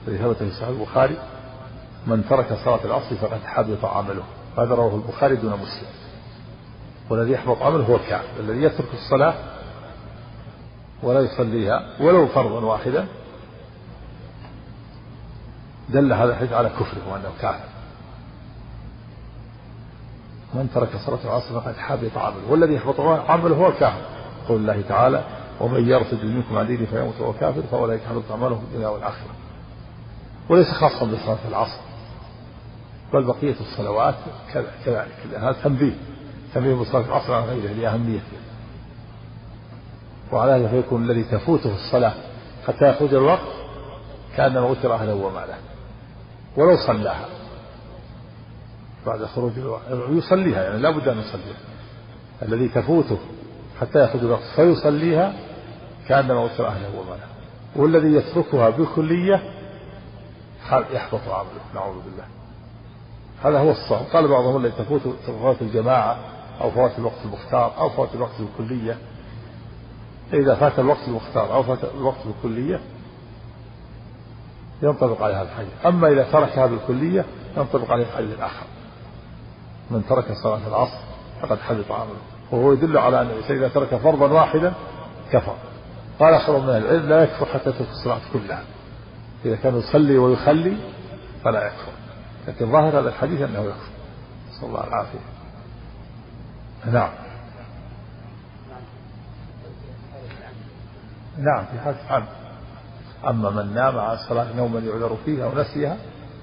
الذي 0.07 0.17
ثبت 0.17 0.37
في 0.37 0.51
صحيح 0.51 0.67
البخاري 0.67 1.17
من 2.07 2.23
ترك 2.29 2.53
صلاة 2.65 2.85
العصر 2.85 3.15
فقد 3.15 3.39
حبط 3.45 3.85
عمله. 3.85 4.23
هذا 4.57 4.75
رواه 4.75 4.95
البخاري 4.95 5.35
دون 5.35 5.51
مسلم. 5.51 5.89
والذي 7.09 7.31
يحبط 7.31 7.61
عمله 7.61 7.83
هو 7.83 7.95
الكافر. 7.95 8.39
الذي 8.39 8.63
يترك 8.63 8.93
الصلاة 8.93 9.33
ولا 11.03 11.19
يصليها 11.19 11.85
ولو 11.99 12.27
فرضا 12.27 12.65
واحدا 12.65 13.05
دل 15.89 16.13
هذا 16.13 16.31
الحديث 16.31 16.53
على 16.53 16.69
كفره 16.69 17.11
وأنه 17.11 17.29
كافر. 17.41 17.68
من 20.53 20.69
ترك 20.75 20.89
صلاة 21.05 21.19
العصر 21.23 21.61
فقد 21.61 21.75
حبط 21.77 22.17
عمله. 22.17 22.51
والذي 22.51 22.73
يحبط 22.73 22.99
عمله 22.99 23.55
هو 23.55 23.67
الكافر. 23.67 24.01
قول 24.47 24.57
الله 24.57 24.81
تعالى 24.89 25.23
ومن 25.59 25.87
يرتد 25.89 26.25
منكم 26.25 26.57
عن 26.57 26.67
دينه 26.67 26.85
فيموت 26.85 27.13
وهو 27.19 27.33
كافر 27.33 27.61
فأولئك 27.71 28.01
حبطت 28.09 28.31
أعمالهم 28.31 28.59
في 28.59 28.65
الدنيا 28.65 28.87
والآخرة. 28.87 29.31
وليس 30.49 30.67
خاصا 30.67 31.05
بصلاة 31.05 31.37
العصر 31.49 31.79
بل 33.13 33.23
بقية 33.23 33.55
الصلوات 33.59 34.15
كذلك. 34.85 35.17
هذا 35.37 35.55
تنبيه. 35.63 35.93
تنبيه 36.53 36.75
بصلاة 36.75 37.05
العصر 37.05 37.33
عن 37.33 37.43
غيره 37.43 37.73
لأهميته. 37.73 38.37
وعلى 40.31 40.51
هذا 40.51 40.67
فيكون 40.67 41.03
الذي 41.03 41.23
تفوته 41.23 41.73
الصلاة 41.75 42.13
حتى 42.67 42.89
يخرج 42.89 43.13
الوقت 43.13 43.47
كأنما 44.37 44.61
وتر 44.61 44.93
أهله 44.93 45.13
وماله 45.13 45.55
ولو 46.57 46.77
صلاها. 46.87 47.25
بعد 49.05 49.25
خروج 49.25 49.51
يصليها 50.09 50.63
يعني 50.63 50.77
لا 50.77 50.89
بد 50.89 51.07
أن 51.07 51.17
يصليها. 51.19 51.57
الذي 52.41 52.67
تفوته 52.67 53.17
حتى 53.81 53.99
يأخذ 53.99 54.19
الوقت 54.19 54.43
فيصليها 54.55 55.33
كأنما 56.07 56.39
وتر 56.39 56.67
أهله 56.67 56.99
وماله. 56.99 57.27
والذي 57.75 58.13
يتركها 58.13 58.69
بالكلية 58.69 59.43
يحبط 60.71 61.21
عمله 61.27 61.61
نعوذ 61.75 61.95
بالله. 61.95 62.25
هذا 63.43 63.59
هو 63.59 63.71
الصواب. 63.71 64.05
قال 64.13 64.27
بعضهم 64.27 64.57
الذي 64.57 64.71
تفوت 64.77 65.01
فوات 65.25 65.61
الجماعة 65.61 66.17
أو 66.61 66.71
فوات 66.71 66.99
الوقت 66.99 67.25
المختار 67.25 67.73
أو 67.77 67.89
فوات 67.89 68.09
الوقت 68.15 68.35
بالكلية. 68.39 68.97
إذا 70.33 70.55
فات 70.55 70.79
الوقت 70.79 71.07
المختار 71.07 71.53
أو 71.53 71.63
فات 71.63 71.79
الوقت 71.97 72.17
بالكلية 72.25 72.79
ينطبق 74.81 75.21
عليها 75.21 75.41
الحديث 75.41 75.85
أما 75.85 76.07
إذا 76.07 76.23
تركها 76.23 76.65
بالكلية 76.65 77.25
ينطبق 77.57 77.91
عليه 77.91 78.03
الحديث 78.03 78.37
الآخر. 78.37 78.65
من 79.91 80.05
ترك 80.09 80.25
صلاة 80.43 80.67
العصر 80.67 80.97
فقد 81.41 81.59
حبط 81.59 81.91
عمله. 81.91 82.19
وهو 82.51 82.73
يدل 82.73 82.97
على 82.97 83.21
أن 83.21 83.27
الإنسان 83.27 83.57
إذا 83.57 83.67
ترك 83.67 83.95
فرضا 83.95 84.31
واحدا 84.31 84.73
كفر. 85.31 85.55
قال 86.19 86.33
آخر 86.33 86.59
من 86.59 86.69
العلم 86.69 87.09
لا 87.09 87.23
يكفر 87.23 87.45
حتى 87.45 87.69
يترك 87.69 87.89
الصلاة 87.89 88.19
كلها. 88.33 88.63
إذا 89.45 89.55
كان 89.55 89.77
يصلي 89.77 90.17
ويخلي 90.17 90.77
فلا 91.43 91.65
يكفر. 91.67 91.91
لكن 92.47 92.71
ظاهر 92.71 92.99
هذا 92.99 93.09
الحديث 93.09 93.41
أنه 93.41 93.59
يكفر. 93.59 93.91
نسأل 94.49 94.67
الله 94.67 94.87
العافية. 94.87 95.19
نعم. 96.85 97.09
نعم 101.37 101.65
في 101.65 101.79
حادث 101.79 102.11
عام 102.11 102.25
أما 103.27 103.49
من 103.49 103.73
نام 103.73 103.99
عن 103.99 104.15
الصلاة 104.15 104.53
نوما 104.55 104.79
يعذر 104.79 105.17
فيها 105.25 105.45
أو 105.45 105.61
نسيها 105.61 105.97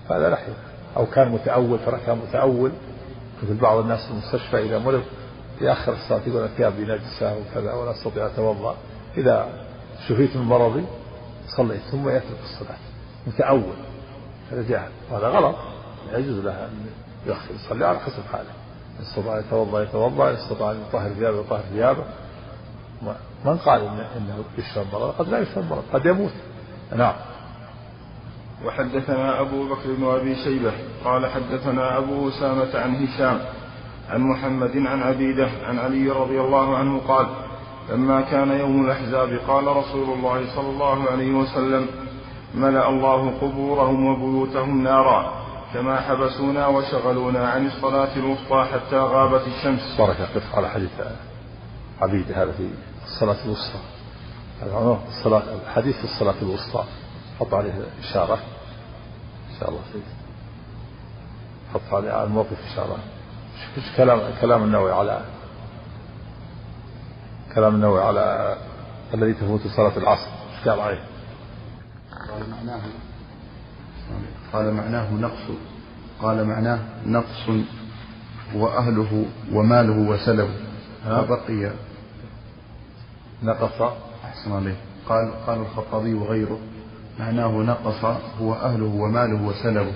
فهذا 0.09 0.31
لحية 0.31 0.53
أو 0.97 1.07
كان 1.07 1.29
متأول 1.29 1.79
تركها 1.87 2.15
متأول. 2.15 2.73
مثل 3.43 3.55
بعض 3.55 3.79
الناس 3.79 4.05
في 4.05 4.11
المستشفى 4.11 4.63
إذا 4.63 4.79
مرض 4.79 5.03
يأخر 5.61 5.93
الصلاة 5.93 6.21
يقول 6.27 6.45
الثياب 6.45 6.73
بنجسة 6.77 7.37
وكذا 7.37 7.73
ولا 7.73 7.91
أستطيع 7.91 8.27
أتوضأ. 8.27 8.77
إذا 9.17 9.49
شفيت 10.09 10.37
من 10.37 10.43
مرضي 10.43 10.85
صليت 11.57 11.81
ثم 11.81 12.09
يترك 12.09 12.39
الصلاة. 12.45 12.79
متأول. 13.27 13.77
هذا 14.53 14.63
جهل 14.63 14.91
وهذا 15.11 15.29
غلط. 15.29 15.57
لا 16.13 16.19
يجوز 16.19 16.45
له 16.45 16.65
أن 16.65 16.87
يصلي 17.55 17.87
على 17.87 17.99
حسب 17.99 18.23
حاله. 18.33 18.51
إن 19.01 19.05
استطاع 19.05 19.39
يتوضأ 19.39 19.83
يتوضأ. 19.83 20.31
إن 20.31 20.35
استطاع 20.35 20.71
أن 20.71 20.81
يطهر 20.89 21.11
ثيابه 21.11 21.41
يطهر 21.41 21.61
ثيابه. 21.73 22.05
من 23.45 23.57
قال 23.57 23.81
إن 23.81 24.07
إنه 24.17 24.45
يشفى 24.59 24.83
المرض 24.83 25.15
قد 25.19 25.29
لا 25.29 25.39
يشفى 25.39 25.61
المرض 25.61 25.83
قد 25.93 26.07
يموت. 26.07 26.33
نعم. 26.97 27.15
وحدثنا 28.67 29.41
أبو 29.41 29.65
بكر 29.69 29.95
بن 29.99 30.05
أبي 30.05 30.35
شيبة 30.45 30.73
قال 31.05 31.27
حدثنا 31.27 31.99
أبو 31.99 32.29
أسامة 32.29 32.79
عن 32.79 33.07
هشام 33.07 33.41
عن 34.11 34.21
محمد 34.21 34.77
عن 34.77 35.03
عبيدة 35.03 35.49
عن 35.65 35.79
علي 35.79 36.11
رضي 36.11 36.41
الله 36.41 36.77
عنه 36.77 37.01
قال 37.09 37.27
لما 37.91 38.21
كان 38.21 38.51
يوم 38.51 38.85
الأحزاب 38.85 39.41
قال 39.49 39.67
رسول 39.67 40.19
الله 40.19 40.55
صلى 40.57 40.71
الله 40.71 41.11
عليه 41.11 41.33
وسلم 41.33 41.87
ملأ 42.55 42.89
الله 42.89 43.31
قبورهم 43.41 44.07
وبيوتهم 44.07 44.83
نارا 44.83 45.47
كما 45.75 46.01
حبسونا 46.01 46.67
وشغلونا 46.67 47.49
عن 47.49 47.67
الصلاة 47.67 48.17
الوسطى 48.17 48.67
حتى 48.73 48.97
غابت 48.99 49.43
الشمس. 49.47 49.97
بارك 49.99 50.17
قف 50.35 50.55
على 50.55 50.69
حديث 50.69 50.91
عبيدة 52.01 52.43
هذا 52.43 52.53
في 52.53 52.69
الصلاة 53.05 53.37
الوسطى. 53.45 53.79
الصلاة 55.09 55.43
الحديث 55.67 55.97
في 55.97 56.05
الصلاة 56.05 56.35
الوسطى. 56.43 56.85
حط 57.41 57.55
عليه 57.55 57.73
إشارة. 58.01 58.39
شاء 59.61 59.69
الله 59.69 59.81
حط 61.75 61.95
على 61.95 62.25
الموقف 62.25 62.57
إشارة 62.73 62.99
إيش 63.77 63.97
كلام 63.97 64.21
كلام 64.41 64.65
النووي 64.65 64.93
على 64.93 65.25
كلام 67.55 67.75
النووي 67.75 68.03
على 68.03 68.57
الذي 69.15 69.35
تفوت 69.35 69.61
صلاة 69.67 69.97
العصر. 69.97 70.29
إيش 70.59 70.69
قال 70.69 70.81
عليه؟ 70.81 71.05
قال 72.29 72.51
معناه 72.51 72.81
قال 74.53 74.75
معناه 74.75 75.13
نقص. 75.13 75.57
قال 76.23 76.45
معناه 76.47 76.79
نقص 77.07 77.49
وأهله 78.55 79.27
وماله 79.53 79.99
وسلبه 80.11 80.55
فبقي 81.05 81.73
نقص. 83.43 83.83
أحسن 84.25 84.53
عليه 84.53 84.77
قال 85.09 85.47
قال 85.47 85.59
الخطابي 85.59 86.15
وغيره. 86.15 86.59
معناه 87.19 87.49
نقص 87.49 88.05
هو 88.41 88.55
أهله 88.55 88.85
وماله 88.85 89.43
وسلبه. 89.43 89.93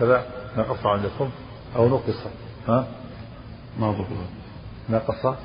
كذا 0.00 0.26
نقص 0.56 0.86
عندكم 0.86 1.30
أو 1.76 1.88
نقص 1.88 2.26
ها؟ 2.68 2.86
ما 3.80 3.90
ضبط 3.90 4.06
نقص 4.90 5.36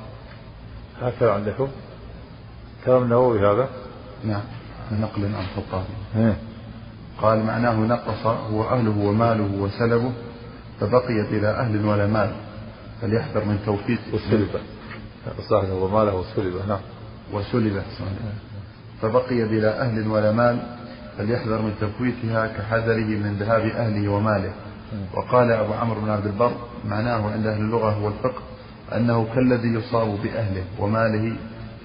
هكذا 1.00 1.32
عندكم. 1.32 1.68
كلام 2.84 3.02
النووي 3.02 3.40
هذا 3.40 3.68
نعم 4.24 4.42
نقل 4.92 5.24
عن 5.24 5.44
الخطابي. 5.44 6.34
قال 7.22 7.46
معناه 7.46 7.74
نقص 7.74 8.26
هو 8.26 8.64
أهله 8.64 8.98
وماله 8.98 9.62
وسلبه 9.62 10.12
فبقي 10.80 11.26
بلا 11.30 11.60
أهل 11.60 11.84
ولا 11.86 12.06
مال 12.06 12.32
فليحذر 13.00 13.44
من 13.44 13.58
توفيق 13.66 14.00
وسلب. 14.14 14.48
نقص 15.26 15.52
أهله 15.52 15.74
وماله 15.74 16.14
وسلب 16.14 16.68
نعم. 16.68 16.80
وسلب. 17.32 17.82
فبقي 19.02 19.44
بلا 19.44 19.82
أهل 19.82 20.08
ولا 20.08 20.32
مال 20.32 20.81
فليحذر 21.18 21.62
من 21.62 21.72
تفويتها 21.80 22.46
كحذره 22.46 23.04
من 23.24 23.36
ذهاب 23.40 23.60
أهله 23.60 24.08
وماله. 24.08 24.52
وقال 25.14 25.50
أبو 25.50 25.72
عمرو 25.72 26.00
بن 26.00 26.10
عبد 26.10 26.26
البر 26.26 26.52
معناه 26.84 27.30
عند 27.32 27.46
أهل 27.46 27.60
اللغة 27.60 27.90
هو 27.90 28.08
الفقه 28.08 28.42
أنه 28.96 29.26
كالذي 29.34 29.68
يصاب 29.68 30.18
بأهله 30.22 30.64
وماله 30.78 31.36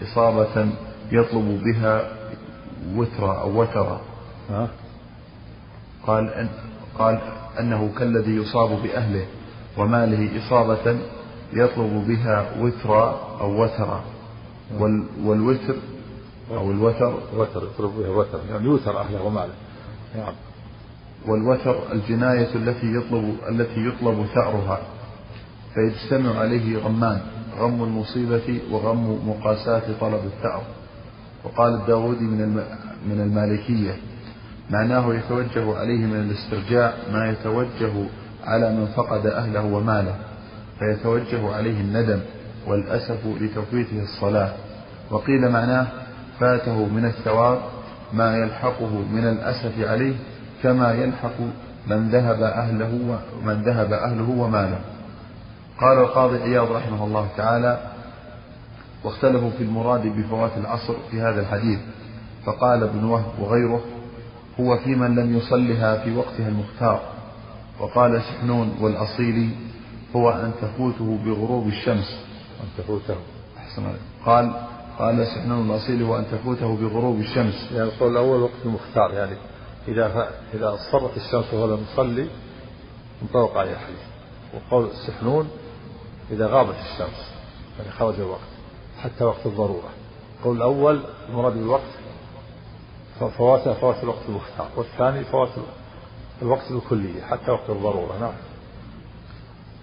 إصابة 0.04 0.68
يطلب 1.12 1.62
بها 1.66 2.10
وترا 2.96 3.42
أو 3.42 3.62
وترا 3.62 4.02
قال 6.08 6.30
أن 6.34 6.50
قال 7.00 7.20
أنه 7.60 7.90
كالذي 8.00 8.36
يصاب 8.36 8.70
بأهله 8.84 9.26
وماله 9.78 10.38
إصابة 10.38 10.98
يطلب 11.54 12.06
بها 12.08 12.46
وترا 12.60 13.38
أو 13.42 13.64
وترا 13.64 14.02
والوتر 15.24 15.76
أو 16.52 16.72
الوتر. 16.72 17.20
وتر 17.36 17.64
يطلب 17.64 17.92
بها 17.98 18.10
وتر. 18.10 18.40
يعني 18.50 18.66
يوتر 18.66 19.00
أهله 19.00 19.24
وماله. 19.24 19.54
نعم. 20.16 20.34
والوتر 21.28 21.76
الجناية 21.94 22.56
التي 22.56 22.88
يطلب 22.96 23.36
التي 23.50 23.80
يطلب 23.88 24.26
ثأرها 24.36 24.80
فيجتمع 25.74 26.40
عليه 26.40 26.78
غمان 26.78 27.22
غم 27.60 27.84
المصيبة 27.84 28.60
وغم 28.72 29.30
مقاساة 29.30 29.82
طلب 30.02 30.22
الثأر. 30.26 30.62
وقال 31.44 31.74
الداودي 31.74 32.24
من 32.24 32.64
من 33.08 33.22
المالكية 33.22 33.96
معناه 34.70 35.14
يتوجه 35.14 35.78
عليه 35.78 36.06
من 36.06 36.16
الاسترجاع 36.16 36.94
ما 37.14 37.30
يتوجه 37.30 37.94
على 38.44 38.72
من 38.72 38.86
فقد 38.86 39.26
أهله 39.26 39.66
وماله 39.66 40.16
فيتوجه 40.80 41.54
عليه 41.54 41.82
الندم 41.82 42.20
والأسف 42.68 43.20
لتفويته 43.42 44.04
الصلاة. 44.04 44.54
وقيل 45.12 45.50
معناه 45.50 45.88
فاته 46.40 46.86
من 46.86 47.06
الثواب 47.06 47.60
ما 48.14 48.38
يلحقه 48.38 48.90
من 49.12 49.28
الأسف 49.28 49.80
عليه 49.80 50.16
كما 50.64 50.94
يلحق 50.94 51.40
من 51.88 52.10
ذهب 52.10 52.42
أهله 52.42 53.20
من 53.46 53.64
ذهب 53.64 53.94
أهله 53.94 54.30
وماله. 54.30 54.80
قال 55.82 55.98
القاضي 55.98 56.38
عياض 56.38 56.72
رحمه 56.72 57.06
الله 57.06 57.28
تعالى 57.38 57.80
واختلفوا 59.04 59.50
في 59.58 59.64
المراد 59.64 60.08
بفوات 60.08 60.52
العصر 60.58 60.94
في 61.12 61.22
هذا 61.22 61.42
الحديث. 61.42 61.80
فقال 62.46 62.84
ابن 62.84 63.04
وهب 63.04 63.40
وغيره 63.40 63.82
هو 64.60 64.78
في 64.78 64.96
من 64.96 65.16
لم 65.16 65.38
يصلها 65.38 65.98
في 65.98 66.16
وقتها 66.16 66.48
المختار. 66.48 67.02
وقال 67.80 68.22
سحنون 68.22 68.78
والأصيلي 68.82 69.50
هو 70.16 70.30
أن 70.30 70.52
تفوته 70.62 71.20
بغروب 71.26 71.68
الشمس. 71.68 72.26
أن 72.62 72.84
تفوته. 72.84 73.16
أحسن. 73.58 73.84
قال 74.26 74.52
قال 75.00 75.28
سحنون 75.28 75.72
الأصيل 75.72 76.04
هو 76.04 76.18
أن 76.18 76.26
تفوته 76.32 76.76
بغروب 76.76 77.20
الشمس. 77.20 77.72
يعني 77.72 77.84
القول 77.90 78.12
الأول 78.12 78.42
وقت 78.42 78.66
المختار 78.66 79.14
يعني 79.14 79.38
إذا 79.88 80.08
ف... 80.08 80.18
إذا 80.56 80.74
اصفرت 80.74 81.18
الشمس 81.18 81.54
وهو 81.54 81.76
لم 81.76 81.86
يصلي 81.94 82.28
انطبق 83.22 83.58
عليه 83.58 83.72
الحديث. 83.72 84.00
وقول 84.54 84.90
السحنون 84.90 85.50
إذا 86.32 86.48
غابت 86.48 86.76
الشمس 86.76 87.32
يعني 87.80 87.92
خرج 87.92 88.16
الوقت 88.16 88.50
حتى 89.04 89.24
وقت 89.24 89.46
الضرورة. 89.46 89.90
القول 90.40 90.58
الأول 90.58 91.02
المراد 91.30 91.54
بالوقت 91.54 91.82
فوات 93.20 93.70
فوات 93.70 94.04
الوقت 94.04 94.22
المختار. 94.30 94.70
والثاني 94.76 95.24
فوات 95.24 95.50
الوقت 96.42 96.72
بالكلية 96.72 97.22
حتى 97.22 97.52
وقت 97.52 97.70
الضرورة. 97.70 98.18
نعم. 98.20 98.34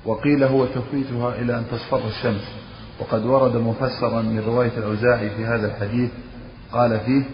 وقيل 0.06 0.44
هو 0.44 0.66
تفويتها 0.66 1.34
إلى 1.34 1.58
أن 1.58 1.64
تصفر 1.70 2.06
الشمس. 2.08 2.63
وقد 3.00 3.26
ورد 3.26 3.56
مفسرا 3.56 4.22
من 4.22 4.42
رواية 4.46 4.72
الأوزاعي 4.76 5.30
في 5.30 5.44
هذا 5.44 5.66
الحديث 5.66 6.10
قال 6.72 7.00
فيه 7.00 7.24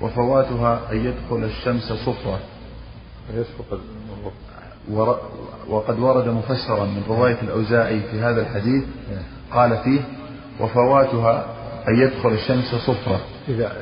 وفواتها 0.00 0.80
أن 0.92 0.96
يدخل 0.96 1.44
الشمس 1.44 1.92
صفرة 1.92 2.40
وقد 5.68 5.98
ورد 5.98 6.28
مفسرا 6.28 6.84
من 6.84 7.02
رواية 7.08 7.38
الأوزاعي 7.42 8.00
في 8.00 8.20
هذا 8.20 8.40
الحديث 8.40 8.84
قال 9.52 9.78
فيه 9.78 10.00
وفواتها 10.60 11.44
أن 11.88 11.94
يدخل 11.94 12.28
الشمس 12.28 12.74
صفرة 12.74 13.20
إذا 13.48 13.72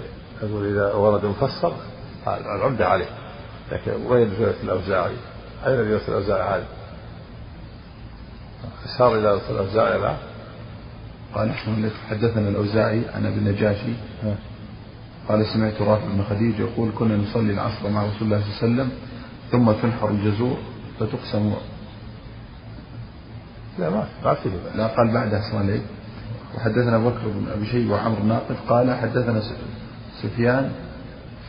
أقول 0.43 0.66
إذا 0.66 0.93
ورد 0.95 1.25
مفسر 1.25 1.73
العمدة 2.27 2.89
عليه 2.89 3.09
لكن 3.73 3.93
وين 4.07 4.33
رواية 4.41 4.62
الأوزاعي؟ 4.62 5.16
أين 5.66 5.75
رواية 5.75 6.09
الأوزاعي 6.09 6.59
هذه؟ 6.59 6.66
أشار 8.95 9.14
إلى 9.14 9.41
الأوزاعي 9.51 9.99
لا 9.99 10.16
قال 11.39 11.55
حدثنا 12.11 12.49
الأوزاعي 12.49 13.03
عن 13.14 13.26
أبي 13.26 13.39
النجاشي 13.39 13.93
قال 15.28 15.47
سمعت 15.47 15.82
رافع 15.82 16.05
بن 16.05 16.24
خديج 16.30 16.61
يقول 16.61 16.91
كنا 16.99 17.16
نصلي 17.16 17.53
العصر 17.53 17.89
مع 17.89 18.03
رسول 18.03 18.22
الله 18.22 18.41
صلى 18.41 18.68
الله 18.68 18.82
عليه 18.82 18.82
وسلم 18.82 18.91
ثم 19.51 19.72
تنحر 19.82 20.09
الجزور 20.09 20.57
فتقسم 21.01 21.53
لا 23.78 23.91
ما 23.91 24.09
بأس. 24.24 24.39
لا 24.74 24.86
قال 24.86 25.12
بعدها 25.12 25.39
أحسن 25.39 25.59
عليك 25.59 25.82
وحدثنا 26.57 26.97
أبو 26.97 27.09
بكر 27.09 27.28
بن 27.28 27.49
أبي 27.57 27.66
شيبة 27.66 27.93
وعمرو 27.93 28.22
الناقد 28.22 28.57
قال 28.68 28.95
حدثنا 28.95 29.43
سفيان. 30.22 30.72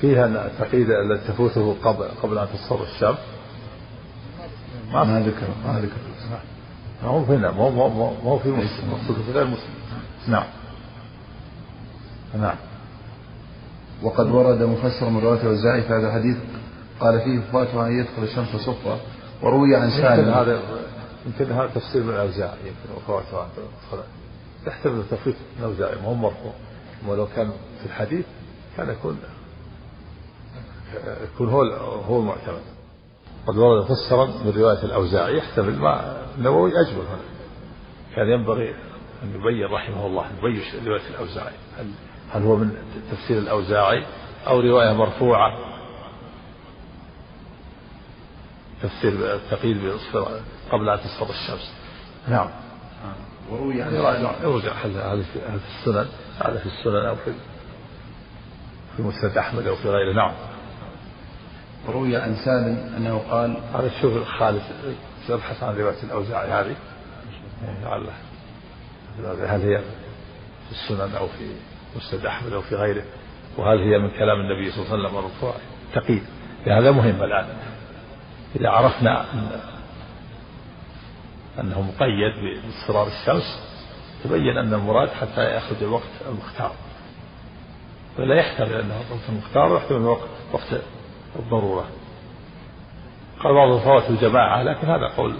فيها 0.01 0.25
أن 0.25 0.35
التقييد 0.35 0.87
الذي 0.89 1.27
تفوته 1.27 1.75
قبل 1.83 2.05
قبل 2.23 2.37
أن 2.37 2.47
تصفر 2.53 2.83
الشمس 2.83 3.17
ما 4.93 5.19
ذكر 5.19 5.47
ما 5.65 5.79
ذكر. 5.79 5.95
ما 7.03 7.09
هو 7.09 7.23
هنا 7.23 7.51
ما 7.51 7.63
هو 7.63 7.69
ما 7.69 7.83
هو 7.83 8.13
ما 8.23 8.31
هو 8.31 8.39
في 8.39 8.49
مسلم 8.49 8.91
مقصود 8.91 9.15
في 9.25 9.31
غير 9.31 9.47
مسلم. 9.47 9.78
نعم. 10.29 10.47
نعم. 12.39 12.55
وقد 14.03 14.31
ورد 14.31 14.63
مفسر 14.63 15.09
من 15.09 15.19
رواية 15.19 15.41
الأوزاعي 15.41 15.81
في 15.81 15.87
هذا 15.87 16.07
الحديث 16.07 16.37
قال 16.99 17.21
فيه 17.21 17.39
فاتها 17.51 17.87
أن 17.87 17.99
يدخل 17.99 18.23
الشمس 18.23 18.61
صفرة 18.61 18.99
وروي 19.41 19.75
عن 19.75 19.89
يمكن 19.89 20.01
سالم. 20.01 20.29
هذا 20.29 20.61
يمكن 21.25 21.51
هذا 21.51 21.67
تفسير 21.75 22.03
من 22.03 22.09
الأوزاعي 22.09 22.57
يمكن 22.59 23.01
الصلاة 23.07 24.03
يحتمل 24.67 24.99
التفويت 24.99 25.35
من 25.35 25.65
الأوزاعي 25.65 25.95
ما 25.95 26.07
هو 26.07 26.13
مرفوع. 26.13 26.53
ولو 27.07 27.27
كان 27.35 27.51
في 27.79 27.85
الحديث 27.85 28.25
كان 28.77 28.89
يكون 28.89 29.17
يكون 31.23 31.49
هو 31.49 31.63
هو 32.07 32.19
المعتمد. 32.19 32.61
قد 33.47 33.57
ورد 33.57 33.83
مفسرا 33.83 34.25
من 34.25 34.53
رواية 34.57 34.83
الأوزاعي 34.83 35.37
يحتمل 35.37 35.79
ما 35.79 36.17
النووي 36.37 36.71
أجمل 36.81 37.01
هنا. 37.01 37.21
كان 38.15 38.27
ينبغي 38.27 38.73
أن 39.23 39.35
يبين 39.35 39.65
رحمه 39.65 40.05
الله 40.05 40.25
يبين 40.37 40.63
رواية 40.85 41.07
الأوزاعي. 41.09 41.53
هل 41.79 41.91
هل 42.31 42.43
هو 42.43 42.55
من 42.55 42.75
تفسير 43.11 43.37
الأوزاعي 43.37 44.05
أو 44.47 44.59
رواية 44.59 44.93
مرفوعة؟ 44.93 45.57
تفسير 48.83 49.35
التقييد 49.35 49.77
قبل 50.71 50.89
أن 50.89 50.99
تصفر 50.99 51.29
الشمس. 51.29 51.73
نعم. 52.27 52.49
وروي 53.49 53.81
عن 53.81 53.95
يرجع 54.43 54.73
هل 54.73 54.91
هذا 54.91 55.23
في 55.23 55.79
السنن؟ 55.79 56.07
هذا 56.45 56.57
في 56.57 56.65
السنن 56.65 57.05
أو 57.05 57.15
في 57.15 57.33
في 58.97 59.03
مسند 59.03 59.37
أحمد 59.37 59.67
أو 59.67 59.75
في 59.75 59.89
غيره؟ 59.89 60.13
نعم. 60.13 60.33
وروي 61.87 62.17
عن 62.17 62.35
سالم 62.35 62.93
أنه 62.97 63.17
قال 63.29 63.57
هذا 63.73 63.91
شوف 64.01 64.27
خالد 64.27 64.61
سأبحث 65.27 65.63
عن 65.63 65.75
رواية 65.75 66.03
الأوزاعي 66.03 66.51
هذه. 66.51 66.75
لعله 67.83 68.13
هل 69.27 69.61
هي 69.61 69.77
في 70.65 70.71
السنن 70.71 71.15
أو 71.15 71.27
في 71.27 71.55
مسند 71.95 72.25
أحمد 72.25 72.53
أو 72.53 72.61
في 72.61 72.75
غيره؟ 72.75 73.03
وهل 73.57 73.77
هي 73.79 73.99
من 73.99 74.09
كلام 74.09 74.39
النبي 74.39 74.71
صلى 74.71 74.83
الله 74.83 74.93
عليه 74.93 75.03
وسلم 75.03 75.15
مرفوع 75.15 75.53
تقييد. 75.93 76.23
هذا 76.65 76.91
مهم 76.91 77.23
الآن. 77.23 77.47
إذا 78.55 78.69
عرفنا 78.69 79.33
أن 79.33 79.59
أنه 81.59 81.81
مقيد 81.81 82.33
باصفرار 82.41 83.07
الشمس 83.07 83.59
تبين 84.23 84.57
أن 84.57 84.73
المراد 84.73 85.09
حتى 85.09 85.41
يأخذ 85.41 85.83
الوقت 85.83 86.09
المختار. 86.29 86.71
ولا 88.19 88.35
يحتمل 88.35 88.73
أنه 88.73 88.97
وقت 89.11 89.29
المختار 89.29 89.73
ويحتمل 89.73 90.01
وقت 90.01 90.29
وقت 90.51 90.81
الضرورة. 91.39 91.85
قال 93.39 93.53
بعض 93.53 93.77
فوات 93.77 94.09
الجماعة 94.09 94.63
لكن 94.63 94.87
هذا 94.87 95.07
قول 95.17 95.35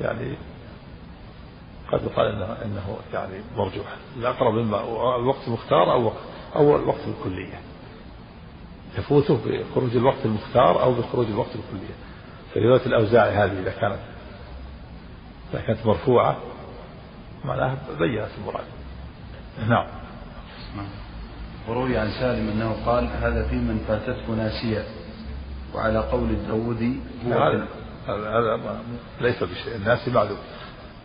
يعني 0.00 0.36
قد 1.92 2.02
يقال 2.02 2.26
انه 2.26 2.56
إنه 2.64 2.96
يعني 3.12 3.40
مرجوح. 3.56 3.86
الأقرب 4.16 4.58
اما 4.58 4.80
الوقت 5.16 5.46
المختار 5.46 5.92
أو 5.92 6.04
وقت 6.04 6.16
أو 6.56 6.76
الوقت 6.76 7.00
الكلية. 7.06 7.60
يفوته 8.98 9.38
بخروج 9.46 9.96
الوقت 9.96 10.24
المختار 10.24 10.82
أو 10.82 10.94
بخروج 10.94 11.26
الوقت 11.26 11.50
الكلية. 11.50 11.94
فروايه 12.54 12.86
الاوزاعي 12.86 13.34
هذه 13.34 13.60
إذا 13.60 13.70
كانت 13.70 13.98
إذا 15.52 15.60
كانت 15.60 15.86
مرفوعة 15.86 16.36
معناها 17.44 17.78
بينت 17.98 18.28
المراد. 18.38 18.64
نعم. 19.68 19.86
وروي 21.68 21.98
عن 21.98 22.10
سالم 22.10 22.48
أنه 22.48 22.76
قال 22.86 23.06
هذا 23.06 23.48
في 23.48 23.54
من 23.54 23.84
فاتته 23.88 24.32
ناسية. 24.32 24.84
وعلى 25.74 25.98
قول 25.98 26.30
الداودي 26.30 27.00
هذا 27.26 27.66
هذا 28.08 28.82
ليس 29.20 29.42
بشيء. 29.42 29.76
الناس 29.76 30.08
معذور 30.08 30.38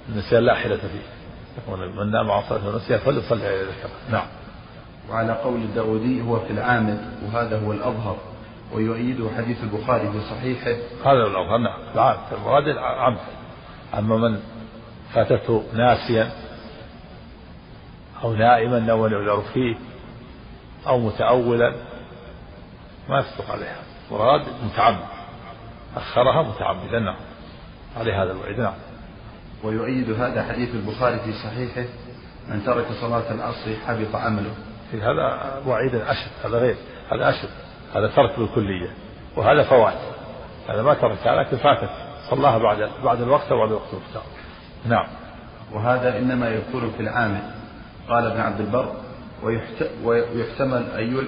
النسيان 0.09 0.43
لا 0.43 0.55
حيلة 0.55 0.77
فيه. 0.77 1.19
يقول 1.57 1.95
من 1.95 2.11
نام 2.11 2.31
عن 2.31 2.41
صلاة 2.49 2.67
ونسيها 2.67 2.97
فليصلي 2.97 3.47
على 3.47 3.61
ذكر 3.61 3.89
نعم. 4.11 4.27
وعلى 5.09 5.33
قول 5.33 5.61
الداودي 5.61 6.21
هو 6.21 6.39
في 6.39 6.53
العامد 6.53 6.99
وهذا 7.25 7.65
هو 7.65 7.71
الأظهر 7.71 8.17
ويؤيده 8.73 9.29
حديث 9.37 9.63
البخاري 9.63 10.11
في 10.11 10.21
صحيحه. 10.21 10.77
هذا 11.05 11.23
الأظهر. 11.23 11.57
نعم. 11.57 11.79
العام. 11.93 12.17
المراد 12.31 12.67
العام. 12.67 13.17
أما 13.97 14.17
من 14.17 14.39
فاتته 15.13 15.63
ناسيا 15.73 16.31
أو 18.23 18.33
نائما 18.33 18.79
نوى 18.79 19.11
يعذر 19.11 19.41
فيه 19.53 19.75
أو 20.87 20.99
متأولا 20.99 21.75
ما 23.09 23.19
يصدق 23.19 23.51
عليها. 23.51 23.81
مراد 24.11 24.41
متعمد. 24.63 25.05
أخرها 25.95 26.43
متعمدا. 26.43 26.99
نعم. 26.99 27.17
عليه 27.97 28.23
هذا 28.23 28.31
الوعيد. 28.31 28.59
نعم. 28.59 28.73
ويؤيد 29.63 30.11
هذا 30.21 30.43
حديث 30.43 30.69
البخاري 30.75 31.19
في 31.19 31.33
صحيحه 31.33 31.89
من 32.49 32.63
ترك 32.65 32.85
صلاة 33.01 33.31
العصر 33.31 33.75
حبط 33.87 34.15
عمله. 34.15 34.51
في 34.91 35.01
هذا 35.01 35.61
وعيد 35.67 35.95
أشد 35.95 36.31
هذا 36.45 36.57
غير. 36.57 36.75
هذا 37.11 37.29
أشد 37.29 37.49
هذا 37.95 38.07
ترك 38.07 38.39
بالكلية 38.39 38.89
وهذا 39.37 39.63
فوات 39.63 39.97
هذا 40.69 40.81
ما 40.81 40.93
تركها 40.93 41.35
لكن 41.43 41.57
فاتت. 41.57 41.89
صلاها 42.29 42.57
بعد 42.57 42.89
بعد 43.03 43.21
الوقت 43.21 43.51
أو 43.51 43.57
بعد 43.57 43.67
الوقت 43.69 43.93
المختار 43.93 44.23
نعم. 44.85 45.07
وهذا 45.73 46.17
إنما 46.19 46.49
يكون 46.49 46.91
في 46.97 47.03
العامد 47.03 47.41
قال 48.09 48.25
ابن 48.25 48.39
عبد 48.41 48.59
البر 48.59 48.93
ويحت- 49.43 49.89
ويحتمل 50.03 50.83
أن 50.97 51.03
يل- 51.17 51.27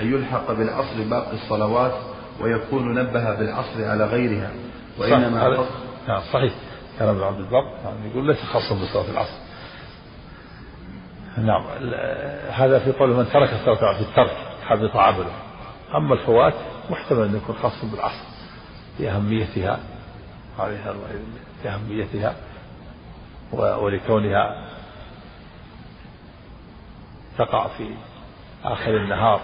أن 0.00 0.12
يلحق 0.14 0.52
بالعصر 0.52 1.02
باقي 1.10 1.32
الصلوات 1.34 1.92
ويكون 2.40 2.94
نبه 2.94 3.34
بالعصر 3.34 3.84
على 3.84 4.04
غيرها 4.04 4.50
وإنما 4.98 5.44
نعم 6.08 6.20
صحيح. 6.32 6.52
كلام 7.00 7.14
ابن 7.16 7.24
عبد 7.24 7.38
البر 7.40 7.64
يعني 7.84 8.10
يقول 8.10 8.26
ليس 8.26 8.40
خاصا 8.44 8.74
بصلاة 8.74 9.10
العصر. 9.10 9.38
نعم 11.38 11.64
هذا 12.50 12.78
في 12.78 12.92
قول 12.92 13.10
من 13.10 13.28
ترك 13.32 13.52
الصلاة 13.52 13.94
في 13.94 14.00
الترك 14.00 14.36
حبط 14.66 14.96
عمله 14.96 15.30
أما 15.94 16.14
الفوات 16.14 16.54
محتمل 16.90 17.24
أن 17.24 17.36
يكون 17.36 17.56
خاص 17.62 17.84
بالعصر 17.84 18.24
لأهميتها 19.00 19.78
عليها 20.58 20.90
و- 23.52 23.84
ولكونها 23.84 24.66
تقع 27.38 27.66
في 27.68 27.94
آخر 28.64 28.96
النهار. 28.96 29.40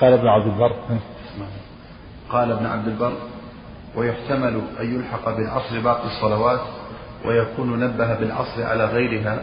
قال 0.00 0.12
ابن 0.12 0.28
عبد 0.28 0.46
البر. 0.46 0.72
قال 2.30 2.52
ابن 2.52 2.66
عبد 2.66 2.88
البر 2.88 3.12
ويحتمل 3.94 4.60
أن 4.80 4.94
يلحق 4.94 5.36
بالعصر 5.36 5.80
باقي 5.80 6.06
الصلوات 6.06 6.60
ويكون 7.24 7.80
نبه 7.80 8.14
بالعصر 8.14 8.62
على 8.62 8.84
غيرها 8.84 9.42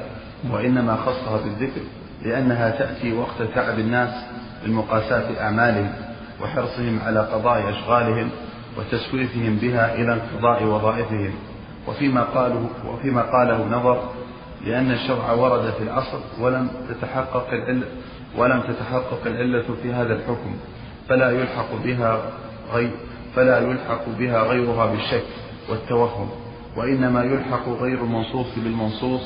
وإنما 0.52 0.96
خصها 0.96 1.38
بالذكر 1.43 1.82
لأنها 2.26 2.70
تأتي 2.70 3.14
وقت 3.14 3.41
تعب 3.56 3.80
الناس 3.80 4.10
بالمقاساة 4.64 5.41
أعمالهم 5.41 5.93
وحرصهم 6.41 7.00
على 7.06 7.20
قضاء 7.20 7.70
أشغالهم 7.70 8.30
وتسويفهم 8.78 9.56
بها 9.56 9.96
إلى 9.96 10.14
انقضاء 10.14 10.64
وظائفهم. 10.64 11.34
وفيما 11.88 12.22
قاله 12.22 12.70
وفيما 12.88 13.22
قاله 13.22 13.66
نظر 13.66 14.10
لأن 14.66 14.91
الشرع 14.91 15.32
ورد 15.32 15.74
في 15.78 15.84
العصر 15.84 16.18
ولم 16.39 16.70
تتحقق 16.89 17.48
العلة 17.54 17.86
ولم 18.38 18.62
تتحقق 18.62 19.20
العلة 19.26 19.66
في 19.84 19.93
هذا 19.93 20.14
الحكم 20.14 20.56
فلا 21.10 21.32
يلحق 21.32 21.76
بها 21.84 22.22
غير 22.74 22.91
فلا 23.36 23.59
يلحق 23.59 24.09
بها 24.09 24.41
غيرها 24.43 24.86
بالشك 24.86 25.25
والتوهم 25.69 26.29
وإنما 26.77 27.23
يلحق 27.23 27.69
غير 27.69 28.03
المنصوص 28.03 28.55
بالمنصوص 28.55 29.21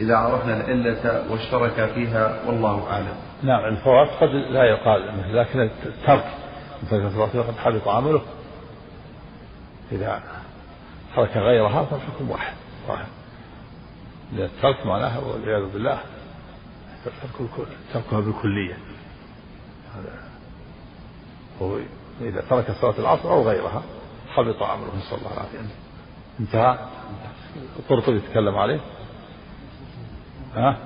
إذا 0.00 0.16
عرفنا 0.16 0.56
العلة 0.56 1.24
واشترك 1.30 1.92
فيها 1.94 2.40
والله 2.46 2.90
أعلم. 2.90 3.16
نعم 3.42 3.64
الفوات 3.64 4.08
قد 4.20 4.28
لا 4.28 4.64
يقال 4.64 5.34
لكن 5.36 5.60
الترك 5.60 6.24
مثل 6.82 7.22
قد 7.22 7.56
حبط 7.58 7.88
عمله. 7.88 8.22
إذا 9.92 10.22
ترك 11.16 11.36
غيرها 11.36 11.84
فالحكم 11.84 12.30
واحد 12.30 12.54
واحد. 12.88 13.06
الترك 14.32 14.86
معناها 14.86 15.18
والعياذ 15.18 15.72
بالله 15.72 15.98
تركها 17.92 18.20
بالكلية. 18.20 18.74
هذا 19.94 20.12
هو 21.62 21.78
إذا 22.20 22.40
ترك 22.50 22.70
صلاة 22.80 22.98
العصر 22.98 23.30
أو 23.32 23.48
غيرها 23.48 23.82
حبط 24.34 24.62
عمله 24.62 24.88
نسأل 24.98 25.18
الله 25.18 25.32
العافية. 25.32 25.58
انتهى؟ 26.40 26.78
القرطبي 27.78 28.16
يتكلم 28.16 28.56
عليه. 28.56 28.80
ها؟ 30.54 30.76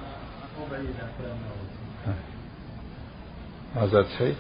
ما 3.77 3.87
زاد 3.87 4.07
شيء؟ 4.19 4.35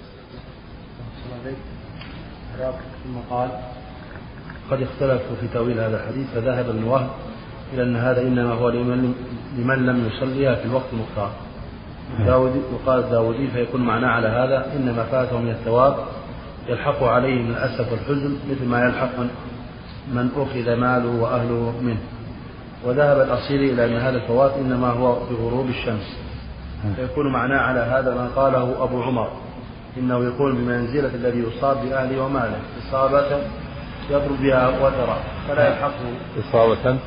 ثم 3.05 3.18
قال 3.30 3.51
قد 4.70 4.82
اختلفوا 4.82 5.36
في 5.40 5.49
تأويل 5.49 5.80
هذا 5.80 6.05
الحديث 6.05 6.30
فذهب 6.34 6.68
ابن 6.68 6.84
وهب 6.84 7.11
إلى 7.72 7.82
أن 7.82 7.97
هذا 7.97 8.22
إنما 8.22 8.53
هو 8.53 8.68
لمن, 8.68 9.14
لمن 9.57 9.86
لم 9.86 10.07
يصليها 10.07 10.55
في 10.55 10.64
الوقت 10.64 10.86
المختار. 10.93 11.32
داودي 12.18 12.61
وقال 12.72 13.05
الداودي 13.05 13.49
فيكون 13.49 13.80
معناه 13.80 14.09
على 14.09 14.28
هذا 14.28 14.76
إنما 14.76 15.05
فاته 15.05 15.38
من 15.38 15.51
الثواب 15.51 15.97
يلحق 16.68 17.02
عليه 17.02 17.42
من 17.42 17.50
الأسف 17.50 17.92
والحزن 17.92 18.36
مثل 18.50 18.64
ما 18.64 18.84
يلحق 18.84 19.18
من, 19.18 19.30
من 20.12 20.30
أخذ 20.36 20.76
ماله 20.76 21.22
وأهله 21.22 21.74
منه. 21.82 22.00
وذهب 22.84 23.20
الأصيلي 23.20 23.72
إلى 23.72 23.84
أن 23.84 23.96
هذا 23.96 24.16
الفوات 24.16 24.52
إنما 24.52 24.88
هو 24.88 25.14
بغروب 25.30 25.68
الشمس. 25.68 26.16
فيكون 26.96 27.32
معناه 27.32 27.58
على 27.58 27.80
هذا 27.80 28.14
ما 28.14 28.28
قاله 28.36 28.84
أبو 28.84 29.02
عمر 29.02 29.30
إنه 29.98 30.24
يكون 30.24 30.54
بمنزلة 30.54 31.14
الذي 31.14 31.38
يصاب 31.38 31.76
بأهله 31.76 32.22
وماله 32.22 32.58
إصابة 32.78 33.42
يضرب 34.10 34.42
بها 34.42 34.68
وترا 34.68 35.18
فلا 35.48 35.68
يلحقه 35.68 36.14
إصابة؟ 36.38 36.98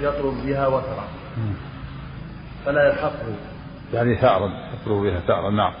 يضرب 0.00 0.34
بها 0.46 0.66
وترا 0.66 1.04
فلا 2.64 2.88
يلحقه 2.88 3.34
يعني 3.94 4.16
ثأرا 4.16 4.50
يضرب 4.72 5.02
بها 5.02 5.20
ثأرا 5.20 5.50
نعم. 5.50 5.72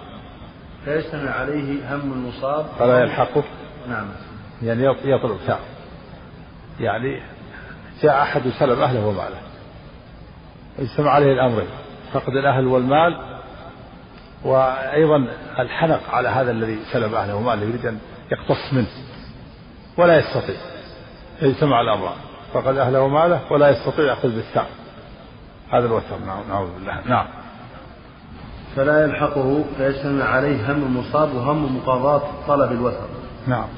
فيجتمع 0.84 1.30
عليه 1.30 1.94
هم 1.94 2.12
المصاب. 2.12 2.66
فلا 2.78 3.00
يلحقه. 3.00 3.44
نعم. 3.88 4.06
يعني 4.62 4.84
يطلب 5.04 5.36
ثأر 5.46 5.60
يعني 6.80 7.22
جاء 8.02 8.22
أحد 8.22 8.42
سلب 8.58 8.78
أهله 8.78 9.06
وماله. 9.06 9.40
اجتمع 10.78 11.10
عليه 11.10 11.32
الأمرين. 11.32 11.68
فقد 12.12 12.36
الأهل 12.36 12.66
والمال 12.66 13.40
وأيضا 14.44 15.28
الحنق 15.58 16.00
على 16.10 16.28
هذا 16.28 16.50
الذي 16.50 16.78
سلب 16.92 17.14
أهله 17.14 17.34
وماله 17.34 17.62
يريد 17.62 17.86
أن 17.86 17.98
يقتص 18.32 18.72
منه 18.72 18.88
ولا 19.96 20.18
يستطيع. 20.18 20.56
اجتمع 21.42 21.80
الأمران. 21.80 22.16
فقد 22.52 22.76
أهله 22.76 23.00
وماله 23.00 23.40
ولا 23.50 23.68
يستطيع 23.68 24.04
يأخذ 24.04 24.34
بالثأر 24.34 24.66
هذا 25.72 25.86
الوتر 25.86 26.18
نعوذ 26.48 26.74
بالله. 26.74 27.00
نعم. 27.06 27.26
فلا 28.76 29.04
يلحقه 29.04 29.64
فيجتمع 29.76 30.24
عليه 30.24 30.72
هم 30.72 30.82
المصاب 30.82 31.34
وهم 31.34 31.76
مقاضاة 31.76 32.22
طلب 32.48 32.72
الوتر 32.72 33.06
نعم 33.46 33.68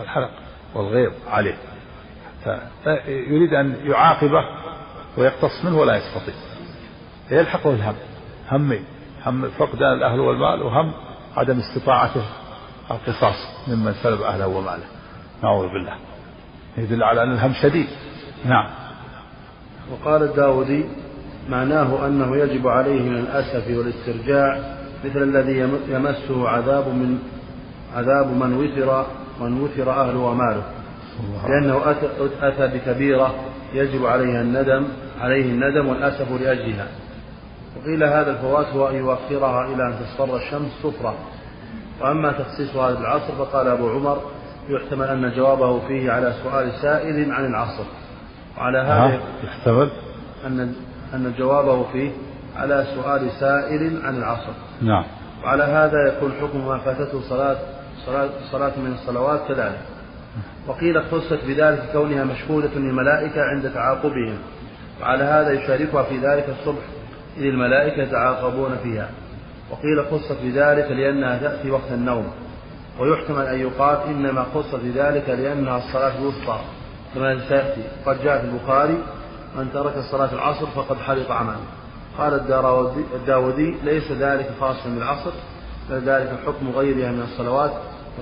الحلق 0.00 0.30
والغيظ 0.74 1.12
عليه. 1.28 1.56
يريد 3.06 3.54
أن 3.54 3.76
يعاقبه 3.84 4.44
ويقتص 5.18 5.64
منه 5.64 5.78
ولا 5.78 5.96
يستطيع. 5.96 6.34
يلحقه 7.30 7.70
الهم 7.70 7.94
همين 8.50 8.84
هم 9.26 9.48
فقدان 9.50 9.92
الأهل 9.92 10.20
والمال 10.20 10.62
وهم 10.62 10.92
عدم 11.36 11.58
استطاعته 11.58 12.22
القصاص 12.90 13.68
ممن 13.68 13.92
سلب 14.02 14.22
أهله 14.22 14.46
وماله. 14.46 14.86
نعوذ 15.42 15.68
بالله. 15.68 15.94
يدل 16.78 17.02
على 17.02 17.22
أن 17.22 17.32
الهم 17.32 17.52
شديد. 17.62 17.88
نعم. 18.44 18.66
وقال 19.92 20.22
الداودي 20.22 20.84
معناه 21.48 22.06
أنه 22.06 22.36
يجب 22.36 22.68
عليه 22.68 23.02
من 23.02 23.16
الأسف 23.16 23.64
والاسترجاع 23.68 24.58
مثل 25.04 25.22
الذي 25.22 25.58
يمسه 25.88 26.48
عذاب 26.48 26.88
من 26.88 27.18
عذاب 27.96 28.26
من 28.26 28.56
وثر 28.56 29.06
من 29.40 29.60
وثر 29.60 29.90
أهله 29.90 30.18
وماله. 30.18 30.62
لأنه 31.48 31.94
أتى 32.42 32.66
بكبيرة 32.66 33.34
يجب 33.74 34.06
عليها 34.06 34.42
الندم 34.42 34.84
عليه 35.20 35.44
الندم 35.44 35.88
والأسف 35.88 36.32
لأجلها. 36.40 36.86
وقيل 37.76 38.04
هذا 38.04 38.30
الفوات 38.30 38.66
هو 38.66 38.88
أن 38.88 38.94
يؤخرها 38.94 39.74
إلى 39.74 39.86
أن 39.86 39.94
تصفر 40.00 40.36
الشمس 40.36 40.70
صفرة. 40.82 41.14
وأما 42.00 42.32
تخصيص 42.32 42.76
هذا 42.76 42.98
العصر 42.98 43.32
فقال 43.38 43.68
أبو 43.68 43.88
عمر 43.88 44.22
يحتمل 44.68 45.06
أن 45.06 45.32
جوابه 45.36 45.86
فيه 45.88 46.10
على 46.10 46.34
سؤال 46.42 46.72
سائل 46.82 47.32
عن 47.32 47.46
العصر. 47.46 47.84
وعلى 48.58 48.78
هذا 48.78 49.20
يحتمل. 49.44 49.90
أن 50.46 50.74
أن 51.14 51.34
جوابه 51.38 51.84
فيه 51.92 52.10
على 52.56 52.86
سؤال 52.94 53.30
سائل 53.40 54.00
عن 54.04 54.16
العصر. 54.16 54.52
نعم. 54.82 55.04
وعلى 55.44 55.62
هذا 55.62 56.08
يكون 56.08 56.32
حكم 56.40 56.66
ما 56.66 56.78
فاتته 56.78 57.20
صلاة 57.20 57.56
صلاة, 58.06 58.28
صلاة 58.52 58.72
من 58.78 58.92
الصلوات 58.92 59.40
كذلك. 59.48 59.80
وقيل 60.66 60.96
اختصت 60.96 61.38
بذلك 61.46 61.82
كونها 61.92 62.24
مشهودة 62.24 62.70
للملائكة 62.74 63.42
عند 63.42 63.70
تعاقبهم. 63.74 64.38
وعلى 65.00 65.24
هذا 65.24 65.50
يشاركها 65.50 66.02
في 66.02 66.18
ذلك 66.18 66.48
الصبح 66.48 66.82
إذ 67.36 67.44
الملائكة 67.44 68.02
يتعاقبون 68.02 68.76
فيها. 68.82 69.08
وقيل 69.70 70.04
خصت 70.10 70.36
بذلك 70.42 70.90
لأنها 70.90 71.38
تأتي 71.38 71.70
وقت 71.70 71.92
النوم. 71.92 72.26
ويحتمل 73.00 73.46
أن 73.46 73.60
يقال 73.60 73.98
إنما 74.08 74.46
خصت 74.54 74.74
بذلك 74.74 75.28
لأنها 75.28 75.78
الصلاة 75.78 76.18
الوسطى 76.18 76.60
كما 77.14 77.38
سيأتي. 77.48 77.82
قد 78.06 78.22
جاء 78.24 78.38
في 78.38 78.44
البخاري 78.44 78.98
من 79.56 79.72
ترك 79.72 79.94
صلاة 80.10 80.32
العصر 80.32 80.66
فقد 80.66 80.96
حبط 80.96 81.30
عمله. 81.30 81.64
قال 82.18 82.34
الداودي 83.14 83.74
ليس 83.84 84.12
ذلك 84.12 84.50
خاصا 84.60 84.88
بالعصر 84.88 85.30
بل 85.90 86.00
ذلك 86.00 86.38
حكم 86.46 86.70
غيرها 86.70 87.10
من 87.12 87.22
الصلوات 87.22 87.72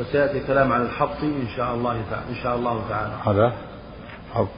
وسيأتي 0.00 0.40
كلام 0.40 0.72
عن 0.72 0.82
الحبط 0.82 1.22
إن 1.22 1.48
شاء 1.56 1.74
الله 1.74 2.02
تعالى 2.10 2.28
إن 2.30 2.34
شاء 2.42 2.56
الله 2.56 2.82
تعالى. 2.88 3.12
هذا 3.26 3.52
حب 4.34 4.48